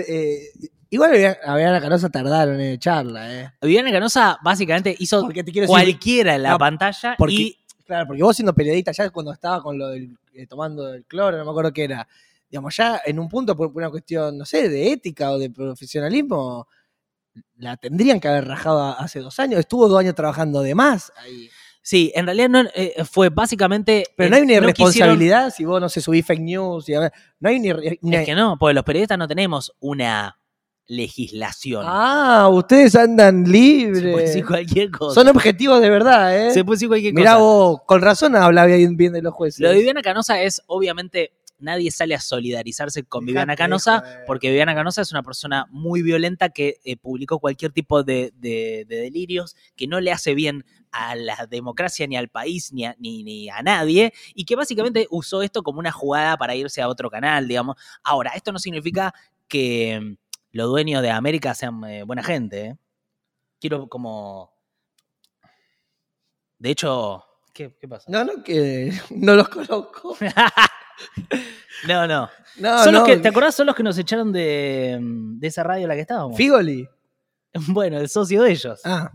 igual 0.89 1.09
a 1.45 1.55
Viviana- 1.55 1.81
Canosa 1.81 2.09
tardaron 2.09 2.55
en 2.61 2.71
echarla, 2.71 3.33
¿eh? 3.33 3.51
Viviana 3.61 3.91
Canosa 3.91 4.39
básicamente 4.41 4.95
hizo 4.97 5.27
te 5.27 5.43
decir, 5.43 5.65
cualquiera 5.67 6.35
en 6.35 6.43
la 6.43 6.51
No, 6.51 6.57
pantalla 6.57 7.15
porque- 7.17 7.33
y 7.33 7.57
Claro, 7.85 8.07
porque 8.07 8.23
vos 8.23 8.35
siendo 8.35 8.53
periodista, 8.55 8.91
ya 8.93 9.11
cuando 9.11 9.31
estaba 9.31 9.61
con 9.61 9.77
lo 9.77 9.89
del, 9.89 10.17
eh, 10.33 10.47
tomando 10.47 10.91
el 10.91 11.03
cloro, 11.05 11.37
no 11.37 11.45
me 11.45 11.51
acuerdo 11.51 11.71
qué 11.71 11.83
era, 11.83 12.07
digamos, 12.49 12.75
ya 12.75 13.01
en 13.05 13.19
un 13.19 13.27
punto 13.27 13.55
por 13.55 13.71
una 13.75 13.89
cuestión, 13.89 14.37
no 14.37 14.45
sé, 14.45 14.69
de 14.69 14.91
ética 14.91 15.31
o 15.31 15.39
de 15.39 15.49
profesionalismo, 15.49 16.67
la 17.57 17.75
tendrían 17.77 18.19
que 18.19 18.27
haber 18.27 18.47
rajado 18.47 18.81
hace 18.97 19.19
dos 19.19 19.39
años. 19.39 19.59
Estuvo 19.59 19.87
dos 19.87 19.99
años 19.99 20.15
trabajando 20.15 20.61
de 20.61 20.73
más 20.75 21.11
ahí. 21.17 21.49
sí, 21.81 22.11
en 22.15 22.25
realidad 22.25 22.49
no, 22.49 22.63
eh, 22.73 22.95
fue 23.09 23.29
básicamente... 23.29 24.05
Pero 24.15 24.27
eh, 24.27 24.29
no 24.29 24.35
hay 24.37 24.41
una 24.43 24.51
quisieron- 24.53 24.63
irresponsabilidad 24.69 25.53
si 25.53 25.65
vos, 25.65 25.81
no 25.81 25.89
sé, 25.89 26.01
subís 26.01 26.25
fake 26.25 26.41
news. 26.41 26.87
Y 26.89 26.93
a 26.93 26.99
ver, 27.01 27.11
no 27.39 27.49
hay 27.49 27.57
una- 28.01 28.19
Es 28.19 28.25
que 28.25 28.35
no, 28.35 28.57
porque 28.57 28.73
los 28.73 28.83
periodistas 28.83 29.17
no 29.17 29.27
tenemos 29.27 29.73
una 29.79 30.39
legislación. 30.87 31.83
Ah, 31.85 32.47
ustedes 32.51 32.95
andan 32.95 33.43
Se 33.45 33.51
puede 33.51 33.57
libres. 33.57 34.17
decir 34.27 34.45
cualquier 34.45 34.91
cosa. 34.91 35.15
Son 35.21 35.27
objetivos 35.29 35.81
de 35.81 35.89
verdad, 35.89 36.47
¿eh? 36.47 36.51
Se 36.51 36.63
puede 36.63 36.75
decir 36.75 36.87
cualquier 36.87 37.13
Mirá 37.13 37.31
cosa. 37.33 37.43
vos, 37.43 37.79
con 37.85 38.01
razón 38.01 38.35
habla 38.35 38.65
bien, 38.65 38.95
bien 38.95 39.11
de 39.13 39.21
los 39.21 39.33
jueces. 39.33 39.59
Lo 39.61 39.69
de 39.69 39.75
Viviana 39.75 40.01
Canosa 40.01 40.41
es, 40.41 40.61
obviamente, 40.67 41.33
nadie 41.57 41.89
sale 41.91 42.15
a 42.15 42.19
solidarizarse 42.19 43.03
con 43.03 43.25
Viviana 43.25 43.55
Canosa, 43.55 44.03
porque 44.27 44.49
Viviana 44.49 44.75
Canosa 44.75 45.01
es 45.01 45.11
una 45.11 45.23
persona 45.23 45.65
muy 45.69 46.01
violenta 46.01 46.49
que 46.49 46.79
eh, 46.83 46.97
publicó 46.97 47.39
cualquier 47.39 47.71
tipo 47.71 48.03
de, 48.03 48.31
de- 48.35 48.85
de 48.87 48.95
delirios, 48.97 49.55
que 49.75 49.87
no 49.87 49.99
le 50.01 50.11
hace 50.11 50.33
bien 50.35 50.65
a 50.91 51.15
la 51.15 51.45
democracia, 51.49 52.07
ni 52.07 52.15
al 52.17 52.29
país, 52.29 52.71
ni 52.73 52.85
a, 52.85 52.95
ni, 52.99 53.23
ni 53.23 53.49
a 53.49 53.61
nadie, 53.61 54.13
y 54.33 54.45
que 54.45 54.55
básicamente 54.55 55.07
usó 55.09 55.41
esto 55.41 55.61
como 55.63 55.79
una 55.79 55.91
jugada 55.91 56.37
para 56.37 56.55
irse 56.55 56.81
a 56.81 56.87
otro 56.87 57.09
canal, 57.09 57.47
digamos. 57.47 57.75
Ahora, 58.03 58.31
esto 58.35 58.51
no 58.51 58.59
significa 58.59 59.13
que 59.47 59.99
mm, 60.01 60.15
los 60.51 60.69
dueños 60.69 61.01
de 61.01 61.09
América 61.11 61.53
sean 61.53 61.83
eh, 61.85 62.03
buena 62.03 62.23
gente, 62.23 62.65
¿eh? 62.65 62.77
Quiero 63.59 63.87
como... 63.89 64.53
De 66.59 66.69
hecho... 66.71 67.23
¿Qué, 67.53 67.75
qué 67.79 67.87
pasa? 67.87 68.05
No, 68.09 68.23
no, 68.25 68.43
que 68.43 68.91
no 69.11 69.35
los 69.35 69.47
conozco. 69.49 70.17
no, 71.87 72.07
no. 72.07 72.29
No, 72.57 72.83
Son 72.83 72.93
los 72.93 73.03
que, 73.03 73.17
¿Te 73.17 73.27
acordás? 73.27 73.55
Son 73.55 73.67
los 73.67 73.75
que 73.75 73.83
nos 73.83 73.97
echaron 73.97 74.31
de, 74.31 74.97
mm, 75.01 75.39
de 75.39 75.47
esa 75.47 75.63
radio 75.63 75.83
en 75.83 75.89
la 75.89 75.95
que 75.95 76.01
estábamos. 76.01 76.37
Figoli. 76.37 76.87
Bueno, 77.67 77.97
el 77.99 78.09
socio 78.09 78.43
de 78.43 78.51
ellos. 78.51 78.81
Ah, 78.83 79.11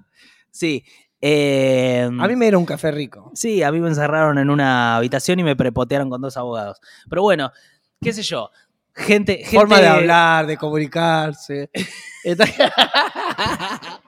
Sí. 0.51 0.83
Eh, 1.21 2.09
a 2.19 2.27
mí 2.27 2.35
me 2.37 2.49
era 2.49 2.57
un 2.57 2.64
café 2.64 2.90
rico. 2.90 3.31
Sí, 3.35 3.62
a 3.62 3.71
mí 3.71 3.79
me 3.81 3.88
encerraron 3.88 4.38
en 4.38 4.49
una 4.49 4.97
habitación 4.97 5.38
y 5.38 5.45
me 5.45 5.55
prepotearon 5.55 6.09
con 6.09 6.23
dos 6.23 6.38
abogados. 6.38 6.81
Pero 7.09 7.21
bueno, 7.21 7.53
qué 8.01 8.14
sé 8.14 8.23
yo. 8.23 8.51
Gente. 8.95 9.37
gente 9.37 9.57
Forma 9.57 9.79
de 9.81 9.88
hablar, 9.88 10.47
de 10.47 10.57
comunicarse. 10.57 11.71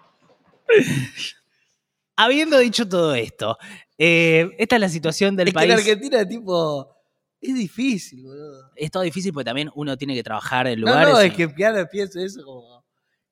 Habiendo 2.16 2.58
dicho 2.58 2.88
todo 2.88 3.14
esto, 3.14 3.58
eh, 3.98 4.50
esta 4.58 4.76
es 4.76 4.80
la 4.80 4.88
situación 4.88 5.37
del 5.37 5.48
es 5.48 5.54
que 5.54 5.61
en 5.62 5.68
país. 5.68 5.80
Argentina, 5.80 6.26
tipo, 6.26 6.88
es 7.42 7.55
difícil, 7.55 8.22
boludo. 8.22 8.70
Es 8.76 8.90
todo 8.90 9.02
difícil 9.02 9.33
porque 9.33 9.44
también 9.44 9.70
uno 9.74 9.96
tiene 9.98 10.14
que 10.14 10.22
trabajar 10.22 10.66
en 10.68 10.81
No, 10.81 10.87
lugares. 10.87 11.12
no, 11.14 11.22
y- 11.22 11.26
es 11.28 11.35
que 11.35 11.52
claro, 11.52 11.87
pienso 11.90 12.20
eso 12.20 12.42
como. 12.44 12.83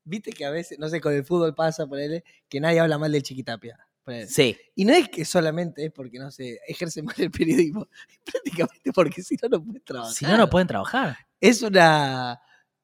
Viste 0.04 0.32
que 0.32 0.44
a 0.44 0.50
veces, 0.50 0.78
no 0.78 0.88
sé, 0.88 1.00
con 1.00 1.12
el 1.12 1.24
fútbol 1.24 1.54
pasa, 1.54 1.86
ponele, 1.86 2.24
que 2.48 2.58
nadie 2.60 2.80
habla 2.80 2.98
mal 2.98 3.12
del 3.12 3.22
Chiquitapia. 3.22 3.78
ponele. 4.02 4.26
Sí. 4.26 4.56
Y 4.74 4.84
no 4.84 4.92
es 4.94 5.08
que 5.08 5.24
solamente 5.24 5.84
es 5.84 5.92
porque, 5.92 6.18
no 6.18 6.30
sé, 6.30 6.58
ejerce 6.66 7.02
mal 7.02 7.14
el 7.18 7.30
periodismo, 7.30 7.86
es 8.08 8.18
prácticamente 8.32 8.92
porque 8.92 9.22
si 9.22 9.36
no, 9.42 9.48
no 9.50 9.64
puede 9.64 9.80
trabajar. 9.80 10.14
Si 10.14 10.24
no, 10.24 10.36
no 10.36 10.50
pueden 10.50 10.66
trabajar. 10.68 11.16
Es 11.40 11.62
una. 11.62 12.40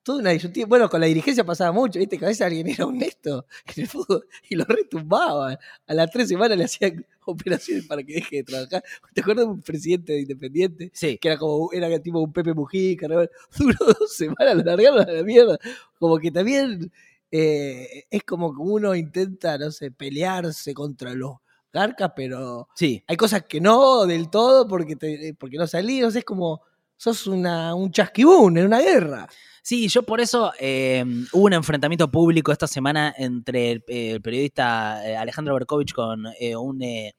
Toda 0.07 0.21
una 0.21 0.31
disyuntiva. 0.31 0.69
Bueno, 0.69 0.88
con 0.88 1.01
la 1.01 1.09
dirigencia 1.09 1.42
pasaba 1.45 1.73
mucho, 1.73 1.99
¿viste? 1.99 2.16
Que 2.16 2.25
a 2.25 2.29
veces 2.29 2.42
alguien 2.47 2.69
era 2.69 2.87
honesto 2.87 3.45
en 3.75 3.83
el 3.83 3.88
fútbol 3.88 4.25
y 4.49 4.55
lo 4.55 4.64
retumbaban. 4.64 5.59
A 5.85 5.95
las 5.95 6.09
tres 6.12 6.29
semanas 6.29 6.57
le 6.57 6.62
hacían 6.62 7.05
operaciones 7.27 7.87
para 7.87 8.05
que 8.05 8.12
deje 8.14 8.37
de 8.37 8.45
trabajar. 8.45 8.85
¿Te 9.12 9.21
acuerdas 9.21 9.47
de 9.47 9.51
un 9.51 9.62
presidente 9.62 10.12
de 10.12 10.21
Independiente? 10.21 10.90
Sí. 10.95 11.19
Que 11.19 11.27
era 11.27 11.37
como, 11.37 11.73
era 11.73 11.99
tipo 12.01 12.21
un 12.21 12.33
Pepe 12.33 12.55
Mujica, 12.55 13.09
¿no? 13.09 13.16
duró 13.59 13.77
dos 13.99 14.14
semanas, 14.16 14.55
lo 14.55 14.62
largaron 14.62 15.01
a 15.01 15.11
la 15.12 15.25
mierda. 15.25 15.59
Como 15.99 16.19
que 16.19 16.31
también 16.31 16.92
eh, 17.33 18.05
es 18.09 18.23
como 18.23 18.55
que 18.55 18.61
uno 18.62 18.95
intenta, 18.95 19.59
no 19.59 19.73
sé, 19.73 19.90
pelearse 19.90 20.73
contra 20.73 21.14
los 21.14 21.33
garcas, 21.73 22.12
pero 22.14 22.69
Sí. 22.77 23.03
hay 23.09 23.16
cosas 23.16 23.42
que 23.49 23.61
no 23.61 24.07
del 24.07 24.31
todo 24.31 24.69
porque, 24.69 24.95
te, 24.95 25.35
porque 25.35 25.59
no 25.59 25.66
salí, 25.66 25.99
no 25.99 26.12
sé, 26.12 26.21
es 26.21 26.25
como 26.25 26.62
sos 26.97 27.27
una, 27.27 27.75
un 27.75 27.90
chasquibún 27.90 28.57
en 28.57 28.66
una 28.66 28.81
guerra. 28.81 29.29
Sí, 29.66 29.88
yo 29.88 30.05
por 30.05 30.20
eso 30.20 30.52
eh, 30.61 31.05
hubo 31.33 31.46
un 31.46 31.52
enfrentamiento 31.52 32.09
público 32.09 32.52
esta 32.52 32.68
semana 32.68 33.12
entre 33.18 33.72
el, 33.72 33.85
eh, 33.88 34.20
periodista 34.20 35.05
eh, 35.05 35.16
Alejandro 35.16 35.55
Berkovich 35.55 35.92
con 35.92 36.24
un 36.24 36.83
eh, 36.83 37.14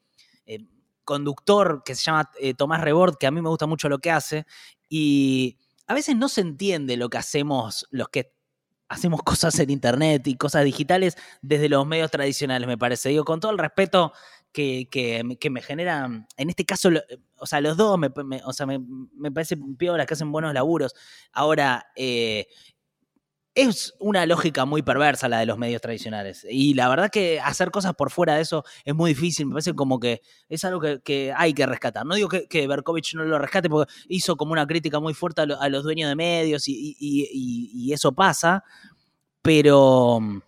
conductor 1.04 1.82
que 1.84 1.94
se 1.94 2.06
llama 2.06 2.32
Tomás 2.58 2.80
Rebord, 2.80 3.18
que 3.18 3.28
a 3.28 3.32
mí 3.32 3.42
me 3.42 3.50
gusta 3.50 3.66
mucho 3.66 3.90
lo 3.90 4.00
que 4.00 4.12
hace, 4.12 4.46
y 4.88 5.58
a 5.88 5.94
veces 5.94 6.16
no 6.16 6.30
se 6.30 6.40
entiende 6.40 6.96
lo 6.96 7.10
que 7.10 7.18
hacemos 7.18 7.86
los 7.92 8.08
que 8.08 8.32
hacemos 8.88 9.22
cosas 9.26 9.60
en 9.60 9.70
internet 9.70 10.26
y 10.28 10.36
cosas 10.36 10.64
digitales 10.64 11.18
desde 11.42 11.68
los 11.68 11.86
medios 11.86 12.12
tradicionales, 12.12 12.66
me 12.66 12.78
parece. 12.78 13.10
Digo, 13.10 13.26
con 13.26 13.42
todo 13.42 13.52
el 13.52 13.58
respeto 13.58 14.14
que, 14.58 14.88
que, 15.40 15.50
me- 15.50 15.62
generan, 15.62 16.28
en 16.38 16.50
este 16.50 16.66
caso, 16.66 16.90
lo- 16.90 17.02
o 17.38 17.46
sea, 17.46 17.62
los 17.62 17.78
dos, 17.78 17.98
me, 18.00 18.10
me- 18.26 18.42
o 18.44 18.54
sea, 18.54 18.66
me, 18.66 18.80
me 19.14 19.32
parece 19.32 19.58
piolas 19.78 20.08
que 20.08 20.14
hacen 20.16 20.32
buenos 20.32 20.54
laburos. 20.54 20.94
Ahora, 21.32 21.86
eh, 21.96 22.48
es 23.56 23.96
una 24.00 24.26
lógica 24.28 24.66
muy 24.66 24.84
perversa 24.84 25.28
la 25.28 25.40
de 25.40 25.48
los 25.48 25.58
medios 25.58 25.82
tradicionales. 25.82 26.46
Y 26.48 26.76
la 26.76 26.90
verdad 26.90 27.10
que 27.10 27.40
hacer 27.40 27.72
cosas 27.72 27.96
por 27.96 28.12
fuera 28.12 28.36
de 28.36 28.42
eso 28.42 28.64
es 28.86 28.94
muy 28.94 29.12
difícil. 29.16 29.48
Me 29.48 29.54
parece 29.54 29.74
como 29.74 30.00
que 30.00 30.22
es 30.48 30.64
algo 30.64 30.80
que, 31.04 31.34
hay 31.36 31.54
que 31.56 31.66
rescatar. 31.66 32.06
No 32.06 32.14
digo 32.16 32.30
que, 32.30 32.68
Berkovich 32.68 33.16
no 33.16 33.24
lo 33.26 33.40
rescate 33.40 33.68
porque 33.68 33.92
hizo 34.10 34.36
como 34.38 34.52
una 34.52 34.68
crítica 34.68 35.00
muy 35.00 35.16
fuerte 35.16 35.42
a, 35.42 35.46
lo- 35.48 35.60
a 35.60 35.70
los 35.70 35.84
dueños 35.84 36.08
de 36.10 36.16
medios 36.16 36.68
y- 36.68 36.96
y 37.00 37.94
eso 37.94 38.12
pasa, 38.12 38.64
pero 39.42 40.20
mm, 40.22 40.42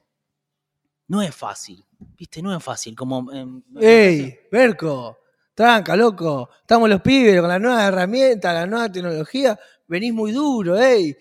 no 1.10 1.22
es 1.22 1.36
fácil. 1.36 1.84
¿Viste? 2.18 2.42
No 2.42 2.56
es 2.56 2.64
fácil. 2.64 2.96
Como, 2.96 3.32
em, 3.34 3.62
¡Ey, 3.80 4.40
Berco! 4.52 5.18
Tranca, 5.54 5.96
loco. 5.98 6.50
Estamos 6.62 6.88
los 6.88 7.02
pibes 7.02 7.42
con 7.42 7.50
la 7.50 7.60
nueva 7.60 7.86
herramienta, 7.86 8.54
la 8.54 8.66
nueva 8.66 8.90
tecnología. 8.90 9.60
Venís 9.88 10.14
muy 10.14 10.32
duro, 10.32 10.78
ey. 10.80 11.14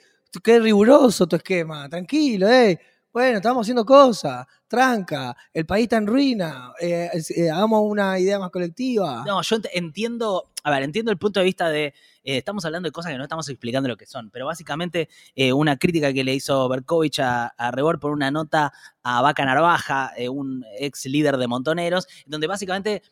Qué 0.44 0.60
riguroso 0.60 1.26
tu 1.26 1.34
esquema. 1.36 1.88
Tranquilo, 1.88 2.48
ey. 2.48 2.78
Bueno, 3.12 3.38
estamos 3.38 3.64
haciendo 3.64 3.84
cosas. 3.84 4.46
Tranca, 4.68 5.36
el 5.52 5.66
país 5.66 5.84
está 5.84 5.96
en 5.96 6.06
ruina, 6.06 6.72
eh, 6.80 7.10
eh, 7.36 7.50
hagamos 7.50 7.80
una 7.84 8.18
idea 8.18 8.38
más 8.38 8.50
colectiva. 8.50 9.24
No, 9.26 9.40
yo 9.42 9.56
ent- 9.56 9.68
entiendo, 9.72 10.50
a 10.62 10.70
ver, 10.70 10.82
entiendo 10.82 11.10
el 11.10 11.18
punto 11.18 11.40
de 11.40 11.44
vista 11.46 11.68
de, 11.70 11.86
eh, 11.86 11.94
estamos 12.38 12.64
hablando 12.64 12.86
de 12.86 12.92
cosas 12.92 13.10
que 13.10 13.16
no 13.18 13.24
estamos 13.24 13.48
explicando 13.48 13.88
lo 13.88 13.96
que 13.96 14.06
son, 14.06 14.30
pero 14.30 14.46
básicamente 14.46 15.08
una 15.54 15.78
crítica 15.78 16.12
que 16.12 16.22
le 16.22 16.34
hizo 16.34 16.68
Berkovich 16.68 17.20
a, 17.20 17.46
a 17.46 17.70
Rebord 17.70 17.98
por 17.98 18.12
una 18.12 18.30
nota 18.30 18.72
a 19.02 19.22
Vaca 19.22 19.44
Narvaja, 19.44 20.12
un 20.30 20.64
ex 20.78 21.06
líder 21.06 21.38
de 21.38 21.46
Montoneros, 21.48 22.06
donde 22.26 22.46
básicamente 22.46 23.02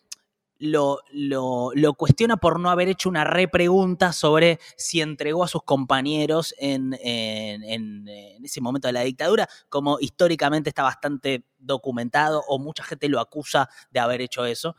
lo, 0.59 1.01
lo- 1.13 1.73
cuestiona 1.95 2.37
por 2.39 2.59
no 2.61 2.71
haber 2.71 2.89
hecho 2.89 3.09
una 3.09 3.25
repregunta 3.25 4.13
sobre 4.13 4.59
si 4.77 5.01
entregó 5.01 5.45
a 5.45 5.49
sus 5.49 5.63
compañeros 5.63 6.55
en, 6.59 6.97
en- 7.03 8.09
ese 8.45 8.61
momento 8.61 8.89
de 8.89 8.93
la 8.93 9.01
dictadura, 9.03 9.49
como 9.69 9.99
históricamente 10.01 10.71
está 10.71 10.83
bastante 10.83 11.45
documentado 11.59 12.43
o 12.49 12.59
mucha 12.59 12.85
gente 12.85 13.09
lo 13.09 13.21
acusa 13.21 13.69
de 13.91 14.01
haber 14.01 14.21
hecho 14.21 14.45
eso. 14.47 14.77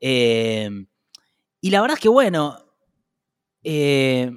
Eh, 0.00 0.70
y 1.60 1.70
la 1.70 1.80
verdad 1.80 1.96
es 1.96 2.02
que, 2.02 2.08
bueno, 2.08 2.58
eh, 3.62 4.30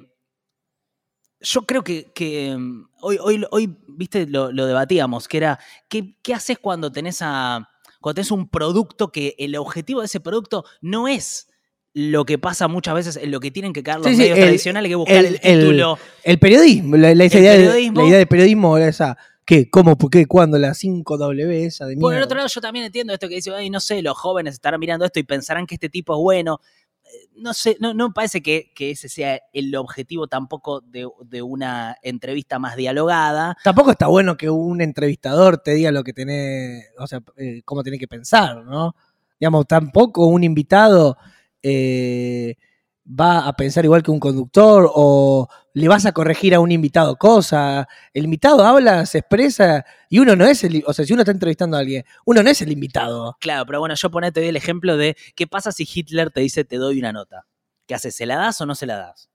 yo 1.40 1.62
creo 1.66 1.82
que, 1.84 2.12
que, 2.12 2.56
mm, 2.56 2.88
hoy, 3.02 3.18
hoy, 3.20 3.44
hoy, 3.50 3.76
viste, 3.88 4.26
lo, 4.26 4.50
lo 4.52 4.66
debatíamos, 4.66 5.28
que 5.28 5.36
era, 5.38 5.58
¿qué, 5.88 6.16
qué 6.22 6.34
haces 6.34 6.58
cuando 6.58 6.90
tenés, 6.92 7.18
a, 7.22 7.68
cuando 8.04 8.16
tenés 8.16 8.30
un 8.30 8.48
producto 8.48 9.10
que 9.10 9.34
el 9.38 9.56
objetivo 9.56 10.00
de 10.00 10.06
ese 10.06 10.20
producto 10.20 10.64
no 10.82 11.08
es 11.08 11.48
lo 11.94 12.24
que 12.24 12.38
pasa 12.38 12.68
muchas 12.68 12.94
veces 12.94 13.16
en 13.16 13.30
lo 13.30 13.40
que 13.40 13.50
tienen 13.50 13.72
que 13.72 13.82
caer 13.82 13.98
los 13.98 14.06
Sí, 14.08 14.14
sí, 14.14 14.18
medios 14.18 14.38
el- 14.38 14.44
tradicionales, 14.44 14.88
que 14.90 14.94
buscar 14.96 15.16
el, 15.16 15.26
el- 15.26 15.40
el- 15.42 15.60
título. 15.60 15.98
El 16.22 16.38
periodismo, 16.38 16.96
la, 16.96 17.14
la- 17.14 17.24
El 17.24 17.32
idea, 17.32 17.52
de- 17.56 17.66
periodismo- 17.68 17.96
la 18.02 18.08
idea 18.08 18.18
de 18.18 18.26
periodismo 18.26 18.76
era 18.76 18.88
esa, 18.88 19.16
¿qué? 19.46 19.70
¿Cómo? 19.70 19.96
¿Por 19.96 20.10
qué? 20.10 20.26
¿Cuándo? 20.26 20.58
La 20.58 20.74
5W 20.74 21.64
esa 21.66 21.86
de 21.86 21.96
Por 21.96 22.12
el 22.12 22.16
mierda. 22.16 22.24
otro 22.26 22.36
lado, 22.38 22.48
yo 22.52 22.60
también 22.60 22.84
entiendo 22.86 23.12
esto 23.12 23.28
que 23.28 23.36
dice, 23.36 23.52
ay, 23.54 23.70
no 23.70 23.80
sé, 23.80 24.02
los 24.02 24.16
jóvenes 24.18 24.54
estarán 24.54 24.80
mirando 24.80 25.04
esto 25.04 25.20
y 25.20 25.22
pensarán 25.22 25.66
que 25.66 25.74
este 25.76 25.88
tipo 25.88 26.14
es 26.14 26.18
bueno. 26.20 26.60
No 27.36 27.52
sé, 27.52 27.76
no, 27.80 27.94
no 27.94 28.12
parece 28.12 28.42
que, 28.42 28.72
que 28.74 28.92
ese 28.92 29.08
sea 29.08 29.40
el 29.52 29.74
objetivo 29.76 30.26
tampoco 30.28 30.80
de, 30.80 31.08
de 31.24 31.42
una 31.42 31.96
entrevista 32.02 32.58
más 32.58 32.76
dialogada. 32.76 33.56
Tampoco 33.64 33.90
está 33.90 34.06
bueno 34.06 34.36
que 34.36 34.48
un 34.50 34.80
entrevistador 34.80 35.58
te 35.58 35.74
diga 35.74 35.90
lo 35.90 36.04
que 36.04 36.12
tenés, 36.12 36.90
o 36.98 37.06
sea, 37.06 37.22
eh, 37.36 37.62
cómo 37.64 37.82
tenés 37.82 38.00
que 38.00 38.08
pensar, 38.08 38.64
¿no? 38.64 38.94
Digamos, 39.38 39.66
tampoco 39.66 40.26
un 40.26 40.44
invitado 40.44 41.16
eh, 41.62 42.56
va 43.06 43.46
a 43.46 43.52
pensar 43.54 43.84
igual 43.84 44.02
que 44.02 44.10
un 44.10 44.18
conductor 44.18 44.90
o 44.94 45.48
le 45.74 45.88
vas 45.88 46.06
a 46.06 46.12
corregir 46.12 46.54
a 46.54 46.60
un 46.60 46.72
invitado 46.72 47.16
cosas. 47.16 47.86
El 48.12 48.24
invitado 48.24 48.64
habla, 48.64 49.04
se 49.06 49.18
expresa 49.18 49.84
y 50.08 50.18
uno 50.18 50.36
no 50.36 50.46
es 50.46 50.64
el, 50.64 50.82
o 50.86 50.92
sea, 50.92 51.04
si 51.04 51.12
uno 51.12 51.22
está 51.22 51.32
entrevistando 51.32 51.76
a 51.76 51.80
alguien, 51.80 52.04
uno 52.24 52.42
no 52.42 52.50
es 52.50 52.62
el 52.62 52.72
invitado. 52.72 53.36
Claro, 53.40 53.66
pero 53.66 53.80
bueno, 53.80 53.94
yo 53.94 54.10
ponete 54.10 54.40
hoy 54.40 54.48
el 54.48 54.56
ejemplo 54.56 54.96
de 54.96 55.16
qué 55.34 55.46
pasa 55.46 55.72
si 55.72 55.86
Hitler 55.92 56.30
te 56.30 56.40
dice 56.40 56.64
te 56.64 56.76
doy 56.76 56.98
una 56.98 57.12
nota. 57.12 57.46
¿Qué 57.86 57.94
haces? 57.94 58.16
¿Se 58.16 58.24
la 58.24 58.36
das 58.36 58.60
o 58.60 58.66
no 58.66 58.74
se 58.74 58.86
la 58.86 58.96
das? 58.96 59.30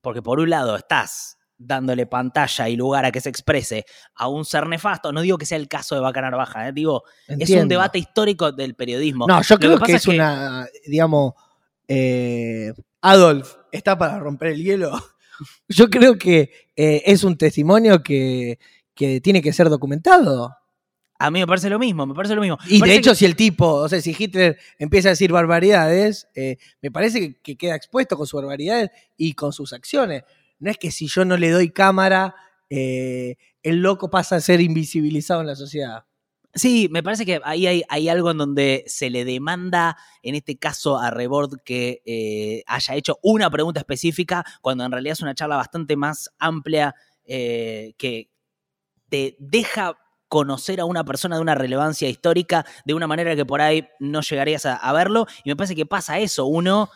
Porque 0.00 0.22
por 0.22 0.40
un 0.40 0.48
lado 0.48 0.76
estás 0.76 1.36
dándole 1.58 2.06
pantalla 2.06 2.70
y 2.70 2.76
lugar 2.76 3.04
a 3.04 3.12
que 3.12 3.20
se 3.20 3.28
exprese 3.28 3.84
a 4.14 4.28
un 4.28 4.46
ser 4.46 4.66
nefasto. 4.66 5.12
No 5.12 5.20
digo 5.20 5.36
que 5.36 5.44
sea 5.44 5.58
el 5.58 5.68
caso 5.68 5.94
de 5.94 6.00
Vaca 6.00 6.22
Narvaja, 6.22 6.68
¿eh? 6.68 6.72
digo, 6.72 7.02
es 7.28 7.50
un 7.50 7.68
debate 7.68 7.98
histórico 7.98 8.50
del 8.50 8.74
periodismo. 8.74 9.26
No, 9.26 9.42
yo 9.42 9.56
Lo 9.56 9.58
creo 9.58 9.78
que, 9.78 9.92
es 9.92 10.06
una, 10.06 10.66
digamos, 10.86 11.34
eh, 11.94 12.72
Adolf 13.02 13.56
está 13.72 13.98
para 13.98 14.18
romper 14.20 14.48
el 14.52 14.62
hielo. 14.62 14.92
Yo 15.68 15.90
creo 15.90 16.16
que 16.16 16.50
eh, 16.76 17.02
es 17.04 17.24
un 17.24 17.36
testimonio 17.36 18.02
que, 18.02 18.58
que 18.94 19.20
tiene 19.20 19.42
que 19.42 19.52
ser 19.52 19.68
documentado. 19.68 20.54
A 21.18 21.30
mí 21.30 21.40
me 21.40 21.46
parece 21.46 21.68
lo 21.68 21.78
mismo, 21.78 22.06
me 22.06 22.14
parece 22.14 22.34
lo 22.34 22.40
mismo. 22.40 22.58
Y 22.68 22.80
de 22.80 22.94
hecho, 22.94 23.10
que- 23.10 23.16
si 23.16 23.24
el 23.26 23.34
tipo, 23.36 23.66
o 23.66 23.88
sea, 23.88 24.00
si 24.00 24.14
Hitler 24.18 24.56
empieza 24.78 25.08
a 25.08 25.12
decir 25.12 25.32
barbaridades, 25.32 26.28
eh, 26.34 26.56
me 26.80 26.90
parece 26.90 27.20
que, 27.20 27.40
que 27.42 27.56
queda 27.56 27.74
expuesto 27.74 28.16
con 28.16 28.26
sus 28.26 28.40
barbaridades 28.40 28.90
y 29.16 29.32
con 29.34 29.52
sus 29.52 29.72
acciones. 29.72 30.22
No 30.60 30.70
es 30.70 30.78
que 30.78 30.90
si 30.90 31.08
yo 31.08 31.24
no 31.24 31.36
le 31.36 31.50
doy 31.50 31.70
cámara, 31.70 32.34
eh, 32.70 33.36
el 33.62 33.82
loco 33.82 34.08
pasa 34.10 34.36
a 34.36 34.40
ser 34.40 34.60
invisibilizado 34.60 35.40
en 35.40 35.48
la 35.48 35.56
sociedad. 35.56 36.04
Sí, 36.52 36.88
me 36.90 37.02
parece 37.02 37.24
que 37.24 37.40
ahí 37.44 37.84
hay, 37.88 38.08
algo 38.08 38.32
en 38.32 38.38
donde 38.38 38.82
se 38.88 39.08
le 39.08 39.24
demanda, 39.24 39.96
en 40.22 40.34
este 40.34 40.58
caso 40.58 40.98
a 40.98 41.10
Rebord, 41.10 41.60
que 41.64 42.02
eh, 42.04 42.64
haya 42.66 42.96
hecho 42.96 43.18
una 43.22 43.48
pregunta 43.50 43.80
específica, 43.80 44.44
cuando 44.60 44.84
en 44.84 44.90
realidad 44.90 45.12
es 45.12 45.22
una 45.22 45.34
charla 45.34 45.56
bastante 45.56 45.96
más 45.96 46.30
amplia 46.40 46.94
eh, 47.24 47.94
que 47.98 48.30
te 49.08 49.36
deja 49.38 49.96
conocer 50.26 50.80
a 50.80 50.86
una 50.86 51.04
persona 51.04 51.36
de 51.36 51.42
una 51.42 51.54
relevancia 51.54 52.08
histórica 52.08 52.66
de 52.84 52.94
una 52.94 53.06
manera 53.06 53.36
que 53.36 53.46
por 53.46 53.60
ahí 53.60 53.88
no 54.00 54.20
llegarías 54.20 54.66
a, 54.66 54.74
a 54.74 54.92
verlo. 54.92 55.26
Y 55.44 55.50
me 55.50 55.56
parece 55.56 55.76
que 55.76 55.86
pasa 55.86 56.18
eso, 56.18 56.46
uno 56.46 56.90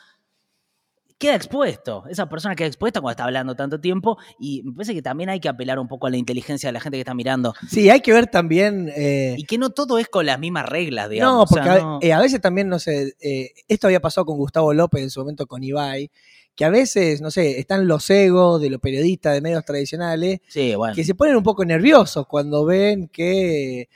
queda 1.19 1.37
expuesto, 1.37 2.05
esa 2.11 2.29
persona 2.29 2.55
queda 2.57 2.67
expuesta 2.67 3.01
cuando 3.01 3.12
está 3.12 3.25
hablando 3.25 3.55
tanto 3.55 3.81
tiempo 3.81 4.19
y 4.39 4.62
me 4.62 4.73
parece 4.73 4.95
que 4.95 5.03
también 5.03 5.31
hay 5.31 5.41
que 5.41 5.49
apelar 5.49 5.79
un 5.79 5.89
poco 5.89 6.07
a 6.07 6.11
la 6.11 6.17
inteligencia 6.17 6.69
de 6.69 6.73
la 6.73 6.81
gente 6.81 6.97
que 6.97 7.01
está 7.03 7.15
mirando. 7.15 7.55
Sí, 7.71 7.89
hay 7.89 8.01
que 8.01 8.12
ver 8.12 8.27
también... 8.27 8.91
eh, 8.95 9.35
Y 9.39 9.45
que 9.45 9.57
no 9.57 9.71
todo 9.71 9.99
es 9.99 10.09
con 10.09 10.27
las 10.27 10.39
mismas 10.39 10.69
reglas, 10.69 11.09
digamos. 11.09 11.35
No, 11.35 11.43
o 11.43 11.47
sea, 11.47 11.62
porque 11.62 12.07
a- 12.07 12.09
eh, 12.11 12.12
a, 12.12 12.21
veces 12.21 12.41
también, 12.41 12.69
no 12.69 12.79
sé, 12.79 13.15
eh, 13.21 13.51
esto 13.69 13.87
había 13.87 14.01
pasado 14.01 14.27
con 14.27 14.37
Gustavo 14.37 14.75
López 14.75 15.03
en 15.03 15.11
su 15.11 15.21
momento 15.21 15.47
con 15.47 15.62
Ibai, 15.62 16.11
que 16.57 16.65
a 16.65 16.71
veces, 16.71 17.21
no 17.21 17.31
sé, 17.31 17.59
están 17.59 17.89
los 17.89 18.09
egos 18.11 18.61
de 18.61 18.71
los 18.71 18.81
periodistas 18.81 19.35
de 19.35 19.41
medios 19.41 19.65
tradicionales 19.65 20.41
sí, 20.49 20.75
bueno. 20.75 20.95
que 20.95 21.05
se 21.05 21.15
ponen 21.15 21.37
un 21.37 21.43
poco 21.43 21.65
nerviosos 21.65 22.27
cuando 22.29 22.65
ven 22.65 23.09
que 23.09 23.89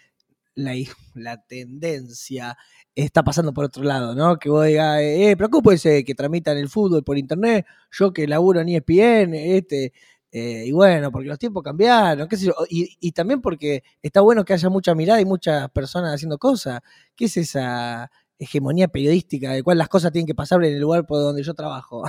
la, 0.55 0.73
la 1.14 1.41
tendencia 1.43 2.57
está 3.05 3.22
pasando 3.22 3.53
por 3.53 3.64
otro 3.64 3.84
lado, 3.84 4.14
¿no? 4.14 4.38
Que 4.38 4.51
vos 4.51 4.66
digas, 4.66 5.01
eh, 5.01 5.34
preocúpese 5.36 6.05
que 6.05 6.14
tramitan 6.14 6.57
el 6.57 6.68
fútbol 6.68 7.05
por 7.05 7.16
internet, 7.16 7.64
yo 7.92 8.12
que 8.12 8.26
laburo 8.26 8.61
en 8.61 8.68
ESPN, 8.70 9.34
este, 9.34 9.92
eh, 10.32 10.64
y 10.66 10.72
bueno, 10.72 11.12
porque 11.12 11.28
los 11.28 11.38
tiempos 11.38 11.62
cambiaron, 11.62 12.28
qué 12.28 12.36
sé 12.36 12.46
yo, 12.46 12.55
y, 12.68 13.12
también 13.12 13.40
porque 13.40 13.84
está 14.03 14.20
bueno 14.20 14.44
que 14.44 14.53
haya 14.53 14.68
mucha 14.68 14.94
mirada 14.94 15.20
y 15.20 15.24
muchas 15.24 15.70
personas 15.70 16.14
haciendo 16.14 16.38
cosas. 16.38 16.80
¿Qué 17.14 17.26
es 17.26 17.36
esa 17.36 18.11
hegemonía 18.38 18.88
periodística 18.88 19.53
de 19.53 19.62
cual 19.62 19.78
las 19.78 19.88
cosas 19.88 20.12
tienen 20.12 20.26
que 20.26 20.34
pasar 20.34 20.62
en 20.64 20.74
el 20.74 20.80
lugar 20.80 21.07
por 21.07 21.18
donde 21.18 21.42
yo 21.42 21.55
trabajo? 21.55 22.03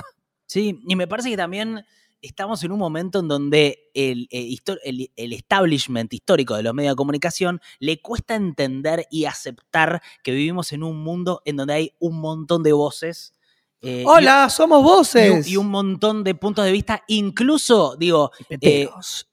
Sí, 0.46 0.80
y 0.88 0.96
me 0.96 1.06
parece 1.06 1.30
que 1.30 1.36
también 1.36 1.84
estamos 2.22 2.62
en 2.64 2.72
un 2.72 2.78
momento 2.78 3.20
en 3.20 3.28
donde 3.28 3.90
el, 3.94 4.28
eh, 4.30 4.56
el- 4.84 5.10
el 5.16 5.32
establishment 5.32 6.12
histórico 6.12 6.56
de 6.56 6.62
los 6.62 6.74
medios 6.74 6.92
de 6.92 6.96
comunicación 6.96 7.60
le 7.78 8.00
cuesta 8.00 8.34
entender 8.34 9.06
y 9.10 9.24
aceptar 9.24 10.02
que 10.22 10.32
vivimos 10.32 10.72
en 10.72 10.82
un 10.82 11.02
mundo 11.02 11.42
en 11.44 11.56
donde 11.56 11.74
hay 11.74 11.92
un 11.98 12.20
montón 12.20 12.62
de 12.62 12.72
voces. 12.72 13.34
eh, 13.82 14.04
Hola, 14.06 14.50
somos 14.50 14.80
y, 14.80 14.84
voces. 14.84 15.48
y 15.48 15.56
un 15.56 15.68
montón 15.68 16.22
de 16.22 16.34
puntos 16.34 16.66
de 16.66 16.72
vista, 16.72 17.02
incluso, 17.08 17.96
digo, 17.96 18.30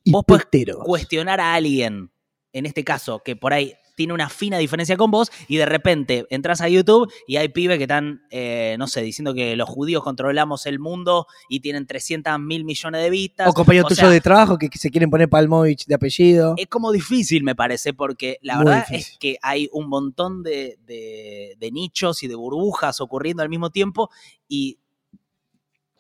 y 0.05 0.11
vos 0.11 0.23
peteros. 0.25 0.77
cuestionar 0.85 1.41
a 1.41 1.53
alguien, 1.53 2.09
en 2.53 2.65
este 2.65 2.85
caso, 2.85 3.21
que 3.25 3.35
por 3.35 3.51
ahí 3.51 3.73
tiene 3.97 4.13
una 4.13 4.29
fina 4.29 4.57
diferencia 4.59 4.95
con 4.95 5.11
vos, 5.11 5.29
y 5.49 5.57
de 5.57 5.65
repente 5.65 6.25
entras 6.29 6.61
a 6.61 6.69
YouTube 6.69 7.11
y 7.27 7.35
hay 7.35 7.49
pibes 7.49 7.77
que 7.77 7.83
están, 7.85 8.21
eh, 8.29 8.75
no 8.79 8.87
sé, 8.87 9.01
diciendo 9.01 9.33
que 9.33 9.57
los 9.57 9.67
judíos 9.67 10.01
controlamos 10.03 10.65
el 10.67 10.79
mundo 10.79 11.25
y 11.49 11.59
tienen 11.59 11.85
300 11.87 12.39
mil 12.39 12.63
millones 12.63 13.01
de 13.01 13.09
vistas. 13.09 13.49
O 13.49 13.53
compañeros 13.53 13.89
tuyos 13.89 14.11
de 14.11 14.21
trabajo 14.21 14.57
que, 14.57 14.69
que 14.69 14.77
se 14.77 14.91
quieren 14.91 15.09
poner 15.09 15.27
Palmovich 15.27 15.85
de 15.87 15.95
apellido. 15.95 16.53
Es 16.57 16.67
como 16.67 16.91
difícil, 16.91 17.43
me 17.43 17.55
parece, 17.55 17.93
porque 17.93 18.37
la 18.43 18.57
Muy 18.57 18.65
verdad 18.65 18.85
difícil. 18.87 19.13
es 19.13 19.17
que 19.19 19.37
hay 19.41 19.67
un 19.73 19.89
montón 19.89 20.43
de, 20.43 20.77
de- 20.85 21.55
de 21.59 21.71
nichos 21.71 22.21
y 22.21 22.27
de 22.27 22.35
burbujas 22.35 23.01
ocurriendo 23.01 23.41
al 23.41 23.49
mismo 23.49 23.71
tiempo, 23.71 24.11
y 24.47 24.77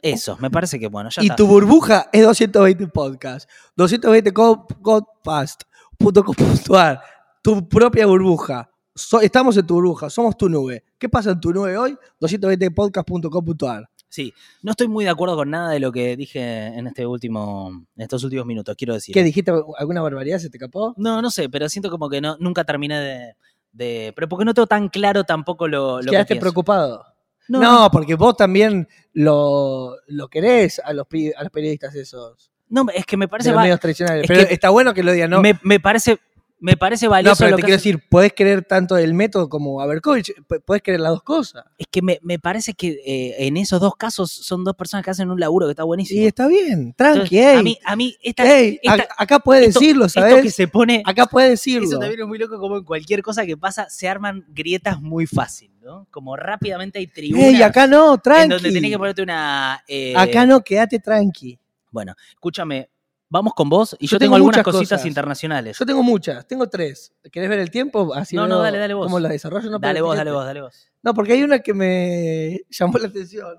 eso, 0.03 0.37
me 0.39 0.51
parece 0.51 0.79
que, 0.79 0.85
bueno, 0.87 1.09
ya 1.09 1.23
y 1.23 1.25
está. 1.25 1.35
tu 1.35 1.47
burbuja 1.47 2.09
es 2.13 2.21
220 2.21 2.85
podcast. 2.87 3.49
220 3.75 4.31
podcast.com.ar. 4.31 7.01
Tu 7.47 7.65
propia 7.69 8.05
burbuja. 8.05 8.69
So- 8.93 9.21
estamos 9.21 9.55
en 9.55 9.65
tu 9.65 9.75
burbuja, 9.75 10.09
somos 10.09 10.35
tu 10.35 10.49
nube. 10.49 10.83
¿Qué 10.99 11.07
pasa 11.07 11.31
en 11.31 11.39
tu 11.39 11.53
nube 11.53 11.77
hoy? 11.77 11.95
220podcast.com.ar. 12.19 13.89
Sí, 14.09 14.33
no 14.63 14.71
estoy 14.71 14.89
muy 14.89 15.05
de 15.05 15.11
acuerdo 15.11 15.37
con 15.37 15.49
nada 15.49 15.69
de 15.69 15.79
lo 15.79 15.93
que 15.93 16.17
dije 16.17 16.41
en 16.65 16.87
este 16.87 17.05
último, 17.05 17.69
en 17.95 18.01
estos 18.01 18.21
últimos 18.25 18.45
minutos, 18.45 18.75
quiero 18.77 18.95
decir. 18.95 19.13
¿Qué 19.13 19.23
dijiste? 19.23 19.53
¿Alguna 19.77 20.01
barbaridad 20.01 20.39
se 20.39 20.49
te 20.49 20.57
escapó? 20.57 20.93
No, 20.97 21.21
no 21.21 21.29
sé, 21.31 21.47
pero 21.47 21.69
siento 21.69 21.89
como 21.89 22.09
que 22.09 22.19
no, 22.19 22.35
nunca 22.41 22.65
terminé 22.65 22.99
de, 22.99 23.35
de- 23.71 24.11
Pero 24.13 24.27
porque 24.27 24.43
no 24.43 24.53
tengo 24.53 24.67
tan 24.67 24.89
claro 24.89 25.23
tampoco 25.23 25.69
lo, 25.69 25.99
lo 25.99 26.03
que 26.03 26.09
¿Quedaste 26.09 26.35
preocupado? 26.35 27.05
No, 27.47 27.61
No, 27.61 27.89
porque 27.89 28.15
vos 28.15 28.35
también 28.35 28.89
lo, 29.13 29.95
lo 30.07 30.27
querés 30.27 30.79
a 30.83 30.91
los, 30.91 31.07
a 31.37 31.43
los 31.43 31.51
periodistas 31.53 31.95
esos. 31.95 32.51
no, 32.67 32.85
es 32.93 33.05
que 33.05 33.15
me 33.15 33.29
parece... 33.29 33.51
los 33.51 33.57
va- 33.57 33.61
medios 33.61 33.79
tradicionales. 33.79 34.23
es 34.23 34.27
Pero 34.27 34.45
que 34.49 34.53
está 34.53 34.69
bueno 34.69 34.93
que 34.93 35.01
lo 35.01 35.13
digan, 35.13 35.29
¿no? 35.29 35.41
me, 35.41 35.57
me 35.63 35.79
parece... 35.79 36.19
Me 36.59 36.75
parece 36.75 37.05
No, 37.05 37.11
valioso 37.11 37.37
pero 37.39 37.51
lo 37.51 37.55
te 37.57 37.61
que 37.61 37.65
quiero 37.67 37.77
hace- 37.77 37.89
decir, 37.89 38.09
podés 38.09 38.33
creer 38.35 38.65
tanto 38.65 38.97
el 38.97 39.13
método 39.13 39.47
como 39.47 39.79
Aberkovich, 39.79 40.33
p- 40.47 40.59
podés 40.59 40.81
creer 40.81 40.99
las 40.99 41.11
dos 41.11 41.21
cosas. 41.21 41.63
Es 41.77 41.85
que 41.91 42.01
me, 42.01 42.17
me 42.23 42.39
parece 42.39 42.73
que 42.73 42.99
eh, 43.05 43.45
en 43.45 43.57
esos 43.57 43.79
dos 43.79 43.95
casos 43.95 44.31
son 44.31 44.63
dos 44.63 44.75
personas 44.75 45.03
que 45.03 45.11
hacen 45.11 45.29
un 45.29 45.39
laburo 45.39 45.67
que 45.67 45.71
está 45.73 45.83
buenísimo. 45.83 46.19
Y 46.19 46.25
está 46.25 46.47
bien, 46.47 46.93
tranqui, 46.97 47.37
Entonces, 47.37 47.59
a 47.59 47.63
mí, 47.63 47.77
a 47.85 47.95
mí 47.95 48.15
esta, 48.23 48.57
Ey, 48.57 48.79
esta- 48.81 49.07
acá 49.19 49.37
puede 49.39 49.65
esto- 49.65 49.79
decirlo, 49.79 50.05
esto 50.05 50.19
¿sabes? 50.19 50.41
que 50.41 50.49
se 50.49 50.67
pone 50.67 51.03
Acá 51.05 51.27
puede 51.27 51.49
decirlo. 51.49 51.87
Eso 51.87 51.99
también 51.99 52.21
es 52.21 52.27
muy 52.27 52.39
loco, 52.39 52.57
como 52.59 52.77
en 52.77 52.83
cualquier 52.83 53.21
cosa 53.21 53.45
que 53.45 53.55
pasa, 53.55 53.87
se 53.89 54.09
arman 54.09 54.43
grietas 54.49 54.99
muy 54.99 55.27
fácil, 55.27 55.69
¿no? 55.83 56.07
Como 56.09 56.35
rápidamente 56.35 56.97
hay 56.97 57.05
tribunas 57.05 57.49
Ey, 57.53 57.61
acá 57.61 57.85
no, 57.85 58.15
en 58.15 58.19
tranqui. 58.21 58.49
donde 58.49 58.71
tenés 58.71 58.89
que 58.91 58.97
ponerte 58.97 59.21
una... 59.21 59.83
eh, 59.87 60.13
Acá 60.17 60.43
no, 60.47 60.61
quédate 60.61 60.97
tranqui. 60.99 61.59
Bueno, 61.91 62.15
escúchame, 62.31 62.89
vamos 63.29 63.53
con 63.53 63.69
vos 63.69 63.95
y 63.99 64.07
yo, 64.07 64.11
Yo 64.11 64.19
tengo, 64.19 64.35
tengo 64.35 64.35
algunas 64.37 64.63
cositas 64.63 64.99
cosas. 64.99 65.05
internacionales. 65.05 65.77
Yo 65.79 65.85
tengo 65.85 66.03
muchas, 66.03 66.47
tengo 66.47 66.67
tres. 66.69 67.13
¿Querés 67.31 67.49
ver 67.49 67.59
el 67.59 67.69
tiempo? 67.71 68.13
Así 68.13 68.35
No, 68.35 68.47
no, 68.47 68.59
dale, 68.59 68.77
dale 68.77 68.93
vos. 68.93 69.05
¿Cómo 69.07 69.19
la 69.19 69.29
desarrollo? 69.29 69.69
No, 69.69 69.79
dale 69.79 70.01
vos, 70.01 70.15
dale 70.15 70.31
vos, 70.31 70.45
dale 70.45 70.61
vos. 70.61 70.89
No, 71.03 71.13
porque 71.13 71.33
hay 71.33 71.43
una 71.43 71.59
que 71.59 71.73
me 71.73 72.61
llamó 72.69 72.97
la 72.97 73.07
atención. 73.07 73.57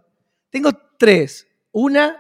Tengo 0.51 0.71
tres. 0.99 1.47
Una 1.73 2.17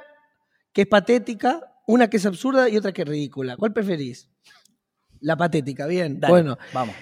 que 0.72 0.82
es 0.82 0.86
patética, 0.88 1.74
una 1.86 2.08
que 2.08 2.18
es 2.18 2.26
absurda 2.26 2.68
y 2.68 2.76
otra 2.76 2.92
que 2.92 3.02
es 3.02 3.08
ridícula. 3.08 3.56
¿Cuál 3.56 3.72
preferís? 3.72 4.28
La 5.20 5.36
patética, 5.36 5.86
bien. 5.86 6.20
Dale, 6.20 6.30
Bueno, 6.30 6.58
vamos. 6.72 6.94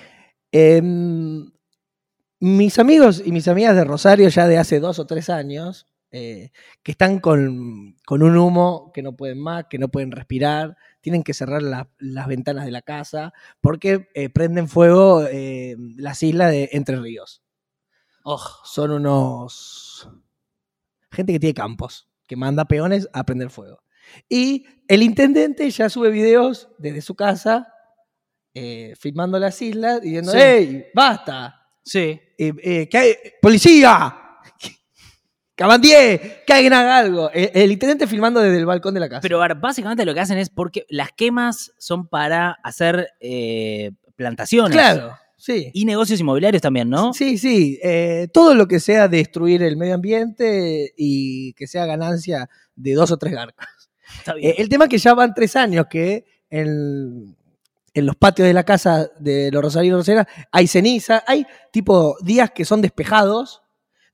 Em, 0.53 1.51
mis 2.40 2.78
amigos 2.78 3.22
y 3.24 3.32
mis 3.32 3.49
amigas 3.49 3.74
de 3.76 3.84
Rosario 3.84 4.28
ya 4.28 4.47
de 4.47 4.59
hace 4.59 4.80
dos 4.80 4.99
o 4.99 5.07
tres 5.07 5.28
años, 5.28 5.86
eh, 6.12 6.50
que 6.82 6.92
están 6.92 7.18
con, 7.20 7.96
con 8.07 8.22
un 8.22 8.36
humo 8.36 8.90
que 8.94 9.02
no 9.02 9.16
pueden 9.16 9.40
más, 9.40 9.66
que 9.68 9.78
no 9.78 9.88
pueden 9.88 10.12
respirar, 10.12 10.76
tienen 11.00 11.22
que 11.22 11.34
cerrar 11.34 11.62
la- 11.62 11.88
las 11.98 12.26
ventanas 12.26 12.64
de 12.64 12.70
la 12.70 12.82
casa 12.82 13.32
porque 13.61 14.09
eh, 14.14 14.28
prenden 14.30 14.68
fuego 14.68 15.24
eh, 15.30 15.76
las 15.96 16.22
islas 16.22 16.50
de 16.52 16.70
Entre 16.72 16.96
Ríos. 17.00 17.42
Oh, 18.24 18.40
Son 18.64 18.90
unos... 18.90 20.09
gente 21.12 21.32
que 21.32 21.40
tiene 21.40 21.54
campos, 21.54 22.09
que 22.26 22.36
manda 22.36 22.64
peones 22.66 23.09
a 23.12 23.24
prender 23.24 23.50
fuego. 23.50 23.82
Y 24.28 24.64
el 24.88 25.02
intendente 25.02 25.68
ya 25.70 25.88
sube 25.88 26.11
videos 26.11 26.68
desde 26.78 27.02
su 27.02 27.14
casa, 27.14 27.72
filmando 28.98 29.38
las 29.38 29.61
islas, 29.61 30.00
diciendo, 30.00 30.32
Sí. 30.32 30.38
¡Ey, 30.38 30.86
basta! 30.94 31.68
sí. 31.84 32.18
Hay- 32.38 33.16
¡Policía! 33.42 34.22
¡Cabandier! 35.57 36.44
¡Que 36.46 36.52
alguien 36.52 36.72
haga 36.74 36.98
algo! 36.98 37.30
El, 37.32 37.50
el 37.54 37.72
intendente 37.72 38.07
filmando 38.07 38.40
desde 38.40 38.59
el 38.59 38.66
balcón 38.66 38.94
de 38.94 39.00
la 39.00 39.09
casa. 39.09 39.22
Pero 39.22 39.40
básicamente 39.59 40.04
lo 40.04 40.14
que 40.14 40.20
hacen 40.20 40.38
es 40.38 40.50
porque 40.50 40.84
las 40.88 41.11
quemas 41.12 41.72
son 41.78 42.07
para 42.07 42.52
hacer 42.62 43.09
eh, 43.20 43.92
plantaciones. 44.16 44.72
claro, 44.72 45.14
sí. 45.36 45.70
Y 45.72 45.86
negocios 45.86 46.20
inmobiliarios 46.20 46.61
también, 46.62 46.90
¿no? 46.90 47.14
Sí, 47.14 47.38
sí. 47.38 47.78
eh, 47.82 48.28
todo 48.32 48.54
lo 48.54 48.68
que 48.68 48.80
sea 48.80 49.09
destruir 49.09 49.62
el 49.62 49.76
medio 49.76 49.94
ambiente 49.94 50.92
y 50.96 51.54
que 51.54 51.66
sea 51.66 51.86
ganancia 51.86 52.48
de 52.74 52.92
dos 52.94 53.11
o 53.11 53.16
tres 53.16 53.32
garcas. 53.32 53.68
Está 54.18 54.34
bien. 54.34 54.50
Eh, 54.50 54.54
el 54.59 54.68
tema 54.68 54.84
es 54.84 54.90
que 54.90 54.98
ya 54.98 55.14
van 55.14 55.34
tres 55.34 55.57
años 55.57 55.86
que 55.88 56.26
en, 56.50 57.34
en 57.94 58.07
los 58.07 58.14
patios 58.16 58.46
de 58.46 58.52
la 58.54 58.64
casa 58.64 59.11
de 59.18 59.50
los 59.50 59.62
Rosarinos 59.62 60.00
Rosera 60.00 60.28
hay 60.52 60.66
ceniza, 60.66 61.24
hay 61.26 61.46
tipo 61.72 62.16
días 62.22 62.50
que 62.50 62.66
son 62.66 62.82
despejados, 62.82 63.62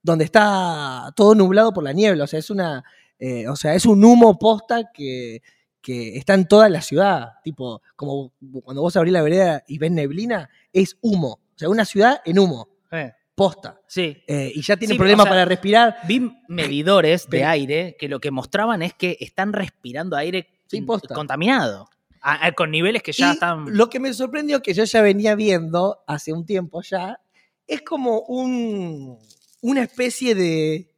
donde 0.02 0.24
está 0.24 1.12
todo 1.16 1.34
nublado 1.34 1.72
por 1.72 1.84
la 1.84 1.92
niebla. 1.92 2.24
O 2.24 2.26
sea, 2.26 2.38
es 2.38 2.50
una. 2.50 2.84
eh, 3.18 3.46
o 3.48 3.56
sea, 3.56 3.74
es 3.74 3.86
un 3.86 4.04
humo 4.04 4.38
posta 4.38 4.90
que, 4.92 5.42
que 5.80 6.16
está 6.16 6.34
en 6.34 6.46
toda 6.48 6.68
la 6.68 6.82
ciudad. 6.82 7.34
Tipo, 7.44 7.82
como 7.96 8.32
cuando 8.64 8.82
vos 8.82 8.96
abrís 8.96 9.12
la 9.12 9.22
vereda 9.22 9.62
y 9.66 9.78
ves 9.78 9.90
neblina, 9.92 10.48
es 10.72 10.96
humo. 11.00 11.40
O 11.54 11.58
sea, 11.58 11.68
una 11.68 11.84
ciudad 11.84 12.20
en 12.24 12.38
humo, 12.38 12.68
Eh, 12.90 13.12
posta. 13.34 13.80
sí. 13.86 14.22
Eh, 14.26 14.50
y 14.54 14.62
ya 14.62 14.76
tiene 14.76 14.94
Sí, 14.94 14.98
problemas 14.98 15.24
o 15.24 15.26
sea, 15.26 15.30
para 15.32 15.44
respirar. 15.44 15.96
Vi 16.08 16.32
medidores 16.48 17.28
de 17.30 17.44
aire 17.44 17.96
que 17.98 18.08
lo 18.08 18.18
que 18.20 18.30
mostraban 18.30 18.82
es 18.82 18.94
que 18.94 19.16
están 19.20 19.52
respirando 19.52 20.16
aire 20.16 20.48
Sí, 20.66 20.84
contaminado. 21.14 21.88
A- 22.22 22.46
a- 22.46 22.52
con 22.52 22.70
niveles 22.70 23.02
que 23.02 23.12
ya 23.12 23.28
Y 23.30 23.32
están. 23.34 23.66
Lo 23.76 23.88
que 23.90 24.00
me 24.00 24.12
sorprendió, 24.14 24.62
que 24.62 24.72
yo 24.74 24.84
ya 24.84 25.02
venía 25.02 25.34
viendo 25.34 26.02
hace 26.06 26.32
un 26.32 26.46
tiempo 26.46 26.80
ya, 26.82 27.20
es 27.66 27.82
como 27.82 28.20
un, 28.22 29.18
una 29.62 29.82
especie 29.82 30.34
de, 30.34 30.94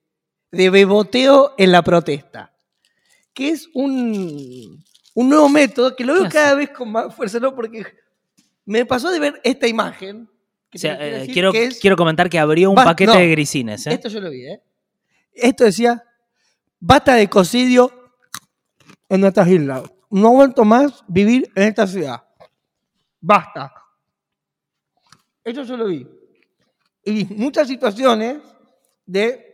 de 0.51 0.71
beboteo 0.71 1.55
en 1.57 1.71
la 1.71 1.83
protesta. 1.83 2.53
Que 3.33 3.51
es 3.51 3.69
un, 3.75 4.85
un 5.15 5.29
nuevo 5.29 5.49
método 5.49 5.95
que 5.95 6.05
lo 6.05 6.15
veo 6.15 6.25
¿Qué 6.25 6.31
cada 6.31 6.55
vez 6.57 6.71
con 6.71 6.91
más 6.91 7.15
fuerza, 7.15 7.39
¿no? 7.39 7.55
Porque 7.55 7.85
me 8.65 8.85
pasó 8.87 9.11
de 9.11 9.21
ver 9.21 9.41
esta 9.45 9.69
imagen. 9.69 10.29
que 10.71 10.79
O 10.79 10.81
sea, 10.81 10.99
te 10.99 11.05
quiero 11.05 11.17
eh, 11.25 11.29
quiero, 11.33 11.53
que 11.53 11.65
es- 11.65 11.79
quiero 11.81 11.97
comentar 11.97 12.29
que 12.29 12.39
abrió 12.39 12.71
un 12.71 12.77
paquete 12.77 13.13
no. 13.13 13.19
de 13.19 13.29
grisines. 13.31 13.87
¿eh? 13.87 13.93
Esto 13.95 14.09
yo 14.09 14.21
lo 14.21 14.31
vi, 14.31 14.47
¿eh? 14.47 14.61
Esto 15.33 15.65
decía, 15.65 16.05
basta 16.81 17.15
de 17.15 17.29
cocidio 17.29 18.13
en 19.09 19.21
nuestras 19.21 19.49
islas. 19.49 19.83
No 20.11 20.29
aguanto 20.29 20.65
más 20.65 21.05
vivir 21.09 21.51
en 21.57 21.65
esta 21.65 21.87
ciudad. 21.89 22.23
Basta. 23.21 23.73
Esto 25.43 25.65
yo 25.65 25.77
lo 25.77 25.87
vi. 25.87 26.07
Y 27.05 27.25
muchas 27.27 27.67
situaciones 27.69 28.39
de... 29.07 29.51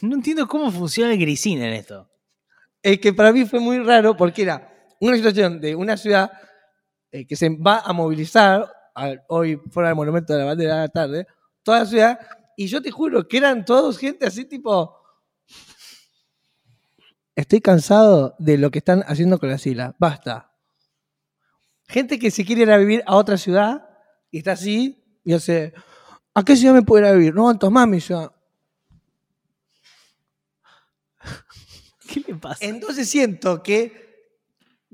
No 0.00 0.16
entiendo 0.16 0.48
cómo 0.48 0.70
funciona 0.70 1.12
el 1.12 1.18
grisín 1.18 1.62
en 1.62 1.74
esto. 1.74 2.08
eh, 2.82 2.98
que 2.98 3.12
para 3.12 3.32
mí 3.32 3.44
fue 3.44 3.60
muy 3.60 3.78
raro 3.78 4.16
porque 4.16 4.42
era 4.42 4.68
una 5.00 5.16
situación 5.16 5.60
de 5.60 5.74
una 5.76 5.96
ciudad 5.96 6.32
eh, 7.12 7.24
que 7.26 7.36
se 7.36 7.48
va 7.50 7.80
a 7.80 7.92
movilizar 7.92 8.68
a- 8.94 9.14
hoy 9.28 9.56
fuera 9.70 9.88
del 9.90 9.96
monumento 9.96 10.32
de 10.32 10.40
la 10.40 10.44
bandera 10.46 10.74
de 10.74 10.80
la 10.80 10.88
tarde, 10.88 11.26
toda 11.62 11.80
la 11.80 11.86
ciudad, 11.86 12.18
y 12.56 12.66
yo 12.66 12.82
te 12.82 12.90
juro 12.90 13.26
que 13.28 13.36
eran 13.38 13.64
todos 13.64 13.98
gente 13.98 14.26
así 14.26 14.44
tipo... 14.44 14.96
Estoy 17.34 17.60
cansado 17.60 18.34
de 18.38 18.58
lo 18.58 18.70
que 18.70 18.78
están 18.80 19.04
haciendo 19.06 19.38
con 19.38 19.48
las 19.48 19.66
islas. 19.66 19.94
Basta. 19.98 20.52
Gente 21.88 22.18
que 22.18 22.30
se 22.30 22.44
quiere 22.44 22.62
ir 22.62 22.70
a 22.70 22.76
vivir 22.76 23.02
a 23.06 23.16
otra 23.16 23.38
ciudad 23.38 23.88
y 24.30 24.38
está 24.38 24.52
así 24.52 25.02
y 25.24 25.32
hace, 25.32 25.72
¿a 26.34 26.44
qué 26.44 26.56
ciudad 26.56 26.74
me 26.74 26.82
puedo 26.82 27.04
ir 27.04 27.10
a 27.10 27.12
vivir? 27.12 27.34
No 27.34 27.42
aguanto 27.42 27.70
más 27.70 27.86
mi 27.88 28.00
ciudad. 28.00 28.32
¿Qué 32.08 32.20
le 32.26 32.34
pasa? 32.34 32.64
Entonces 32.64 33.08
siento 33.08 33.62
que, 33.62 34.36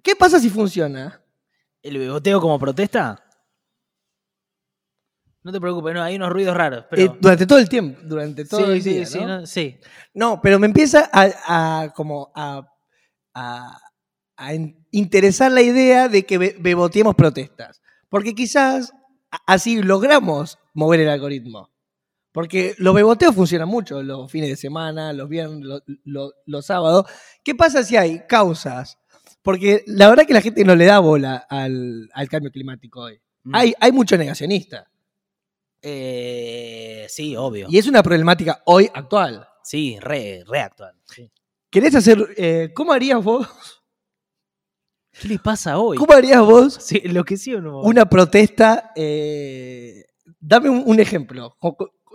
¿qué 0.03 0.14
pasa 0.16 0.39
si 0.39 0.51
funciona? 0.51 1.22
¿El 1.82 1.99
beboteo 1.99 2.41
como 2.41 2.59
protesta? 2.59 3.24
No 5.43 5.53
te 5.53 5.61
preocupes, 5.61 5.95
no, 5.95 6.03
hay 6.03 6.16
unos 6.16 6.30
ruidos 6.30 6.57
raros. 6.57 6.84
Pero... 6.91 7.03
Eh, 7.03 7.16
durante 7.20 7.47
todo 7.47 7.59
el 7.59 7.68
tiempo, 7.68 8.01
durante 8.03 8.45
todo 8.45 8.66
sí, 8.66 8.72
el 8.72 8.82
sí, 8.82 8.91
día, 8.95 9.07
sí, 9.07 9.18
¿no? 9.20 9.41
no, 9.41 9.47
sí. 9.47 9.80
No, 10.12 10.41
pero 10.43 10.59
me 10.59 10.66
empieza 10.66 11.09
a, 11.12 11.82
a 11.84 11.93
como 11.95 12.30
a, 12.34 12.66
a- 13.34 13.78
a 14.36 14.55
in- 14.55 14.86
interesar 14.91 15.51
la 15.53 15.62
idea 15.62 16.09
de 16.09 16.26
que 16.26 16.39
be- 16.39 16.57
beboteemos 16.59 17.14
protestas. 17.14 17.80
Porque 18.09 18.34
quizás 18.34 18.93
así 19.47 19.83
logramos 19.83 20.59
mover 20.74 21.01
el 21.01 21.09
algoritmo. 21.09 21.70
Porque 22.33 22.74
los 22.79 22.95
beboteos 22.95 23.35
funcionan 23.35 23.68
mucho 23.68 24.03
los 24.03 24.31
fines 24.31 24.49
de 24.51 24.57
semana, 24.57 25.12
los 25.12 25.29
viernes, 25.29 25.61
lo- 25.61 25.83
lo- 26.05 26.33
los 26.47 26.66
sábados. 26.66 27.07
¿Qué 27.43 27.55
pasa 27.55 27.83
si 27.83 27.97
hay 27.97 28.26
causas? 28.29 28.99
Porque 29.43 29.83
la 29.87 30.09
verdad 30.09 30.26
que 30.26 30.35
la 30.35 30.41
gente 30.43 30.64
no 30.64 30.76
le 30.76 30.85
da 30.85 30.99
bola 30.99 31.47
al, 31.49 32.09
al 32.12 32.29
cambio 32.29 32.51
climático 32.53 33.01
hoy. 33.01 33.18
Mm. 33.45 33.55
Hay, 33.55 33.74
hay 33.81 33.93
mucho 33.93 34.16
negacionista. 34.18 34.89
Eh, 35.83 37.07
sí, 37.09 37.35
obvio. 37.37 37.66
Y 37.70 37.79
es 37.79 37.87
una 37.87 38.03
problemática 38.03 38.62
hoy 38.66 38.91
actual. 38.93 39.47
Sí, 39.62 39.99
re, 40.01 40.45
re 40.47 40.61
actual. 40.61 40.95
sí. 41.05 41.31
¿Querés 41.70 41.95
hacer, 41.95 42.26
eh, 42.39 42.70
cómo 42.74 42.93
harías 42.95 43.22
vos, 43.22 43.47
¿Qué 45.21 45.29
le 45.29 45.39
pasa 45.39 45.79
hoy? 45.79 45.97
cómo 45.99 46.12
harías 46.12 46.41
vos 46.43 46.75
Sí, 46.81 47.01
lo 47.01 47.25
que 47.25 47.37
sí 47.37 47.55
o 47.55 47.61
no. 47.61 47.81
una 47.83 48.09
protesta? 48.09 48.93
eh, 48.95 50.05
dame 50.41 50.69
un, 50.69 50.83
un 50.87 51.01
ejemplo, 51.01 51.57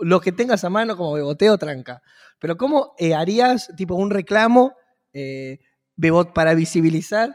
lo 0.00 0.20
que 0.20 0.32
tengas 0.32 0.64
a 0.64 0.70
mano 0.70 0.96
como 0.96 1.12
beboteo 1.12 1.58
tranca, 1.58 2.02
pero 2.38 2.56
¿cómo 2.56 2.94
eh, 2.98 3.14
harías 3.14 3.70
tipo 3.76 3.94
un 3.94 4.10
reclamo 4.10 4.74
eh, 5.12 5.60
bebot- 5.96 6.32
para 6.32 6.54
visibilizar 6.54 7.34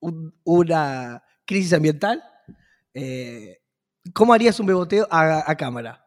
un- 0.00 0.34
una 0.44 1.22
crisis 1.46 1.72
ambiental? 1.72 2.22
¿Cómo 4.12 4.34
harías 4.34 4.60
un 4.60 4.66
beboteo 4.66 5.06
a, 5.10 5.50
a 5.50 5.56
cámara? 5.56 6.04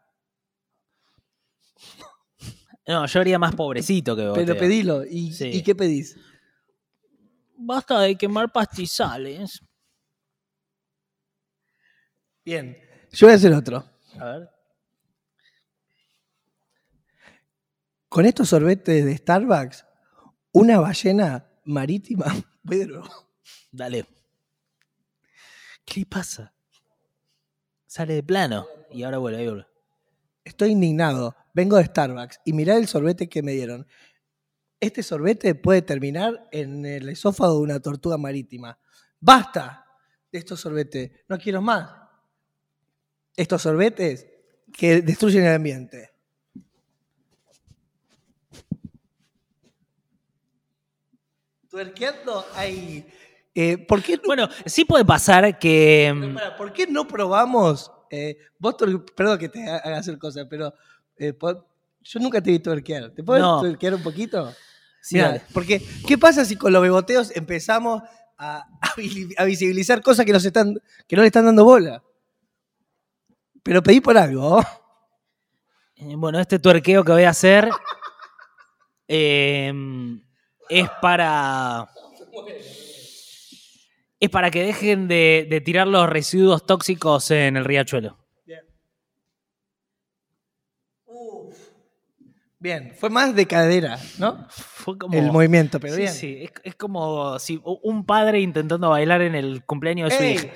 No, 2.88 3.06
yo 3.06 3.20
haría 3.20 3.38
más 3.40 3.54
pobrecito 3.56 4.16
que 4.16 4.22
beboteo. 4.22 4.46
Pero 4.46 4.58
pedilo. 4.60 5.04
¿Y, 5.06 5.34
Sí. 5.34 5.50
¿y 5.54 5.62
qué 5.64 5.76
pedís? 5.76 6.16
Basta 7.58 8.02
de 8.02 8.16
quemar 8.16 8.52
pastizales. 8.52 9.62
Bien, 12.46 12.78
yo 13.12 13.28
voy 13.28 13.34
a 13.34 13.36
hacer 13.36 13.52
otro. 13.52 13.84
A 14.20 14.26
ver. 14.26 14.50
Con 18.08 18.26
estos 18.26 18.50
sorbetes 18.50 19.04
de 19.04 19.18
Starbucks, 19.18 19.86
una 20.54 20.80
ballena 20.80 21.46
marítima. 21.66 22.26
Voy 22.64 22.78
de 22.78 22.88
nuevo. 22.88 23.10
Dale. 23.72 24.06
¿Qué 25.86 26.02
le 26.02 26.06
pasa? 26.06 26.54
Sale 27.86 28.14
de 28.16 28.24
plano 28.24 28.68
y 28.92 29.04
ahora 29.04 29.18
vuelve, 29.18 29.40
ahí 29.40 29.48
vuelve. 29.48 29.68
Estoy 30.44 30.72
indignado. 30.72 31.36
Vengo 31.54 31.78
de 31.78 31.86
Starbucks 31.86 32.40
y 32.46 32.54
mirá 32.54 32.78
el 32.78 32.88
sorbete 32.88 33.28
que 33.28 33.42
me 33.42 33.52
dieron. 33.52 33.88
Este 34.80 35.02
sorbete 35.02 35.56
puede 35.56 35.82
terminar 35.82 36.48
en 36.52 36.86
el 36.86 37.10
esófago 37.10 37.56
de 37.56 37.62
una 37.62 37.80
tortuga 37.80 38.18
marítima. 38.18 38.78
¡Basta 39.20 39.86
de 40.32 40.38
estos 40.40 40.60
sorbetes! 40.60 41.12
No 41.28 41.38
quiero 41.40 41.62
más. 41.62 41.90
Estos 43.36 43.62
sorbetes 43.64 44.28
que 44.72 45.02
destruyen 45.02 45.46
el 45.46 45.56
ambiente. 45.56 46.12
Tuerqueando 51.70 52.46
hay. 52.56 53.06
Eh, 53.54 53.78
¿por, 53.78 54.02
qué 54.04 54.18
no, 54.18 54.24
Bueno, 54.26 54.48
sí 54.66 54.86
puede 54.86 55.04
pasar 55.04 55.58
que. 55.60 56.16
pero 56.20 56.34
pará, 56.34 56.56
¿Por 56.56 56.72
qué 56.72 56.88
no 56.88 57.08
probamos? 57.08 57.92
eh, 58.10 58.38
vos, 58.58 58.76
perdón 59.16 59.38
que 59.38 59.50
te 59.50 59.68
haga 59.68 59.98
hacer 59.98 60.18
cosas, 60.18 60.46
pero 60.50 60.74
eh, 61.18 61.34
yo 62.02 62.20
nunca 62.20 62.42
te 62.42 62.52
vi 62.52 62.60
tuerquear. 62.60 63.12
¿Te 63.12 63.24
puedes 63.24 63.44
No. 63.44 63.60
tuerquear 63.60 63.96
un 63.96 64.04
poquito? 64.04 64.54
Sí, 65.08 65.16
Mirá, 65.16 65.28
dale. 65.30 65.42
porque, 65.54 65.82
¿qué 66.06 66.18
pasa 66.18 66.44
si 66.44 66.58
con 66.58 66.74
los 66.74 66.82
beboteos 66.82 67.34
empezamos 67.34 68.04
a, 68.38 68.58
a 68.82 68.94
vi- 68.98 69.34
a 69.38 69.46
visibilizar 69.46 70.02
cosas 70.02 70.26
que, 70.26 70.34
nos 70.34 70.44
están, 70.44 70.82
que 71.08 71.16
no 71.16 71.22
le 71.22 71.28
están 71.28 71.46
dando 71.46 71.64
bola? 71.64 72.04
Pero 73.64 73.82
pedí 73.82 74.02
por 74.02 74.18
algo. 74.18 74.58
¿oh? 74.58 74.64
Eh, 75.96 76.14
Bueno, 76.18 76.40
este 76.42 76.60
tuerqueo 76.60 77.04
que 77.06 77.12
voy 77.14 77.24
a 77.24 77.30
hacer 77.30 77.70
eh, 79.08 79.74
es 80.70 80.90
para. 81.02 81.88
Es 84.20 84.30
para 84.30 84.50
que 84.52 84.64
dejen 84.64 85.08
de, 85.08 85.48
de 85.50 85.62
tirar 85.62 85.88
los 85.88 86.10
residuos 86.10 86.66
tóxicos 86.66 87.30
en 87.32 87.56
el 87.56 87.64
riachuelo. 87.66 88.18
Bien, 92.60 92.94
fue 92.98 93.10
más 93.12 93.36
de 93.36 93.46
cadera, 93.46 94.00
¿no? 94.18 94.48
Fue 94.50 94.98
como. 94.98 95.16
El 95.16 95.32
movimiento, 95.32 95.80
pero 95.80 95.94
sí, 95.94 96.02
bien. 96.02 96.14
sí, 96.14 96.38
es, 96.42 96.52
es 96.64 96.76
como 96.76 97.38
si 97.38 97.62
un 97.64 98.04
padre 98.06 98.40
intentando 98.40 98.90
bailar 98.90 99.22
en 99.22 99.36
el 99.36 99.64
cumpleaños 99.64 100.10
de 100.10 100.18
su 100.18 100.24
hija. 100.24 100.54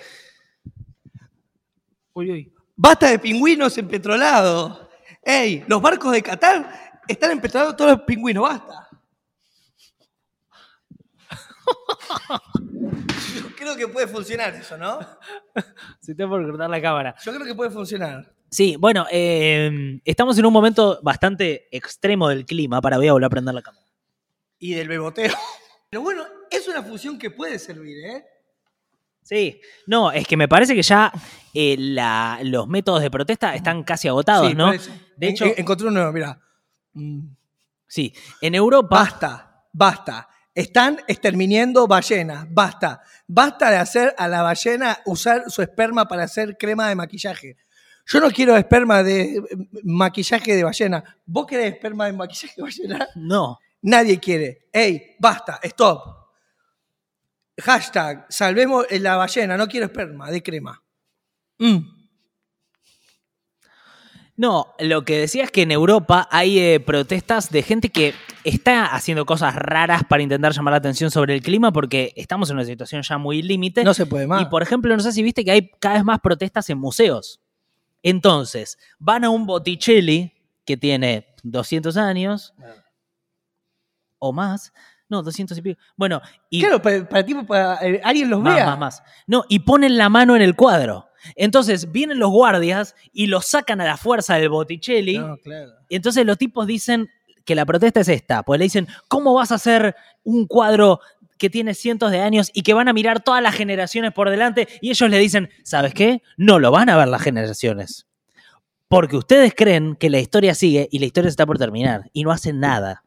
Uy, 2.13 2.31
uy. 2.31 2.53
Basta 2.75 3.09
de 3.09 3.19
pingüinos 3.19 3.77
empetrolados. 3.77 4.87
¡Ey! 5.23 5.63
Los 5.67 5.79
barcos 5.81 6.11
de 6.11 6.23
Qatar 6.23 6.99
están 7.07 7.31
empetrolados 7.31 7.75
todos 7.75 7.91
los 7.91 8.01
pingüinos, 8.01 8.43
basta. 8.43 8.89
Yo 13.35 13.55
creo 13.55 13.75
que 13.75 13.87
puede 13.87 14.07
funcionar 14.07 14.55
eso, 14.55 14.75
¿no? 14.77 14.99
Se 15.99 16.15
te 16.15 16.25
por 16.25 16.43
cortar 16.43 16.69
la 16.69 16.81
cámara. 16.81 17.15
Yo 17.23 17.31
creo 17.31 17.45
que 17.45 17.53
puede 17.53 17.69
funcionar. 17.69 18.33
Sí, 18.53 18.75
bueno, 18.77 19.05
eh, 19.09 20.01
estamos 20.03 20.37
en 20.37 20.45
un 20.45 20.51
momento 20.51 20.99
bastante 21.01 21.67
extremo 21.75 22.27
del 22.27 22.45
clima. 22.45 22.81
Para, 22.81 22.97
voy 22.97 23.07
a 23.07 23.13
volver 23.13 23.27
a 23.27 23.29
prender 23.29 23.55
la 23.55 23.61
cámara. 23.61 23.85
Y 24.59 24.73
del 24.73 24.89
beboteo. 24.89 25.33
Pero 25.89 26.01
bueno, 26.01 26.23
es 26.49 26.67
una 26.67 26.83
función 26.83 27.17
que 27.17 27.31
puede 27.31 27.57
servir, 27.59 27.97
¿eh? 28.05 28.25
Sí, 29.23 29.61
no, 29.87 30.11
es 30.11 30.27
que 30.27 30.35
me 30.35 30.47
parece 30.47 30.73
que 30.75 30.81
ya 30.81 31.11
eh, 31.53 31.75
la- 31.77 32.39
los 32.43 32.67
métodos 32.67 33.01
de 33.01 33.11
protesta 33.11 33.55
están 33.55 33.83
casi 33.83 34.07
agotados, 34.07 34.49
Sí, 34.49 34.55
¿no? 34.55 34.65
por 34.67 34.75
eso. 34.75 34.91
De 35.15 35.27
En- 35.27 35.33
hecho, 35.33 35.45
en- 35.45 35.53
encontré 35.57 35.87
uno 35.87 35.95
nuevo, 35.99 36.11
mira. 36.11 36.39
Mm, 36.93 37.27
sí, 37.87 38.13
en 38.41 38.55
Europa, 38.55 38.87
Basta, 38.99 39.63
basta. 39.71 40.27
Están 40.53 40.99
exterminando 41.07 41.87
ballenas, 41.87 42.45
basta. 42.49 43.01
Basta 43.27 43.69
de 43.71 43.77
hacer 43.77 44.13
a 44.17 44.27
la 44.27 44.41
ballena 44.41 44.99
usar 45.05 45.49
su 45.49 45.61
esperma 45.61 46.05
para 46.09 46.23
hacer 46.23 46.57
crema 46.57 46.89
de 46.89 46.95
maquillaje. 46.95 47.55
Yo 48.05 48.19
no 48.19 48.29
quiero 48.31 48.55
esperma 48.57 49.03
de 49.03 49.37
eh, 49.37 49.43
maquillaje 49.83 50.55
de 50.55 50.63
ballena. 50.63 51.03
¿Vos 51.25 51.45
querés 51.45 51.73
esperma 51.73 52.05
de 52.05 52.13
maquillaje 52.13 52.53
de 52.55 52.61
ballena? 52.61 53.07
no. 53.15 53.59
Nadie 53.83 54.19
quiere. 54.19 54.67
¡Ey, 54.71 55.15
basta! 55.19 55.59
¡Stop! 55.63 56.21
Hashtag, 57.57 58.25
salvemos 58.29 58.85
la 58.91 59.17
ballena, 59.17 59.57
no 59.57 59.67
quiero 59.67 59.87
esperma 59.87 60.31
de 60.31 60.41
crema. 60.41 60.81
Mm. 61.59 62.01
No, 64.37 64.73
lo 64.79 65.03
que 65.03 65.19
decía 65.19 65.43
es 65.43 65.51
que 65.51 65.63
en 65.63 65.71
Europa 65.71 66.27
hay 66.31 66.57
eh, 66.57 66.79
protestas 66.79 67.51
de 67.51 67.61
gente 67.61 67.89
que 67.89 68.15
está 68.43 68.85
haciendo 68.87 69.25
cosas 69.25 69.53
raras 69.55 70.03
para 70.07 70.23
intentar 70.23 70.53
llamar 70.53 70.71
la 70.71 70.77
atención 70.77 71.11
sobre 71.11 71.35
el 71.35 71.41
clima 71.41 71.71
porque 71.71 72.13
estamos 72.15 72.49
en 72.49 72.55
una 72.55 72.65
situación 72.65 73.03
ya 73.03 73.19
muy 73.19 73.43
límite. 73.43 73.83
No 73.83 73.93
se 73.93 74.07
puede 74.07 74.25
más. 74.25 74.41
Y 74.41 74.45
por 74.45 74.63
ejemplo, 74.63 74.95
no 74.95 75.03
sé 75.03 75.11
si 75.11 75.21
viste 75.21 75.45
que 75.45 75.51
hay 75.51 75.69
cada 75.79 75.95
vez 75.95 76.03
más 76.03 76.19
protestas 76.21 76.67
en 76.71 76.79
museos. 76.79 77.40
Entonces, 78.03 78.77
van 78.99 79.23
a 79.23 79.29
un 79.29 79.45
Botticelli 79.45 80.33
que 80.65 80.77
tiene 80.77 81.27
200 81.43 81.97
años 81.97 82.53
o 84.19 84.31
más. 84.33 84.71
No, 85.09 85.21
200 85.21 85.57
y 85.57 85.61
pico. 85.61 85.81
Bueno, 85.97 86.21
y 86.49 86.61
Claro, 86.61 86.81
para, 86.81 87.07
para 87.45 87.85
eh, 87.85 87.99
alguien 88.03 88.29
los 88.29 88.39
más, 88.39 88.55
vea. 88.55 88.65
más, 88.67 88.79
más. 88.79 89.03
No, 89.27 89.43
y 89.49 89.59
ponen 89.59 89.97
la 89.97 90.07
mano 90.09 90.35
en 90.35 90.41
el 90.41 90.55
cuadro. 90.55 91.09
Entonces, 91.35 91.91
vienen 91.91 92.17
los 92.17 92.31
guardias 92.31 92.95
y 93.11 93.27
los 93.27 93.45
sacan 93.45 93.81
a 93.81 93.85
la 93.85 93.97
fuerza 93.97 94.35
del 94.35 94.49
Botticelli. 94.49 95.17
No, 95.17 95.37
claro. 95.37 95.71
Y 95.89 95.95
entonces 95.97 96.25
los 96.25 96.37
tipos 96.37 96.65
dicen 96.65 97.09
que 97.43 97.55
la 97.55 97.65
protesta 97.65 97.99
es 97.99 98.07
esta. 98.07 98.43
Pues 98.43 98.57
le 98.59 98.63
dicen, 98.65 98.87
¿cómo 99.09 99.33
vas 99.33 99.51
a 99.51 99.55
hacer 99.55 99.95
un 100.23 100.47
cuadro 100.47 101.01
que 101.41 101.49
tiene 101.49 101.73
cientos 101.73 102.11
de 102.11 102.21
años 102.21 102.51
y 102.53 102.61
que 102.61 102.75
van 102.75 102.87
a 102.87 102.93
mirar 102.93 103.23
todas 103.23 103.41
las 103.41 103.55
generaciones 103.55 104.13
por 104.13 104.29
delante? 104.29 104.67
Y 104.79 104.91
ellos 104.91 105.09
le 105.09 105.17
dicen, 105.17 105.49
¿sabes 105.63 105.95
qué? 105.95 106.21
No 106.37 106.59
lo 106.59 106.69
van 106.69 106.87
a 106.89 106.95
ver 106.95 107.07
las 107.07 107.23
generaciones. 107.23 108.07
Porque 108.87 109.17
ustedes 109.17 109.55
creen 109.55 109.95
que 109.95 110.11
la 110.11 110.19
historia 110.19 110.53
sigue 110.53 110.87
y 110.91 110.99
la 110.99 111.07
historia 111.07 111.29
está 111.29 111.47
por 111.47 111.57
terminar 111.57 112.11
y 112.13 112.23
no 112.23 112.31
hacen 112.31 112.59
nada. 112.59 113.03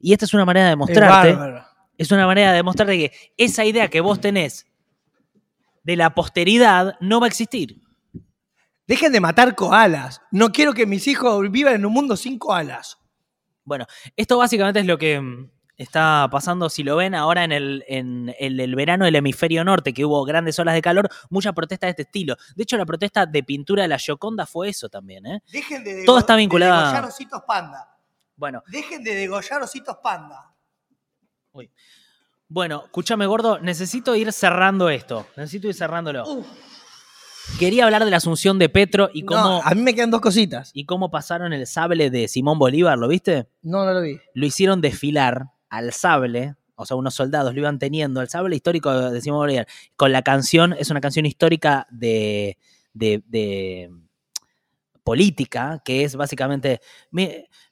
Y 0.00 0.12
esta 0.12 0.24
es 0.24 0.34
una 0.34 0.44
manera 0.44 0.68
de 0.68 0.74
mostrarte, 0.74 1.38
es 1.96 2.10
una 2.10 2.26
manera 2.26 2.50
de 2.50 2.56
demostrarte 2.56 2.98
que 2.98 3.12
esa 3.36 3.64
idea 3.64 3.88
que 3.88 4.00
vos 4.00 4.20
tenés 4.20 4.66
de 5.84 5.94
la 5.94 6.14
posteridad 6.14 6.96
no 7.00 7.20
va 7.20 7.26
a 7.26 7.28
existir. 7.28 7.80
Dejen 8.88 9.12
de 9.12 9.20
matar 9.20 9.54
koalas. 9.54 10.20
No 10.32 10.50
quiero 10.50 10.72
que 10.72 10.86
mis 10.86 11.06
hijos 11.06 11.48
vivan 11.52 11.74
en 11.76 11.86
un 11.86 11.92
mundo 11.92 12.16
sin 12.16 12.38
koalas. 12.38 12.98
Bueno, 13.64 13.86
esto 14.16 14.38
básicamente 14.38 14.80
es 14.80 14.86
lo 14.86 14.98
que 14.98 15.20
mm, 15.20 15.50
está 15.78 16.28
pasando, 16.30 16.68
si 16.68 16.82
lo 16.82 16.96
ven 16.96 17.14
ahora 17.14 17.44
en 17.44 17.52
el, 17.52 17.84
en 17.88 18.34
el, 18.38 18.58
el 18.60 18.74
verano 18.74 19.04
del 19.06 19.14
hemisferio 19.16 19.64
norte, 19.64 19.94
que 19.94 20.04
hubo 20.04 20.24
grandes 20.24 20.58
olas 20.58 20.74
de 20.74 20.82
calor, 20.82 21.08
mucha 21.30 21.52
protesta 21.52 21.86
de 21.86 21.90
este 21.90 22.02
estilo. 22.02 22.36
De 22.56 22.64
hecho, 22.64 22.76
la 22.76 22.84
protesta 22.84 23.24
de 23.24 23.42
pintura 23.44 23.82
de 23.82 23.88
la 23.88 23.98
Gioconda 23.98 24.44
fue 24.44 24.68
eso 24.68 24.88
también, 24.88 25.24
¿eh? 25.26 25.42
Dejen 25.50 25.82
de, 25.84 26.04
Todo 26.04 26.18
está 26.18 26.34
vinculado. 26.36 26.72
de 26.74 26.78
degollar 26.88 27.04
ositos 27.04 27.42
panda. 27.46 27.88
Bueno, 28.36 28.62
Dejen 28.68 29.02
de 29.02 29.14
degollar 29.14 29.62
ositos 29.62 29.96
panda. 30.02 30.52
uy. 31.52 31.70
Bueno, 32.50 32.82
escúchame, 32.86 33.26
gordo, 33.26 33.58
necesito 33.58 34.16
ir 34.16 34.32
cerrando 34.32 34.88
esto. 34.88 35.26
Necesito 35.36 35.68
ir 35.68 35.74
cerrándolo. 35.74 36.24
Uf. 36.26 36.46
Quería 37.58 37.84
hablar 37.84 38.04
de 38.04 38.10
la 38.10 38.16
asunción 38.18 38.58
de 38.58 38.68
Petro 38.68 39.10
y 39.12 39.22
No, 39.22 39.26
cómo, 39.28 39.62
a 39.64 39.74
mí 39.74 39.82
me 39.82 39.94
quedan 39.94 40.10
dos 40.10 40.20
cositas. 40.20 40.70
y 40.74 40.84
cómo 40.86 41.10
pasaron 41.10 41.52
el 41.52 41.66
sable 41.66 42.10
de 42.10 42.26
Simón 42.28 42.58
Bolívar, 42.58 42.98
¿lo 42.98 43.06
viste? 43.08 43.48
No, 43.62 43.84
no 43.84 43.92
lo 43.92 44.00
vi. 44.02 44.18
lo 44.34 44.46
hicieron 44.46 44.80
desfilar 44.80 45.46
al 45.70 45.92
sable, 45.92 46.54
o 46.74 46.86
sea, 46.86 46.96
unos 46.96 47.14
soldados 47.14 47.54
lo 47.54 47.60
iban 47.60 47.78
teniendo, 47.78 48.20
el 48.20 48.28
sable 48.28 48.56
histórico 48.56 49.10
de 49.10 49.20
Simón 49.20 49.40
Bolívar, 49.40 49.66
con 49.96 50.12
la 50.12 50.22
canción, 50.22 50.74
es 50.74 50.90
una 50.90 51.00
canción 51.00 51.26
histórica 51.26 51.86
de, 51.90 52.58
de, 52.92 53.22
de 53.26 53.90
política, 55.02 55.80
que 55.84 56.04
es 56.04 56.16
básicamente, 56.16 56.80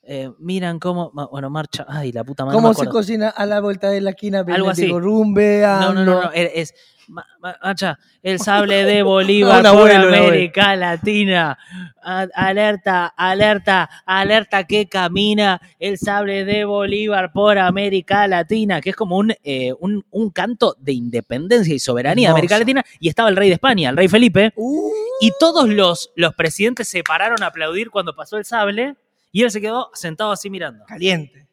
eh, 0.07 0.31
miran 0.39 0.79
cómo, 0.79 1.11
bueno, 1.31 1.51
marcha, 1.51 1.85
ay, 1.89 2.13
la 2.13 2.25
puta 2.25 2.45
madre. 2.45 2.57
¿Cómo 2.57 2.75
se 2.75 2.87
cocina 2.87 3.29
a 3.29 3.45
la 3.47 3.61
vuelta 3.61 3.91
de 3.91 4.01
la 4.01 4.11
esquina? 4.11 4.45
Algo 4.47 4.71
así. 4.71 4.87
Rumbeando. 4.89 5.93
No, 5.93 6.05
no, 6.05 6.05
no, 6.05 6.23
no, 6.25 6.33
es, 6.33 6.51
es- 6.55 6.75
ma- 7.09 7.25
ma- 7.41 7.57
marcha, 7.63 7.99
el 8.23 8.39
sable 8.41 8.85
de 8.85 9.03
Bolívar 9.05 9.59
por 9.63 9.67
abuelo. 9.67 10.09
América 10.09 10.75
Latina. 10.77 11.59
A- 12.03 12.27
alerta, 12.35 13.07
alerta, 13.17 13.89
alerta 14.05 14.65
que 14.65 14.89
camina 14.89 15.61
el 15.79 15.99
sable 15.99 16.45
de 16.45 16.65
Bolívar 16.65 17.33
por 17.33 17.59
América 17.59 18.27
Latina, 18.29 18.81
que 18.81 18.91
es 18.91 18.97
como 18.97 19.17
un, 19.17 19.33
eh, 19.43 19.73
un, 19.81 20.05
un 20.11 20.31
canto 20.31 20.77
de 20.79 20.93
independencia 20.93 21.75
y 21.75 21.79
soberanía 21.79 22.29
de 22.29 22.33
América. 22.33 22.59
Latina. 22.59 22.85
Y 23.01 23.09
estaba 23.09 23.29
el 23.29 23.37
rey 23.37 23.49
de 23.49 23.55
España, 23.55 23.91
el 23.91 23.97
rey 23.97 24.09
Felipe, 24.09 24.53
Uh, 24.57 24.91
y 25.21 25.31
todos 25.41 25.69
los, 25.69 26.13
los 26.17 26.35
presidentes 26.35 26.89
se 26.89 27.03
pararon 27.03 27.43
a 27.43 27.47
aplaudir 27.47 27.91
cuando 27.91 28.15
pasó 28.15 28.37
el 28.37 28.45
sable, 28.45 28.97
y 29.37 29.43
él 29.43 29.51
se 29.51 29.61
quedó 29.61 29.91
sentado 29.93 30.32
así 30.32 30.49
mirando 30.49 30.84
caliente. 30.87 31.47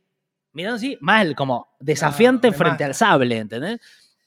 mirando 0.53 0.77
así, 0.77 0.97
mal, 1.01 1.36
como 1.36 1.67
desafiante 1.79 2.49
No, 2.49 2.53
frente 2.57 2.84
al 2.86 2.95
sable, 2.95 3.38
¿entendés? 3.38 3.79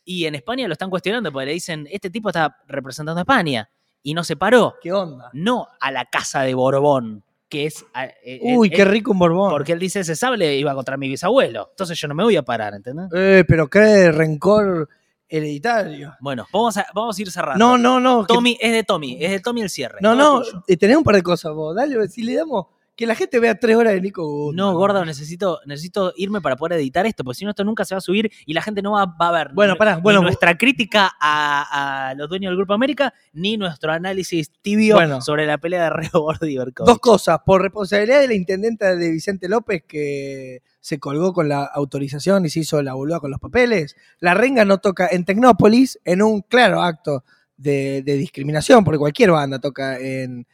Y 0.04 0.26
en 0.26 0.34
España 0.34 0.66
lo 0.68 0.72
están 0.72 0.90
cuestionando 0.90 1.32
porque 1.32 1.46
le 1.46 1.52
dicen, 1.52 1.88
este 1.90 2.10
tipo 2.10 2.28
está 2.28 2.56
representando 2.68 3.18
a 3.18 3.22
España 3.22 3.68
y 4.02 4.12
no 4.12 4.24
se 4.24 4.36
paró, 4.36 4.74
¿Qué 4.82 4.92
onda? 4.92 5.30
no 5.32 5.68
a 5.80 5.90
la 5.90 6.04
casa 6.04 6.42
de 6.42 6.52
Borbón, 6.54 7.24
que 7.48 7.64
es... 7.66 7.84
a- 7.94 8.04
eh, 8.04 8.40
Uy, 8.42 8.68
eh, 8.68 8.70
qué 8.76 8.82
eh, 8.82 8.84
rico 8.84 9.12
un 9.12 9.18
borbón. 9.20 9.50
Porque 9.50 9.72
él 9.72 9.78
dice, 9.78 10.00
ese 10.00 10.14
sable 10.16 10.54
iba 10.56 10.74
contra 10.74 10.96
mi 10.98 11.08
bisabuelo, 11.08 11.68
entonces 11.70 11.98
yo 11.98 12.08
no 12.08 12.14
me 12.14 12.24
voy 12.24 12.36
a 12.36 12.42
parar, 12.42 12.74
¿entendés? 12.74 13.08
Eh, 13.14 13.44
pero 13.48 13.68
qué 13.70 14.12
rencor, 14.12 14.88
Hereditario. 15.28 16.14
Bueno, 16.20 16.46
vamos 16.52 16.76
a, 16.76 16.86
vamos 16.94 17.18
a 17.18 17.22
ir 17.22 17.30
cerrando. 17.32 17.58
No, 17.64 17.76
no, 17.78 17.98
no. 17.98 18.24
que- 18.26 18.32
Tommy, 18.34 18.56
es 18.60 18.72
de 18.72 18.84
Tommy, 18.84 19.16
es 19.20 19.30
de 19.32 19.40
Tommy 19.40 19.62
el 19.62 19.70
cierre. 19.70 19.98
no, 20.00 20.14
no. 20.14 20.42
eh, 20.68 20.76
Tenés 20.76 20.96
un 20.98 21.02
par 21.04 21.16
de 21.16 21.22
cosas 21.22 21.52
vos. 21.52 21.74
Dale, 21.74 22.06
si 22.08 22.22
le 22.22 22.34
damos. 22.34 22.66
Que 22.96 23.06
la 23.06 23.14
gente 23.14 23.38
vea 23.38 23.54
tres 23.60 23.76
horas 23.76 23.92
de 23.92 24.00
Nico 24.00 24.24
Goodman. 24.26 24.56
No, 24.56 24.74
gordo, 24.74 25.04
necesito, 25.04 25.60
necesito 25.66 26.14
irme 26.16 26.40
para 26.40 26.56
poder 26.56 26.78
editar 26.80 27.04
esto, 27.04 27.24
porque 27.24 27.38
si 27.38 27.44
no, 27.44 27.50
esto 27.50 27.62
nunca 27.62 27.84
se 27.84 27.94
va 27.94 27.98
a 27.98 28.00
subir 28.00 28.32
y 28.46 28.54
la 28.54 28.62
gente 28.62 28.80
no 28.80 28.92
va, 28.92 29.04
va 29.04 29.28
a 29.28 29.32
ver 29.32 29.50
Bueno, 29.52 29.74
ni, 29.74 29.78
pará, 29.78 29.96
ni 29.96 30.02
bueno, 30.02 30.22
nuestra 30.22 30.56
crítica 30.56 31.12
a, 31.20 32.08
a 32.08 32.14
los 32.14 32.28
dueños 32.28 32.50
del 32.50 32.56
Grupo 32.56 32.72
América, 32.72 33.12
ni 33.34 33.58
nuestro 33.58 33.92
análisis 33.92 34.50
tibio 34.62 34.94
Bueno. 34.94 35.20
sobre 35.20 35.44
la 35.44 35.58
pelea 35.58 35.84
de 35.84 35.90
Reo 35.90 36.10
Gordo 36.22 36.46
y 36.46 36.56
Berkovich. 36.56 36.88
Dos 36.88 36.98
cosas. 36.98 37.38
Por 37.44 37.60
responsabilidad 37.60 38.20
de 38.20 38.28
la 38.28 38.34
intendenta 38.34 38.96
de 38.96 39.10
Vicente 39.10 39.48
López, 39.48 39.84
que 39.86 40.62
se 40.80 40.98
colgó 40.98 41.34
con 41.34 41.48
la 41.50 41.64
autorización 41.64 42.46
y 42.46 42.48
se 42.48 42.60
hizo 42.60 42.80
la 42.80 42.94
boluda 42.94 43.20
con 43.20 43.30
los 43.30 43.40
papeles. 43.40 43.94
La 44.20 44.32
renga 44.32 44.64
no 44.64 44.78
toca 44.78 45.06
en 45.10 45.26
Tecnópolis 45.26 45.98
en 46.04 46.22
un 46.22 46.40
claro 46.40 46.80
acto 46.80 47.24
de, 47.58 48.02
de 48.02 48.16
discriminación, 48.16 48.84
porque 48.84 48.98
cualquier 48.98 49.32
banda 49.32 49.58
toca 49.58 49.98
en, 49.98 50.46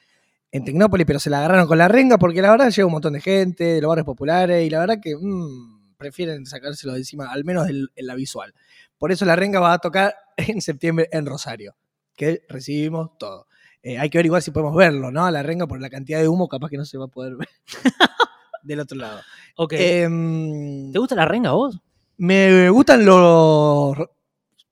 en 0.53 0.65
Tecnópolis, 0.65 1.07
pero 1.07 1.19
se 1.19 1.31
la 1.31 1.39
agarraron 1.39 1.67
con 1.67 1.79
la 1.79 1.89
renga 1.89 2.19
porque 2.19 2.43
la 2.43 2.51
verdad 2.51 2.71
llega 2.71 2.87
un 2.87 2.93
montón 2.93 3.15
de 3.15 3.21
gente 3.21 3.65
de 3.65 3.81
los 3.81 3.89
barrios 3.89 4.07
populares 4.07 4.65
y 4.65 4.71
la 4.71 4.79
verdad 4.79 5.01
que 5.03 5.17
mm, 5.17 5.97
prefieren 5.97 6.47
sacárselo 6.47 6.93
de 6.93 7.01
encima, 7.01 7.33
al 7.33 7.45
menos 7.45 7.69
en, 7.69 7.87
en 7.97 8.07
la 8.07 8.15
visual. 8.15 8.55
Por 8.99 9.11
eso 9.11 9.25
la 9.25 9.35
renga 9.35 9.59
va 9.59 9.73
a 9.73 9.79
tocar 9.79 10.15
en 10.37 10.61
septiembre 10.61 11.09
en 11.11 11.27
Rosario, 11.27 11.75
que 12.15 12.45
recibimos 12.49 13.19
todo. 13.19 13.47
Eh, 13.83 13.99
hay 13.99 14.11
que 14.11 14.19
ver 14.19 14.27
igual 14.27 14.43
si 14.43 14.53
podemos 14.53 14.77
verlo, 14.77 15.11
¿no? 15.11 15.27
A 15.27 15.31
la 15.33 15.43
renga 15.43 15.67
por 15.67 15.81
la 15.81 15.91
cantidad 15.91 16.21
de 16.21 16.29
humo, 16.29 16.49
capaz 16.49 16.69
que 16.69 16.77
no 16.77 16.85
se 16.85 16.99
va 16.99 17.07
a 17.07 17.09
poder 17.09 17.35
ver 17.35 17.49
del 18.63 18.79
otro 18.79 18.97
lado. 18.97 19.21
Ok. 19.57 19.73
Em, 19.77 20.93
¿Te 20.93 20.99
gusta 21.01 21.17
la 21.17 21.25
renga 21.25 21.51
a 21.51 21.55
vos? 21.55 21.81
me 22.19 22.71
gustan 22.71 23.05
los 23.05 23.97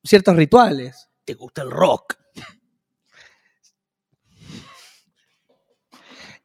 ciertos 0.05 0.37
rituales. 0.37 1.09
¿Te 1.24 1.35
gusta 1.35 1.62
el 1.62 1.70
rock? 1.72 2.14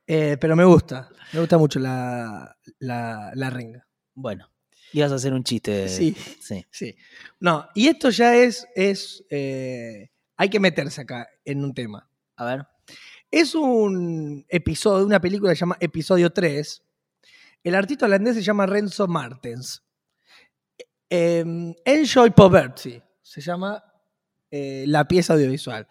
Eh, 0.08 0.38
pero 0.39 0.56
me 0.56 0.64
gusta. 0.64 1.10
Me 1.34 1.39
gusta 1.39 1.58
mucho 1.58 1.80
la, 1.80 2.56
la, 2.80 3.32
la 3.34 3.49
renga. 3.49 3.88
Bueno, 4.14 4.49
ibas 4.93 5.12
a 5.12 5.16
hacer 5.16 5.34
un 5.34 5.43
chiste. 5.43 5.89
Sí. 5.89 6.16
sí. 6.39 6.66
Sí. 6.70 6.95
No, 7.39 7.68
y 7.74 7.88
esto 7.88 8.10
ya 8.10 8.36
es. 8.36 8.68
es 8.76 9.24
eh, 9.30 10.10
hay 10.38 10.49
que 10.49 10.60
meterse 10.60 11.01
acá 11.01 11.28
en 11.43 11.64
un 11.64 11.74
tema. 11.74 12.10
A 12.36 12.45
ver. 12.45 12.68
Es 13.32 13.56
un 13.56 14.45
episodio 14.47 14.99
de 14.99 15.06
una 15.06 15.20
película 15.20 15.51
que 15.51 15.56
se 15.56 15.62
llama 15.62 15.78
Episodio 15.80 16.30
3. 16.32 16.84
El 17.64 17.76
artista 17.76 18.06
holandés 18.06 18.36
se 18.36 18.43
llama 18.43 18.66
Renzo 18.66 19.08
Martens. 19.08 19.84
Eh, 21.10 21.74
Enjoy 21.86 22.32
Poverty 22.32 23.01
se 23.22 23.41
llama 23.41 23.84
eh, 24.51 24.86
la 24.88 25.08
pieza 25.08 25.34
audiovisual. 25.34 25.88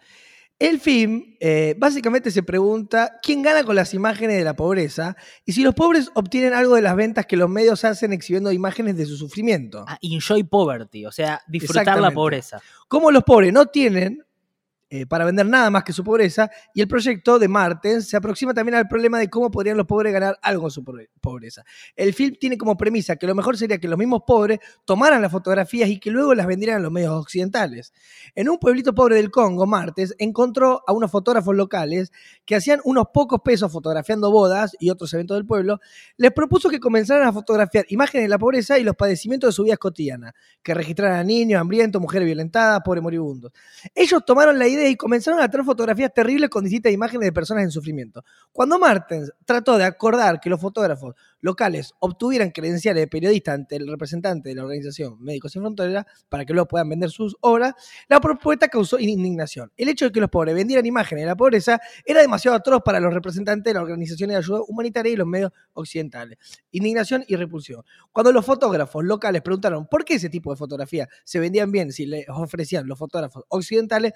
El 0.57 0.79
film 0.79 1.35
eh, 1.41 1.75
básicamente 1.77 2.31
se 2.31 2.41
pregunta 2.41 3.19
quién 3.21 3.41
gana 3.41 3.65
con 3.65 3.75
las 3.75 3.93
imágenes 3.93 4.37
de 4.37 4.45
la 4.45 4.55
pobreza 4.55 5.17
y 5.45 5.51
si 5.51 5.63
los 5.63 5.75
pobres 5.75 6.11
obtienen 6.13 6.53
algo 6.53 6.75
de 6.75 6.81
las 6.81 6.95
ventas 6.95 7.25
que 7.25 7.35
los 7.35 7.49
medios 7.49 7.83
hacen 7.83 8.13
exhibiendo 8.13 8.53
imágenes 8.53 8.95
de 8.95 9.05
su 9.05 9.17
sufrimiento. 9.17 9.83
Ah, 9.85 9.97
enjoy 10.01 10.43
poverty, 10.43 11.05
o 11.05 11.11
sea, 11.11 11.41
disfrutar 11.47 11.99
la 11.99 12.11
pobreza. 12.11 12.61
Como 12.87 13.11
los 13.11 13.23
pobres 13.23 13.51
no 13.51 13.65
tienen 13.65 14.24
eh, 14.89 15.05
para 15.05 15.25
vender 15.25 15.45
nada 15.45 15.69
más 15.69 15.83
que 15.83 15.93
su 15.93 16.03
pobreza, 16.03 16.49
y 16.73 16.81
el 16.81 16.87
proyecto 16.87 17.39
de 17.39 17.47
Martens 17.47 18.07
se 18.07 18.17
aproxima 18.17 18.53
también 18.53 18.75
al 18.75 18.87
problema 18.87 19.19
de 19.19 19.29
cómo 19.29 19.49
podrían 19.49 19.77
los 19.77 19.85
pobres 19.87 20.13
ganar 20.13 20.37
algo 20.41 20.63
con 20.63 20.71
su 20.71 20.83
pobre- 20.83 21.09
pobreza. 21.21 21.63
El 21.95 22.13
film 22.13 22.35
tiene 22.39 22.57
como 22.57 22.77
premisa 22.77 23.15
que 23.15 23.25
lo 23.27 23.33
mejor 23.35 23.57
sería 23.57 23.77
que 23.77 23.87
los 23.87 23.97
mismos 23.97 24.21
pobres 24.27 24.59
tomaran 24.85 25.21
las 25.21 25.31
fotografías 25.31 25.89
y 25.89 25.99
que 25.99 26.11
luego 26.11 26.35
las 26.35 26.45
vendieran 26.45 26.77
a 26.77 26.79
los 26.79 26.91
medios 26.91 27.11
occidentales. 27.13 27.93
En 28.35 28.49
un 28.49 28.57
pueblito 28.59 28.93
pobre 28.93 29.15
del 29.15 29.31
Congo, 29.31 29.65
Martens 29.65 30.13
encontró 30.19 30.83
a 30.85 30.93
unos 30.93 31.09
fotógrafos 31.09 31.55
locales 31.55 32.11
que 32.45 32.55
hacían 32.55 32.79
unos 32.83 33.05
pocos 33.13 33.41
pesos 33.43 33.71
fotografiando 33.71 34.29
bodas 34.29 34.75
y 34.79 34.89
otros 34.89 35.13
eventos 35.13 35.37
del 35.37 35.45
pueblo. 35.45 35.79
Les 36.17 36.31
propuso 36.31 36.69
que 36.69 36.79
comenzaran 36.79 37.27
a 37.27 37.33
fotografiar 37.33 37.85
imágenes 37.89 38.25
de 38.25 38.29
la 38.29 38.37
pobreza 38.37 38.77
y 38.77 38.83
los 38.83 38.95
padecimientos 38.95 39.49
de 39.49 39.51
su 39.53 39.63
vida 39.63 39.77
cotidiana, 39.77 40.33
que 40.61 40.73
registraran 40.73 41.19
a 41.19 41.23
niños, 41.23 41.59
hambrientos, 41.59 42.01
mujeres 42.01 42.25
violentadas, 42.25 42.81
pobres 42.85 43.01
moribundos. 43.01 43.51
Ellos 43.93 44.23
tomaron 44.25 44.59
la 44.59 44.67
idea 44.67 44.74
y 44.83 44.95
comenzaron 44.95 45.39
a 45.39 45.49
traer 45.49 45.65
fotografías 45.65 46.13
terribles 46.13 46.49
con 46.49 46.63
distintas 46.63 46.91
imágenes 46.91 47.27
de 47.27 47.31
personas 47.31 47.63
en 47.63 47.71
sufrimiento. 47.71 48.23
Cuando 48.51 48.79
Martens 48.79 49.31
trató 49.45 49.77
de 49.77 49.85
acordar 49.85 50.39
que 50.39 50.49
los 50.49 50.59
fotógrafos 50.59 51.15
locales 51.41 51.93
obtuvieran 51.99 52.51
credenciales 52.51 53.01
de 53.01 53.07
periodista 53.07 53.53
ante 53.53 53.75
el 53.75 53.87
representante 53.87 54.49
de 54.49 54.55
la 54.55 54.63
organización 54.63 55.21
Médicos 55.21 55.51
Sin 55.51 55.61
Fronteras 55.61 56.05
para 56.29 56.45
que 56.45 56.53
luego 56.53 56.67
puedan 56.67 56.89
vender 56.89 57.09
sus 57.09 57.35
obras, 57.41 57.73
la 58.07 58.19
propuesta 58.19 58.67
causó 58.67 58.99
indignación. 58.99 59.71
El 59.77 59.89
hecho 59.89 60.05
de 60.05 60.11
que 60.11 60.19
los 60.19 60.29
pobres 60.29 60.55
vendieran 60.55 60.85
imágenes 60.85 61.23
de 61.23 61.27
la 61.27 61.35
pobreza 61.35 61.79
era 62.05 62.21
demasiado 62.21 62.57
atroz 62.57 62.81
para 62.83 62.99
los 62.99 63.13
representantes 63.13 63.71
de 63.71 63.73
las 63.75 63.83
organizaciones 63.83 64.35
de 64.35 64.37
ayuda 64.39 64.61
humanitaria 64.67 65.11
y 65.11 65.15
los 65.15 65.27
medios 65.27 65.51
occidentales. 65.73 66.37
Indignación 66.71 67.23
y 67.27 67.35
repulsión. 67.35 67.83
Cuando 68.11 68.31
los 68.31 68.45
fotógrafos 68.45 69.03
locales 69.03 69.41
preguntaron 69.41 69.87
por 69.87 70.03
qué 70.03 70.15
ese 70.15 70.29
tipo 70.29 70.51
de 70.51 70.57
fotografías 70.57 71.07
se 71.23 71.39
vendían 71.39 71.71
bien 71.71 71.91
si 71.91 72.05
les 72.05 72.25
ofrecían 72.29 72.87
los 72.87 72.97
fotógrafos 72.97 73.43
occidentales, 73.49 74.13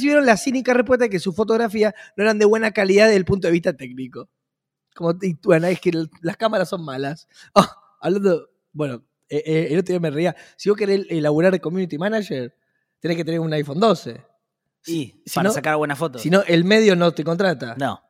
recibieron 0.00 0.26
la 0.26 0.36
cínica 0.36 0.74
respuesta 0.74 1.04
de 1.04 1.10
que 1.10 1.18
sus 1.18 1.34
fotografías 1.34 1.94
no 2.16 2.24
eran 2.24 2.38
de 2.38 2.44
buena 2.46 2.70
calidad 2.72 3.06
desde 3.06 3.16
el 3.18 3.24
punto 3.24 3.48
de 3.48 3.52
vista 3.52 3.72
técnico. 3.76 4.28
Como, 4.94 5.14
y, 5.22 5.34
bueno, 5.42 5.66
es 5.68 5.80
que 5.80 5.90
el- 5.90 6.10
las 6.22 6.36
cámaras 6.36 6.68
son 6.68 6.84
malas. 6.84 7.28
Ah, 7.54 7.70
hablando, 8.00 8.48
bueno, 8.72 9.04
eh, 9.28 9.42
eh, 9.44 9.68
el 9.70 9.78
otro 9.78 9.92
día 9.92 10.00
me 10.00 10.10
reía. 10.10 10.34
Si 10.56 10.68
vos 10.68 10.76
querés 10.78 11.06
elaborar 11.10 11.52
de 11.52 11.60
community 11.60 11.98
manager, 11.98 12.54
tenés 12.98 13.16
que 13.16 13.24
tener 13.24 13.40
un 13.40 13.52
iPhone 13.52 13.78
12. 13.80 14.22
Y 14.86 15.22
si 15.26 15.34
para 15.34 15.48
no- 15.48 15.54
sacar 15.54 15.76
buenas 15.76 15.98
fotos. 15.98 16.22
Si 16.22 16.30
no, 16.30 16.42
el 16.46 16.64
medio 16.64 16.96
no 16.96 17.12
te 17.12 17.22
contrata. 17.24 17.74
no. 17.78 18.00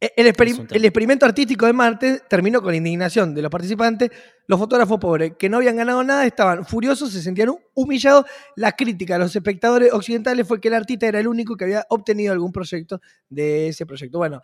Eh, 0.00 0.12
El, 0.16 0.26
experimento 0.28 1.26
artístico 1.26 1.66
de 1.66 1.74
Marte 1.74 2.22
terminó 2.26 2.62
con 2.62 2.70
la 2.70 2.78
indignación 2.78 3.34
de 3.34 3.42
los 3.42 3.50
participantes. 3.50 4.10
Los 4.46 4.58
fotógrafos 4.58 4.98
pobres 4.98 5.32
que 5.38 5.50
no 5.50 5.58
habían 5.58 5.76
ganado 5.76 6.02
nada 6.02 6.26
estaban 6.26 6.64
furiosos, 6.64 7.12
se 7.12 7.20
sentían 7.20 7.54
humillados. 7.74 8.24
La 8.56 8.72
crítica 8.72 9.14
de 9.14 9.20
los 9.20 9.36
espectadores 9.36 9.92
occidentales 9.92 10.48
fue 10.48 10.60
que 10.60 10.68
el 10.68 10.74
artista 10.74 11.06
era 11.06 11.20
el 11.20 11.28
único 11.28 11.54
que 11.56 11.64
había 11.64 11.86
obtenido 11.90 12.32
algún 12.32 12.50
proyecto 12.50 13.00
de 13.28 13.68
ese 13.68 13.84
proyecto. 13.84 14.16
Bueno, 14.16 14.40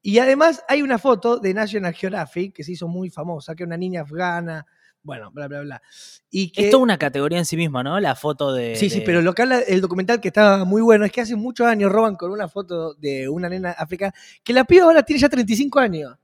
y 0.00 0.18
además 0.18 0.62
hay 0.68 0.80
una 0.80 0.98
foto 0.98 1.38
de 1.38 1.54
National 1.54 1.92
Geographic 1.92 2.54
que 2.54 2.62
se 2.62 2.72
hizo 2.72 2.86
muy 2.86 3.10
famosa, 3.10 3.56
que 3.56 3.64
una 3.64 3.76
niña 3.76 4.02
afgana, 4.02 4.64
bueno, 5.02 5.30
bla, 5.32 5.48
bla, 5.48 5.60
bla. 5.62 5.82
Y 6.30 6.50
que, 6.52 6.64
Es 6.66 6.70
toda 6.70 6.82
una 6.82 6.98
categoría 6.98 7.38
en 7.38 7.44
sí 7.46 7.56
misma, 7.56 7.82
¿no? 7.82 7.98
La 8.00 8.14
foto 8.14 8.52
de. 8.52 8.76
Sí, 8.76 8.90
sí, 8.90 9.02
pero 9.04 9.22
lo 9.22 9.32
que 9.34 9.42
habla 9.42 9.60
el 9.60 9.80
documental 9.80 10.20
que 10.20 10.28
estaba 10.28 10.64
muy 10.64 10.82
bueno 10.82 11.04
es 11.04 11.12
que 11.12 11.20
hace 11.22 11.36
muchos 11.36 11.66
años 11.66 11.90
roban 11.90 12.16
con 12.16 12.30
una 12.30 12.48
foto 12.48 12.94
de 12.94 13.28
una 13.28 13.48
nena 13.48 13.70
africana 13.70 14.12
que 14.44 14.52
la 14.52 14.64
piba 14.64 14.84
ahora 14.84 15.02
tiene 15.02 15.20
ya 15.20 15.28
35 15.28 15.78
años. 15.78 16.16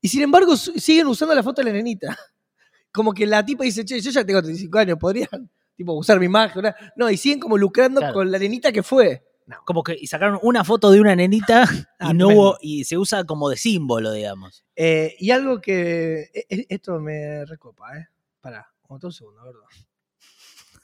Y 0.00 0.08
sin 0.08 0.22
embargo 0.22 0.56
siguen 0.56 1.06
usando 1.06 1.34
la 1.34 1.42
foto 1.42 1.62
de 1.62 1.66
la 1.70 1.72
nenita. 1.72 2.16
Como 2.92 3.12
que 3.12 3.26
la 3.26 3.44
tipa 3.44 3.64
dice, 3.64 3.84
che, 3.84 4.00
yo 4.00 4.10
ya 4.10 4.24
tengo 4.24 4.40
35 4.40 4.78
años, 4.78 4.98
podrían 4.98 5.50
tipo, 5.76 5.92
usar 5.92 6.18
mi 6.18 6.26
imagen. 6.26 6.62
¿no? 6.62 6.74
No, 6.96 7.10
y 7.10 7.16
siguen 7.18 7.38
como 7.40 7.58
lucrando 7.58 8.00
Claro. 8.00 8.14
con 8.14 8.30
la 8.30 8.38
nenita 8.38 8.72
que 8.72 8.82
fue. 8.82 9.22
No. 9.46 9.56
Como 9.64 9.82
que 9.84 9.96
y 10.00 10.06
sacaron 10.08 10.38
una 10.42 10.64
foto 10.64 10.90
de 10.90 11.00
una 11.00 11.14
nenita 11.14 11.64
Ah, 12.00 12.10
y 12.10 12.14
no 12.14 12.28
hubo. 12.28 12.58
Y 12.60 12.84
se 12.84 12.96
usa 12.98 13.24
como 13.24 13.48
de 13.50 13.56
símbolo, 13.56 14.12
digamos. 14.12 14.64
Eh, 14.74 15.14
y 15.18 15.30
algo 15.30 15.60
que. 15.60 16.30
e- 16.34 16.46
e- 16.48 16.66
Esto 16.70 16.98
me 16.98 17.44
recopa, 17.44 17.96
¿eh? 17.96 18.08
Pará, 18.46 18.66
un 18.88 19.12
segundo, 19.12 19.42
¿verdad? 19.44 19.60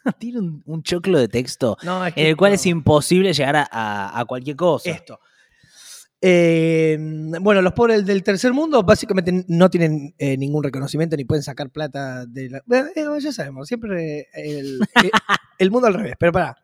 Tiene 0.19 0.41
un, 0.41 0.63
un 0.67 0.83
choclo 0.83 1.17
de 1.19 1.29
texto 1.29 1.77
No, 1.85 2.05
es 2.05 2.13
que 2.15 2.23
en 2.23 2.27
el 2.27 2.37
cual 2.37 2.51
no. 2.51 2.55
es 2.57 2.67
imposible 2.67 3.33
llegar 3.33 3.55
a, 3.57 3.69
a- 3.71 4.19
a 4.21 4.25
cualquier 4.25 4.57
cosa. 4.57 4.91
Esto. 4.91 5.21
Eh, 6.25 6.97
bueno, 7.41 7.63
los 7.63 7.73
pobres 7.73 8.05
del 8.07 8.23
tercer 8.23 8.53
mundo 8.53 8.83
básicamente 8.85 9.45
no 9.49 9.69
tienen 9.71 10.15
eh, 10.19 10.37
ningún 10.37 10.63
reconocimiento 10.63 11.17
ni 11.17 11.25
pueden 11.25 11.43
sacar 11.43 11.71
plata 11.71 12.27
de 12.27 12.49
la. 12.51 12.59
Eh, 12.95 13.05
ya 13.21 13.33
sabemos, 13.33 13.67
siempre 13.69 14.29
el, 14.35 14.79
el 15.59 15.71
mundo 15.71 15.89
al 15.89 15.95
revés. 15.95 16.15
Pero 16.19 16.33
pará. 16.33 16.57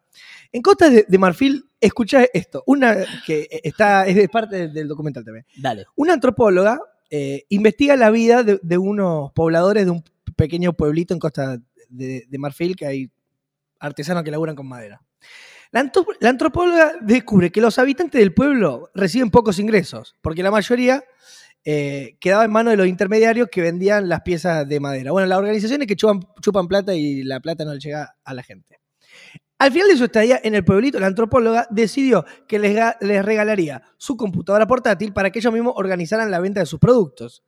En 0.53 0.63
Costa 0.63 0.89
de, 0.91 1.05
de 1.09 1.19
Marfil, 1.19 1.65
escuchá 1.81 2.25
esto. 2.33 2.63
Una 2.67 2.97
que 3.27 3.49
está, 3.63 4.07
es 4.07 4.17
de 4.17 4.29
parte 4.29 4.69
del 4.69 4.89
documental 4.89 5.25
también. 5.25 5.45
Dale. 5.57 5.87
Una 5.97 6.15
antropóloga 6.15 6.81
investiga 7.49 7.97
la 7.97 8.11
vida 8.11 8.43
de, 8.43 8.61
de 8.63 8.79
unos 8.79 9.33
pobladores 9.33 9.85
de 9.87 9.91
un 9.91 10.05
pequeño 10.39 10.73
pueblito 10.73 11.13
en 11.13 11.21
Costa 11.21 11.59
de, 11.91 12.25
de 12.27 12.39
Marfil 12.39 12.77
que 12.77 12.87
hay 12.87 13.11
artesanos 13.79 14.23
que 14.23 14.31
laburan 14.31 14.57
con 14.57 14.67
madera. 14.67 15.03
La, 15.71 15.81
antropóloga 16.31 16.95
descubre 17.03 17.51
que 17.51 17.61
los 17.61 17.79
habitantes 17.79 18.19
del 18.19 18.33
pueblo 18.33 18.91
reciben 18.95 19.31
pocos 19.31 19.59
ingresos, 19.59 20.17
porque 20.23 20.43
la 20.43 20.51
mayoría 20.51 21.05
eh, 21.65 22.17
quedaba 22.21 22.45
en 22.45 22.51
manos 22.51 22.73
de 22.73 22.79
los 22.79 22.87
intermediarios 22.87 23.49
que 23.51 23.61
vendían 23.61 24.09
las 24.09 24.23
piezas 24.23 24.67
de 24.67 24.81
madera. 24.81 25.13
Bueno, 25.13 25.27
las 25.27 25.39
organizaciones 25.39 25.87
que 25.87 25.97
chupan, 25.97 26.69
plata 26.69 26.95
y 26.95 27.23
la 27.23 27.41
plata 27.41 27.65
no 27.67 27.75
le 27.75 27.81
llega 27.81 28.17
a 28.25 28.35
la 28.35 28.43
gente. 28.43 28.81
Al 29.59 29.73
final 29.73 29.89
de 29.89 29.97
su 29.97 30.05
estadía 30.05 30.41
en 30.43 30.55
el 30.55 30.65
pueblito, 30.65 31.01
la 31.01 31.09
antropóloga 31.09 31.67
decidió 31.69 32.25
que 32.47 32.59
les 32.61 33.25
regalaría 33.25 33.83
su 33.99 34.17
computadora 34.17 34.67
portátil 34.67 35.13
para 35.13 35.31
que 35.31 35.41
ellos 35.41 35.53
mismos 35.53 35.75
organizaran 35.77 36.31
la 36.31 36.39
venta 36.39 36.61
de 36.61 36.67
sus 36.67 36.79
productos. 36.79 37.43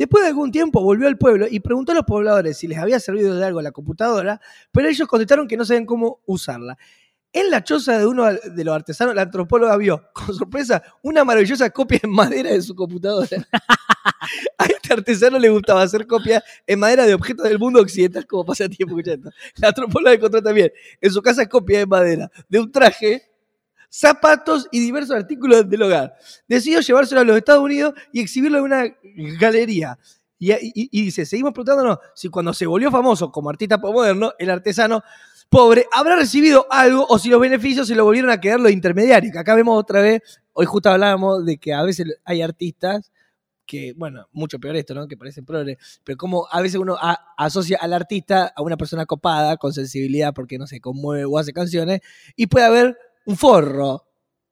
Después 0.00 0.22
de 0.22 0.28
algún 0.28 0.50
tiempo 0.50 0.82
volvió 0.82 1.08
al 1.08 1.18
pueblo 1.18 1.46
y 1.46 1.60
preguntó 1.60 1.92
a 1.92 1.94
los 1.94 2.06
pobladores 2.06 2.56
si 2.56 2.66
les 2.66 2.78
había 2.78 2.98
servido 2.98 3.36
de 3.36 3.44
algo 3.44 3.60
la 3.60 3.70
computadora, 3.70 4.40
pero 4.72 4.88
ellos 4.88 5.06
contestaron 5.06 5.46
que 5.46 5.58
no 5.58 5.64
sabían 5.66 5.84
cómo 5.84 6.22
usarla. 6.24 6.78
En 7.34 7.50
la 7.50 7.62
choza 7.62 7.98
de 7.98 8.06
uno 8.06 8.24
de 8.24 8.64
los 8.64 8.74
artesanos, 8.74 9.14
la 9.14 9.20
antropóloga 9.20 9.76
vio, 9.76 10.08
con 10.14 10.34
sorpresa, 10.34 10.82
una 11.02 11.22
maravillosa 11.22 11.68
copia 11.68 12.00
en 12.02 12.12
madera 12.12 12.50
de 12.50 12.62
su 12.62 12.74
computadora. 12.74 13.28
A 14.56 14.64
este 14.64 14.94
artesano 14.94 15.38
le 15.38 15.50
gustaba 15.50 15.82
hacer 15.82 16.06
copias 16.06 16.42
en 16.66 16.78
madera 16.78 17.04
de 17.04 17.12
objetos 17.12 17.46
del 17.46 17.58
mundo 17.58 17.82
occidental 17.82 18.26
como 18.26 18.46
pasatiempo. 18.46 18.98
escuchando. 18.98 19.30
La 19.56 19.68
antropóloga 19.68 20.14
encontró 20.14 20.42
también 20.42 20.72
en 20.98 21.12
su 21.12 21.20
casa 21.20 21.46
copias 21.46 21.80
de 21.80 21.86
madera 21.86 22.30
de 22.48 22.58
un 22.58 22.72
traje, 22.72 23.29
zapatos 23.90 24.68
y 24.70 24.80
diversos 24.80 25.16
artículos 25.16 25.68
del 25.68 25.82
hogar. 25.82 26.14
Decidió 26.48 26.80
llevárselo 26.80 27.20
a 27.20 27.24
los 27.24 27.36
Estados 27.36 27.62
Unidos 27.62 27.92
y 28.12 28.20
exhibirlo 28.20 28.58
en 28.58 28.64
una 28.64 28.84
galería. 29.38 29.98
Y, 30.38 30.88
dice, 31.04 31.26
seguimos 31.26 31.52
preguntándonos 31.52 31.98
si 32.14 32.28
cuando 32.30 32.54
se 32.54 32.64
volvió 32.66 32.90
famoso 32.90 33.30
como 33.30 33.50
artista 33.50 33.76
moderno, 33.76 34.32
el 34.38 34.48
artesano 34.48 35.02
pobre 35.50 35.86
habrá 35.92 36.16
recibido 36.16 36.66
algo 36.70 37.04
o 37.08 37.18
si 37.18 37.28
los 37.28 37.40
beneficios 37.40 37.88
se 37.88 37.94
lo 37.94 38.04
volvieron 38.04 38.30
a 38.30 38.40
quedar 38.40 38.58
los 38.60 38.72
intermediarios. 38.72 39.36
Acá 39.36 39.54
vemos 39.54 39.78
otra 39.78 40.00
vez, 40.00 40.22
hoy 40.54 40.64
justo 40.64 40.88
hablábamos 40.88 41.44
de 41.44 41.58
que 41.58 41.74
a 41.74 41.82
veces 41.82 42.06
hay 42.24 42.40
artistas 42.40 43.10
que, 43.66 43.92
bueno, 43.96 44.28
mucho 44.32 44.58
peor 44.58 44.76
esto, 44.76 44.94
¿no? 44.94 45.06
Que 45.06 45.16
parecen 45.16 45.44
progres, 45.44 46.00
pero 46.04 46.16
como 46.16 46.46
a 46.50 46.60
veces 46.60 46.80
uno 46.80 46.96
a- 47.00 47.34
asocia 47.36 47.78
al 47.80 47.92
artista 47.92 48.52
a 48.56 48.62
una 48.62 48.76
persona 48.76 49.06
copada, 49.06 49.56
con 49.58 49.72
sensibilidad, 49.72 50.32
porque 50.34 50.58
no 50.58 50.66
sé, 50.66 50.80
conmueve 50.80 51.24
o 51.24 51.38
hace 51.38 51.52
canciones, 51.52 52.00
y 52.34 52.46
puede 52.46 52.64
haber 52.66 52.96
un 53.26 53.36
forro 53.36 54.04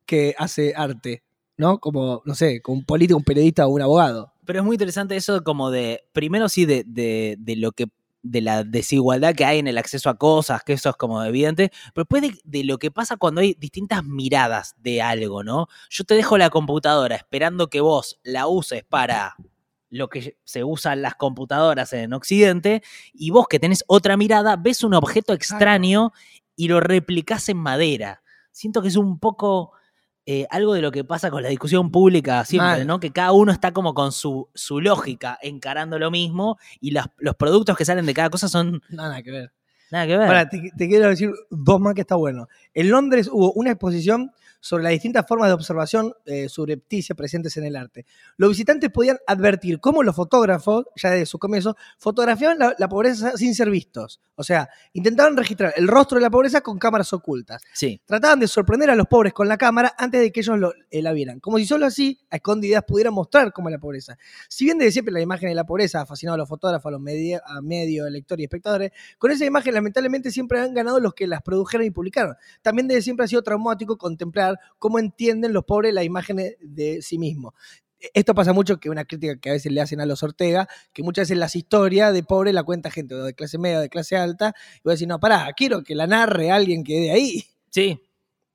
que 0.07 0.35
hace 0.39 0.73
arte, 0.77 1.23
¿no? 1.57 1.79
Como, 1.79 2.23
no 2.25 2.35
sé, 2.35 2.61
como 2.63 2.79
un 2.79 2.85
político, 2.85 3.17
un 3.19 3.25
periodista 3.25 3.67
o 3.67 3.71
un 3.71 3.83
abogado. 3.83 4.33
Pero 4.45 4.61
es 4.61 4.65
muy 4.65 4.75
interesante 4.75 5.17
eso 5.17 5.43
como 5.45 5.71
de, 5.71 6.05
primero 6.13 6.49
sí, 6.49 6.65
de, 6.65 6.85
de- 6.87 7.37
de 7.39 7.57
lo 7.57 7.73
que 7.73 7.87
de 8.21 8.41
la 8.41 8.65
desigualdad 8.65 9.35
que 9.35 9.45
hay 9.45 9.61
en 9.61 9.69
el 9.69 9.79
acceso 9.79 10.11
a 10.11 10.19
cosas, 10.19 10.63
que 10.65 10.73
eso 10.73 10.91
es 10.91 10.97
como 10.97 11.23
evidente, 11.23 11.71
pero 11.95 12.03
después 12.05 12.21
de, 12.23 12.33
de 12.45 12.65
lo 12.65 12.79
que 12.79 12.91
pasa 12.91 13.17
cuando 13.17 13.41
hay 13.41 13.55
distintas 13.55 14.05
miradas 14.05 14.75
de 14.79 15.01
algo, 15.01 15.45
¿no? 15.45 15.69
Yo 15.89 16.03
te 16.05 16.15
dejo 16.15 16.37
la 16.37 16.51
computadora 16.51 17.15
esperando 17.15 17.69
que 17.71 17.81
vos 17.81 18.19
la 18.25 18.49
uses 18.49 18.83
para 18.85 19.37
lo 19.89 20.09
que 20.09 20.37
se 20.45 20.65
usan 20.65 21.01
las 21.01 21.15
computadoras 21.15 21.93
en 21.93 22.13
Occidente, 22.13 22.83
y 23.15 23.31
vos 23.31 23.47
que 23.49 23.61
tenés 23.61 23.85
otra 23.87 24.17
mirada, 24.17 24.57
ves 24.57 24.83
un 24.83 24.95
objeto 24.95 25.33
extraño 25.33 26.13
y 26.57 26.69
lo 26.69 26.81
replicás 26.81 27.49
en 27.49 27.57
madera. 27.59 28.23
Siento 28.59 28.83
que 28.83 28.89
es 28.89 28.97
un 28.97 29.21
poco 29.21 29.71
eh, 30.27 30.49
algo 30.51 30.75
de 30.75 30.83
lo 30.83 30.91
que 30.91 31.05
pasa 31.05 31.31
con 31.31 31.45
la 31.45 31.49
discusión 31.49 31.93
pública 31.93 32.45
siempre, 32.45 32.67
Mal. 32.79 32.87
¿no? 32.89 32.99
Que 32.99 33.13
cada 33.13 33.31
uno 33.31 33.53
está 33.53 33.73
como 33.73 33.95
con 33.95 34.11
su, 34.11 34.49
su 34.53 34.81
lógica 34.81 35.39
encarando 35.43 35.97
lo 35.97 36.11
mismo 36.11 36.59
y 36.81 36.91
las- 36.91 37.07
los 37.19 37.37
productos 37.37 37.77
que 37.77 37.85
salen 37.85 38.05
de 38.05 38.15
cada 38.15 38.31
cosa 38.31 38.49
son 38.49 38.83
Nada 38.91 39.23
que 39.23 39.31
ver. 39.31 39.53
nada 39.93 40.07
que 40.09 40.17
ver. 40.19 40.27
Ahora, 40.27 40.49
te, 40.49 40.73
te 40.77 40.89
quiero 40.89 41.09
decir 41.09 41.31
dos 41.51 41.81
más 41.81 41.95
que 41.95 42.01
está 42.01 42.17
bueno. 42.17 42.49
En 42.75 42.91
Londres 42.91 43.31
hubo 43.33 43.53
una 43.53 43.71
exposición 43.71 44.33
sobre 44.61 44.83
las 44.85 44.93
distintas 44.93 45.25
formas 45.27 45.49
de 45.49 45.55
observación 45.55 46.13
eh, 46.27 46.49
subrepticia 46.49 47.15
presentes 47.15 47.57
en 47.57 47.65
el 47.65 47.77
arte. 47.77 48.07
Los 48.37 48.51
visitantes 48.51 48.91
podían 48.91 49.19
advertir 49.27 49.81
cómo 49.81 50.03
los 50.03 50.17
fotógrafos, 50.17 50.87
ya 50.97 51.11
desde 51.11 51.27
su 51.27 51.39
comienzo, 51.39 51.77
fotografiaban 51.99 52.59
la, 52.59 52.75
la 52.79 52.89
pobreza 52.89 53.37
sin 53.37 53.55
ser 53.55 53.71
vistos. 53.71 54.21
O 54.35 54.45
sea, 54.45 54.69
intentaban 54.93 55.37
registrar 55.37 55.75
el 55.77 55.89
rostro 55.89 56.17
de 56.17 56.23
la 56.23 56.31
pobreza 56.31 56.61
con 56.61 56.79
cámaras 56.79 57.13
ocultas. 57.13 57.63
sí. 57.73 58.01
Trataban 58.07 58.39
de 58.41 58.47
sorprender 58.49 58.89
a 58.91 58.95
los 58.97 59.07
pobres 59.07 59.33
con 59.33 59.49
la 59.49 59.57
cámara 59.59 59.95
antes 59.99 60.21
de 60.21 60.31
que 60.33 60.41
ellos 60.41 60.59
lo- 60.59 60.73
eh, 60.91 61.03
la 61.03 61.13
vieran. 61.13 61.41
Como 61.41 61.59
si 61.59 61.67
solo 61.67 61.87
así, 61.87 62.19
a 62.31 62.37
escondidas, 62.37 62.85
pudieran 62.87 63.15
mostrar 63.15 63.53
cómo 63.53 63.69
es 63.69 63.73
la 63.73 63.79
pobreza. 63.81 64.17
Si 64.49 64.65
bien 64.65 64.79
desde 64.79 64.93
siempre 64.93 65.13
la 65.13 65.21
imagen 65.21 65.49
de 65.49 65.55
la 65.55 65.65
pobreza 65.65 66.01
ha 66.01 66.07
fascinado 66.07 66.35
a 66.35 66.39
los 66.39 66.49
fotógrafos, 66.49 66.89
a 66.89 66.93
los 66.93 67.01
medios, 67.01 68.11
lectores 68.11 68.43
y 68.43 68.45
espectadores, 68.45 68.93
con 69.19 69.31
esa 69.31 69.45
imagen 69.45 69.75
lamentablemente 69.75 70.31
siempre 70.31 70.61
han 70.61 70.73
ganado 70.75 71.01
los 71.01 71.15
que 71.15 71.27
las 71.27 71.43
produjeron 71.43 71.87
y 71.87 71.91
publicaron. 71.91 72.35
También 72.63 72.87
desde 72.89 73.03
siempre 73.03 73.25
ha 73.25 73.29
sido 73.29 73.43
traumático 73.43 73.97
contemplar 73.99 74.48
cómo 74.79 74.99
entienden 74.99 75.53
los 75.53 75.65
pobres 75.65 75.93
la 75.95 76.05
imagen 76.05 76.37
de 76.61 77.03
sí 77.03 77.19
mismos. 77.19 77.55
Esto 78.15 78.33
pasa 78.35 78.53
mucho, 78.53 78.79
que 78.79 78.91
una 78.91 79.05
crítica 79.05 79.37
que 79.41 79.51
a 79.51 79.53
veces 79.55 79.73
le 79.73 79.81
hacen 79.81 80.01
a 80.01 80.07
los 80.07 80.23
Ortega, 80.23 80.69
que 80.93 81.03
muchas 81.03 81.23
veces 81.23 81.37
las 81.39 81.57
historias 81.57 82.13
de 82.13 82.23
pobre 82.23 82.53
la 82.53 82.63
cuenta 82.63 82.91
gente 82.93 83.15
de 83.17 83.35
clase 83.35 83.59
media 83.59 83.79
o 83.79 83.81
de 83.81 83.89
clase 83.89 84.17
alta, 84.17 84.55
y 84.77 84.81
voy 84.85 84.93
a 84.93 84.95
decir, 84.95 85.09
no, 85.09 85.19
pará, 85.19 85.49
quiero 85.57 85.83
que 85.83 85.97
la 85.97 86.07
narre 86.07 86.53
alguien 86.53 86.85
que 86.85 86.95
de 87.01 87.11
ahí. 87.11 87.45
Sí, 87.71 88.01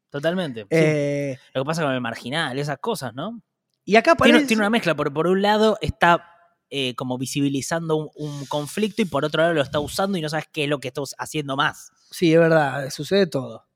totalmente. 0.10 0.62
sí. 0.62 0.68
Eh, 0.72 1.38
Lo 1.54 1.64
que 1.64 1.66
pasa 1.66 1.84
con 1.84 1.92
el 1.92 2.02
marginal, 2.02 2.58
esas 2.58 2.78
cosas, 2.80 3.14
¿no? 3.14 3.42
y 3.86 3.98
acá 3.98 4.16
Tiene, 4.16 4.32
parece... 4.32 4.48
tiene 4.48 4.62
una 4.62 4.70
mezcla, 4.70 4.96
por, 4.96 5.14
por 5.14 5.28
un 5.28 5.42
lado 5.42 5.78
está 5.82 6.26
eh, 6.70 6.96
como 6.96 7.18
visibilizando 7.18 7.98
un, 7.98 8.10
un 8.16 8.46
conflicto 8.46 9.02
y 9.02 9.06
por 9.06 9.26
otro 9.26 9.42
lado 9.42 9.54
lo 9.54 9.62
está 9.62 9.82
usando 9.82 10.18
y 10.18 10.22
no 10.22 10.30
sabes 10.30 10.46
qué 10.54 10.64
es 10.64 10.70
lo 10.70 10.80
que 10.80 10.88
estás 10.88 11.16
haciendo 11.18 11.58
más. 11.58 11.92
Sí, 12.12 12.34
es 12.34 12.40
verdad, 12.40 12.90
sucede 12.92 13.28
todo. 13.28 13.68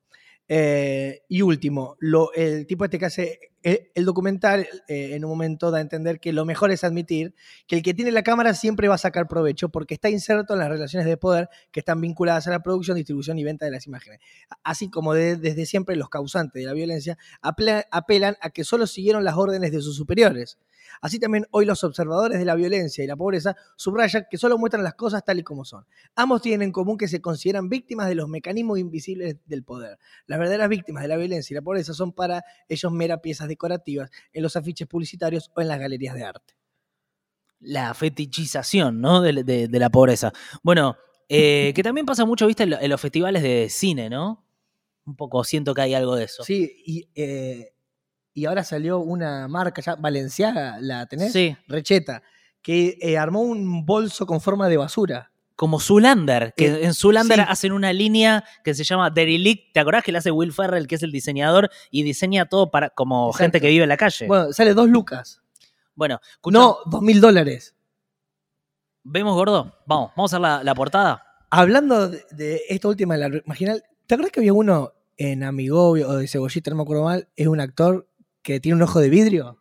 Eh, 0.50 1.24
y 1.28 1.42
último, 1.42 1.98
el 2.36 2.66
tipo 2.68 2.86
este 2.86 3.00
que 3.00 3.06
hace 3.06 3.40
el, 3.64 3.90
el 3.96 4.06
documental 4.06 4.66
eh, 4.88 5.10
en 5.16 5.26
un 5.26 5.32
momento 5.32 5.72
da 5.72 5.80
a 5.80 5.82
entender 5.82 6.22
que 6.22 6.32
lo 6.32 6.46
mejor 6.46 6.72
es 6.72 6.86
admitir 6.86 7.36
que 7.68 7.76
el 7.76 7.82
que 7.82 7.94
tiene 7.94 8.12
la 8.12 8.24
cámara 8.24 8.54
siempre 8.54 8.88
va 8.88 8.96
a 8.96 8.98
sacar 8.98 9.28
provecho 9.28 9.68
porque 9.70 9.94
está 9.96 10.10
inserto 10.10 10.54
en 10.54 10.60
las 10.60 10.70
relaciones 10.70 11.06
de 11.06 11.18
poder 11.18 11.50
que 11.72 11.82
están 11.82 12.00
vinculadas 12.00 12.48
a 12.48 12.52
la 12.52 12.64
producción, 12.64 12.96
distribución 12.96 13.38
y 13.40 13.44
venta 13.44 13.66
de 13.66 13.72
las 13.72 13.88
imágenes. 13.88 14.20
Así 14.64 14.90
como 14.90 15.14
de- 15.14 15.36
desde 15.36 15.66
siempre 15.66 15.98
los 15.98 16.08
causantes 16.10 16.62
de 16.62 16.66
la 16.68 16.74
violencia 16.74 17.18
apela- 17.42 17.86
apelan 17.92 18.38
a 18.40 18.50
que 18.52 18.64
solo 18.64 18.88
siguieron 18.88 19.26
las 19.26 19.36
órdenes 19.36 19.72
de 19.74 19.82
sus 19.82 19.98
superiores. 19.98 20.58
Así 21.02 21.20
también 21.20 21.46
hoy 21.52 21.66
los 21.66 21.84
observadores 21.84 22.40
de 22.40 22.46
la 22.46 22.56
violencia 22.56 23.04
y 23.04 23.08
la 23.08 23.16
pobreza 23.16 23.56
subrayan 23.76 24.26
que 24.30 24.38
solo 24.38 24.58
muestran 24.58 24.84
las 24.84 24.96
cosas 24.96 25.24
tal 25.26 25.40
y 25.40 25.44
como 25.44 25.66
son. 25.66 25.86
Ambos 26.16 26.42
tienen 26.42 26.62
en 26.64 26.72
común 26.72 26.98
que 26.98 27.08
se 27.08 27.22
consideran 27.22 27.70
víctimas 27.70 28.08
de 28.08 28.16
los 28.16 28.28
mecanismos 28.30 28.80
invisibles 28.80 29.38
del 29.46 29.64
poder. 29.64 29.98
Las 30.26 30.40
verdaderas 30.40 30.70
víctimas 30.70 31.04
de 31.04 31.10
la 31.10 31.18
violencia 31.18 31.54
y 31.54 31.56
la 31.56 31.62
pobreza 31.62 31.94
son 31.94 32.12
para 32.14 32.44
ellos 32.68 32.92
mera 32.92 33.22
piezas 33.22 33.48
decorativas 33.48 34.10
en 34.34 34.44
los 34.44 34.56
afiches 34.56 34.88
publicitarios 34.88 35.52
o 35.56 35.62
en 35.62 35.68
las 35.68 35.80
galerías 35.80 36.16
de 36.16 36.24
arte. 36.24 36.54
La 37.60 37.94
fetichización, 37.94 39.02
¿no? 39.02 39.22
De, 39.22 39.44
de- 39.44 39.68
de 39.68 39.80
la 39.80 39.90
pobreza. 39.90 40.32
Bueno, 40.62 40.96
eh, 41.28 41.72
que 41.76 41.84
también 41.84 42.06
pasa 42.06 42.24
mucho, 42.26 42.46
viste, 42.48 42.64
en 42.64 42.90
los 42.90 43.02
festivales 43.02 43.42
de 43.42 43.68
cine, 43.70 44.10
¿no? 44.10 44.46
Un 45.06 45.16
poco 45.16 45.44
siento 45.44 45.74
que 45.74 45.82
hay 45.82 45.94
algo 45.94 46.16
de 46.16 46.26
eso. 46.26 46.44
Sí, 46.44 46.72
y, 46.86 47.10
eh, 47.16 47.74
y 48.38 48.46
ahora 48.46 48.64
salió 48.64 49.00
una 49.00 49.48
marca 49.48 49.82
ya, 49.82 49.96
Valenciaga, 49.96 50.78
¿la 50.80 51.08
tenés? 51.08 51.34
Sí, 51.34 51.58
Recheta, 51.68 52.22
que 52.62 52.96
eh, 53.02 53.18
armó 53.18 53.42
un 53.42 53.84
bolso 53.84 54.28
con 54.28 54.42
forma 54.42 54.70
de 54.70 54.78
basura. 54.78 55.32
como 55.56 55.80
Zulander, 55.80 56.54
que 56.56 56.68
Eh, 56.68 56.86
en 56.86 56.94
Zulander 56.94 57.40
sí. 57.40 57.46
hacen 57.50 57.72
una 57.72 57.92
línea 57.92 58.44
que 58.64 58.76
se 58.76 58.84
llama 58.84 59.10
Derelict. 59.10 59.74
¿Te 59.74 59.80
acordás 59.80 60.04
que 60.04 60.12
le 60.12 60.20
hace 60.20 60.30
Will 60.30 60.54
Ferrell, 60.54 60.86
que 60.86 60.94
es 60.94 61.02
el 61.02 61.12
diseñador, 61.12 61.72
y 61.90 62.04
diseña 62.04 62.46
todo 62.46 62.70
para 62.70 62.92
como 62.92 63.30
Exacto. 63.30 63.44
gente 63.44 63.62
que 63.62 63.70
vive 63.70 63.82
en 63.82 63.90
la 63.90 63.98
calle? 63.98 64.28
Bueno, 64.28 64.44
Bueno, 64.44 64.54
sale 64.54 64.76
dos 64.76 64.88
lucas. 64.88 65.42
escucha, 66.00 66.20
No, 66.60 66.78
dos 66.86 67.02
mil 67.02 67.20
dólares. 67.20 67.74
¿vemos, 69.04 69.34
gordo? 69.34 69.74
Vamos, 69.88 70.12
vamos 70.16 70.32
a 70.32 70.36
hacer 70.36 70.42
la, 70.42 70.64
la 70.64 70.76
portada. 70.76 71.24
Hablando 71.50 72.08
de, 72.10 72.24
de 72.32 72.62
esta 72.70 72.88
última, 72.90 73.18
de 73.18 73.30
la 73.30 73.42
marginal, 73.48 73.84
¿te 74.06 74.14
acuerdas 74.14 74.32
que 74.32 74.42
había 74.42 74.54
uno 74.54 74.94
en 75.20 75.44
Amigovio 75.44 76.08
o 76.10 76.16
de 76.18 76.28
Cebollita, 76.28 76.70
no 76.70 76.76
me 76.78 76.84
acuerdo 76.84 77.04
mal, 77.06 77.28
es 77.36 77.48
un 77.48 77.60
actor 77.60 78.07
que 78.48 78.62
tiene 78.62 78.78
un 78.78 78.82
ojo 78.82 79.02
de 79.02 79.10
vidrio? 79.10 79.58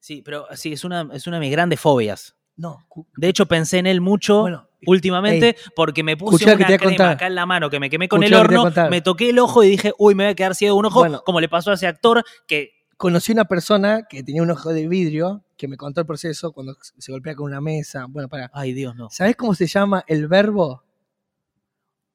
Sí, 0.00 0.22
pero 0.24 0.46
sí, 0.54 0.72
es 0.72 0.84
una, 0.84 1.06
es 1.12 1.26
una 1.26 1.36
de 1.36 1.40
mis 1.42 1.50
grandes 1.52 1.78
fobias. 1.78 2.34
No. 2.56 2.78
De 3.16 3.28
hecho, 3.28 3.44
pensé 3.46 3.76
en 3.78 3.86
él 3.86 4.00
mucho 4.00 4.40
Bueno, 4.40 4.68
últimamente 4.86 5.54
porque 5.76 6.02
me 6.02 6.16
puse 6.16 6.44
una 6.46 6.56
crema 6.64 6.78
contar. 6.82 7.10
acá 7.12 7.26
en 7.26 7.34
la 7.34 7.44
mano 7.44 7.68
que 7.68 7.78
me 7.78 7.90
quemé 7.90 8.08
con 8.08 8.22
Escuchá 8.22 8.40
el 8.40 8.56
horno, 8.56 8.90
me 8.90 9.02
toqué 9.02 9.28
el 9.30 9.38
ojo 9.38 9.62
y 9.64 9.68
dije, 9.68 9.92
uy, 9.98 10.14
me 10.14 10.24
voy 10.24 10.30
a 10.32 10.34
quedar 10.34 10.54
ciego 10.54 10.74
de 10.74 10.78
un 10.80 10.86
ojo, 10.86 11.00
Bueno. 11.00 11.22
como 11.26 11.40
le 11.40 11.48
pasó 11.50 11.70
a 11.72 11.74
ese 11.74 11.86
actor 11.86 12.24
que 12.46 12.70
conocí 12.96 13.32
una 13.32 13.44
persona 13.44 14.06
que 14.08 14.22
tenía 14.22 14.42
un 14.42 14.50
ojo 14.50 14.72
de 14.72 14.88
vidrio 14.88 15.44
que 15.58 15.68
me 15.68 15.76
contó 15.76 16.00
el 16.00 16.06
proceso 16.06 16.52
cuando 16.52 16.74
se 16.80 17.12
golpea 17.12 17.34
con 17.34 17.46
una 17.46 17.60
mesa. 17.60 18.06
Bueno, 18.08 18.28
para. 18.30 18.50
Ay, 18.54 18.72
Dios, 18.72 18.96
no. 18.96 19.10
¿Sabés 19.10 19.36
cómo 19.36 19.54
se 19.54 19.66
llama 19.66 20.04
el 20.06 20.26
verbo 20.26 20.84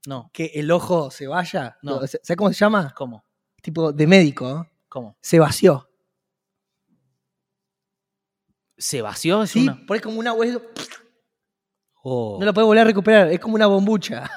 No. 0.07 0.30
que 0.34 0.51
el 0.55 0.72
ojo 0.72 1.11
se 1.11 1.28
vaya? 1.28 1.78
No. 1.84 1.99
¿Sabés 2.07 2.36
cómo 2.38 2.49
se 2.51 2.59
llama? 2.59 2.93
¿Cómo? 2.95 3.24
Tipo 3.61 3.91
de 3.91 4.07
médico. 4.07 4.68
¿Cómo? 4.89 5.18
Se 5.22 5.39
vació. 5.39 5.87
¿Se 8.78 9.01
vació? 9.01 9.43
Es 9.43 9.51
Sí, 9.51 9.63
una- 9.63 9.86
por 9.86 9.95
ahí 9.95 10.01
como 10.01 10.19
una 10.19 10.34
hueso. 10.34 10.61
Oh, 12.03 12.38
No 12.39 12.45
lo 12.45 12.53
puede 12.53 12.65
volver 12.67 12.82
a 12.82 12.86
recuperar. 12.86 13.28
Es 13.32 13.39
como 13.39 13.55
una 13.55 13.67
bombucha. 13.67 14.30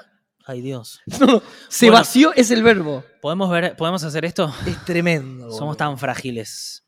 Ay, 0.47 0.61
Dios. 0.63 1.01
No, 1.21 1.43
se 1.69 1.87
Bueno. 1.87 1.99
vació 2.01 2.33
es 2.35 2.51
el 2.51 2.63
verbo. 2.63 3.05
¿Podemos, 3.21 3.51
ver, 3.51 3.77
¿Podemos 3.77 4.03
hacer 4.03 4.25
esto? 4.25 4.53
Es 4.67 4.85
tremendo. 4.85 5.45
Somos 5.51 5.61
boludo. 5.61 5.77
tan 5.77 5.99
frágiles. 5.99 6.85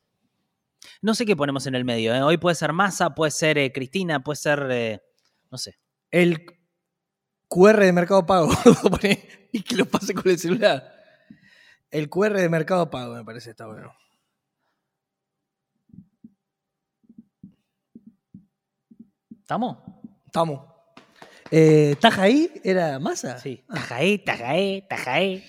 No 1.01 1.15
sé 1.15 1.27
qué 1.27 1.37
ponemos 1.37 1.67
en 1.67 1.75
el 1.75 1.85
medio. 1.85 2.15
¿eh? 2.15 2.23
Hoy 2.23 2.39
puede 2.39 2.55
ser 2.57 2.73
Massa, 2.73 3.15
puede 3.15 3.31
ser 3.31 3.59
eh, 3.59 3.73
Cristina, 3.73 4.23
puede 4.25 4.37
ser. 4.37 4.67
eh, 4.71 5.03
no 5.51 5.59
sé. 5.59 5.79
El 6.11 6.47
QR 7.49 7.79
de 7.85 7.93
Mercado 7.93 8.25
Pago. 8.27 8.51
Y 9.55 9.63
que 9.63 9.77
lo 9.77 9.85
pase 9.85 10.15
con 10.15 10.31
el 10.31 10.39
celular. 10.39 10.91
El 11.91 12.09
QR 12.09 12.33
de 12.41 12.49
Mercado 12.49 12.89
Pago 12.91 13.15
me 13.15 13.23
parece 13.25 13.51
está 13.51 13.67
bueno. 13.67 13.93
¿Estamos? 19.53 19.77
Estamos. 20.25 20.61
Eh, 21.51 21.95
¿Tajaí 22.01 22.51
era 22.65 22.99
masa? 22.99 23.39
Sí. 23.39 23.63
Tajaí, 23.69 24.17
Tajaí, 24.25 24.89
Tajaí. 24.89 25.45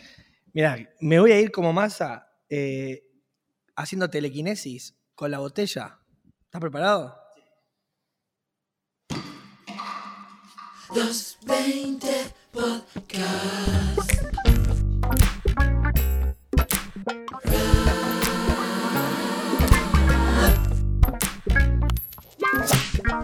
Mira, 0.51 0.77
me 0.99 1.21
voy 1.21 1.31
a 1.31 1.39
ir 1.39 1.53
como 1.53 1.71
masa 1.71 2.27
eh, 2.49 3.01
haciendo 3.77 4.09
telequinesis 4.09 4.99
con 5.15 5.31
la 5.31 5.39
botella. 5.39 6.01
¿Estás 6.43 6.59
preparado? 6.59 7.17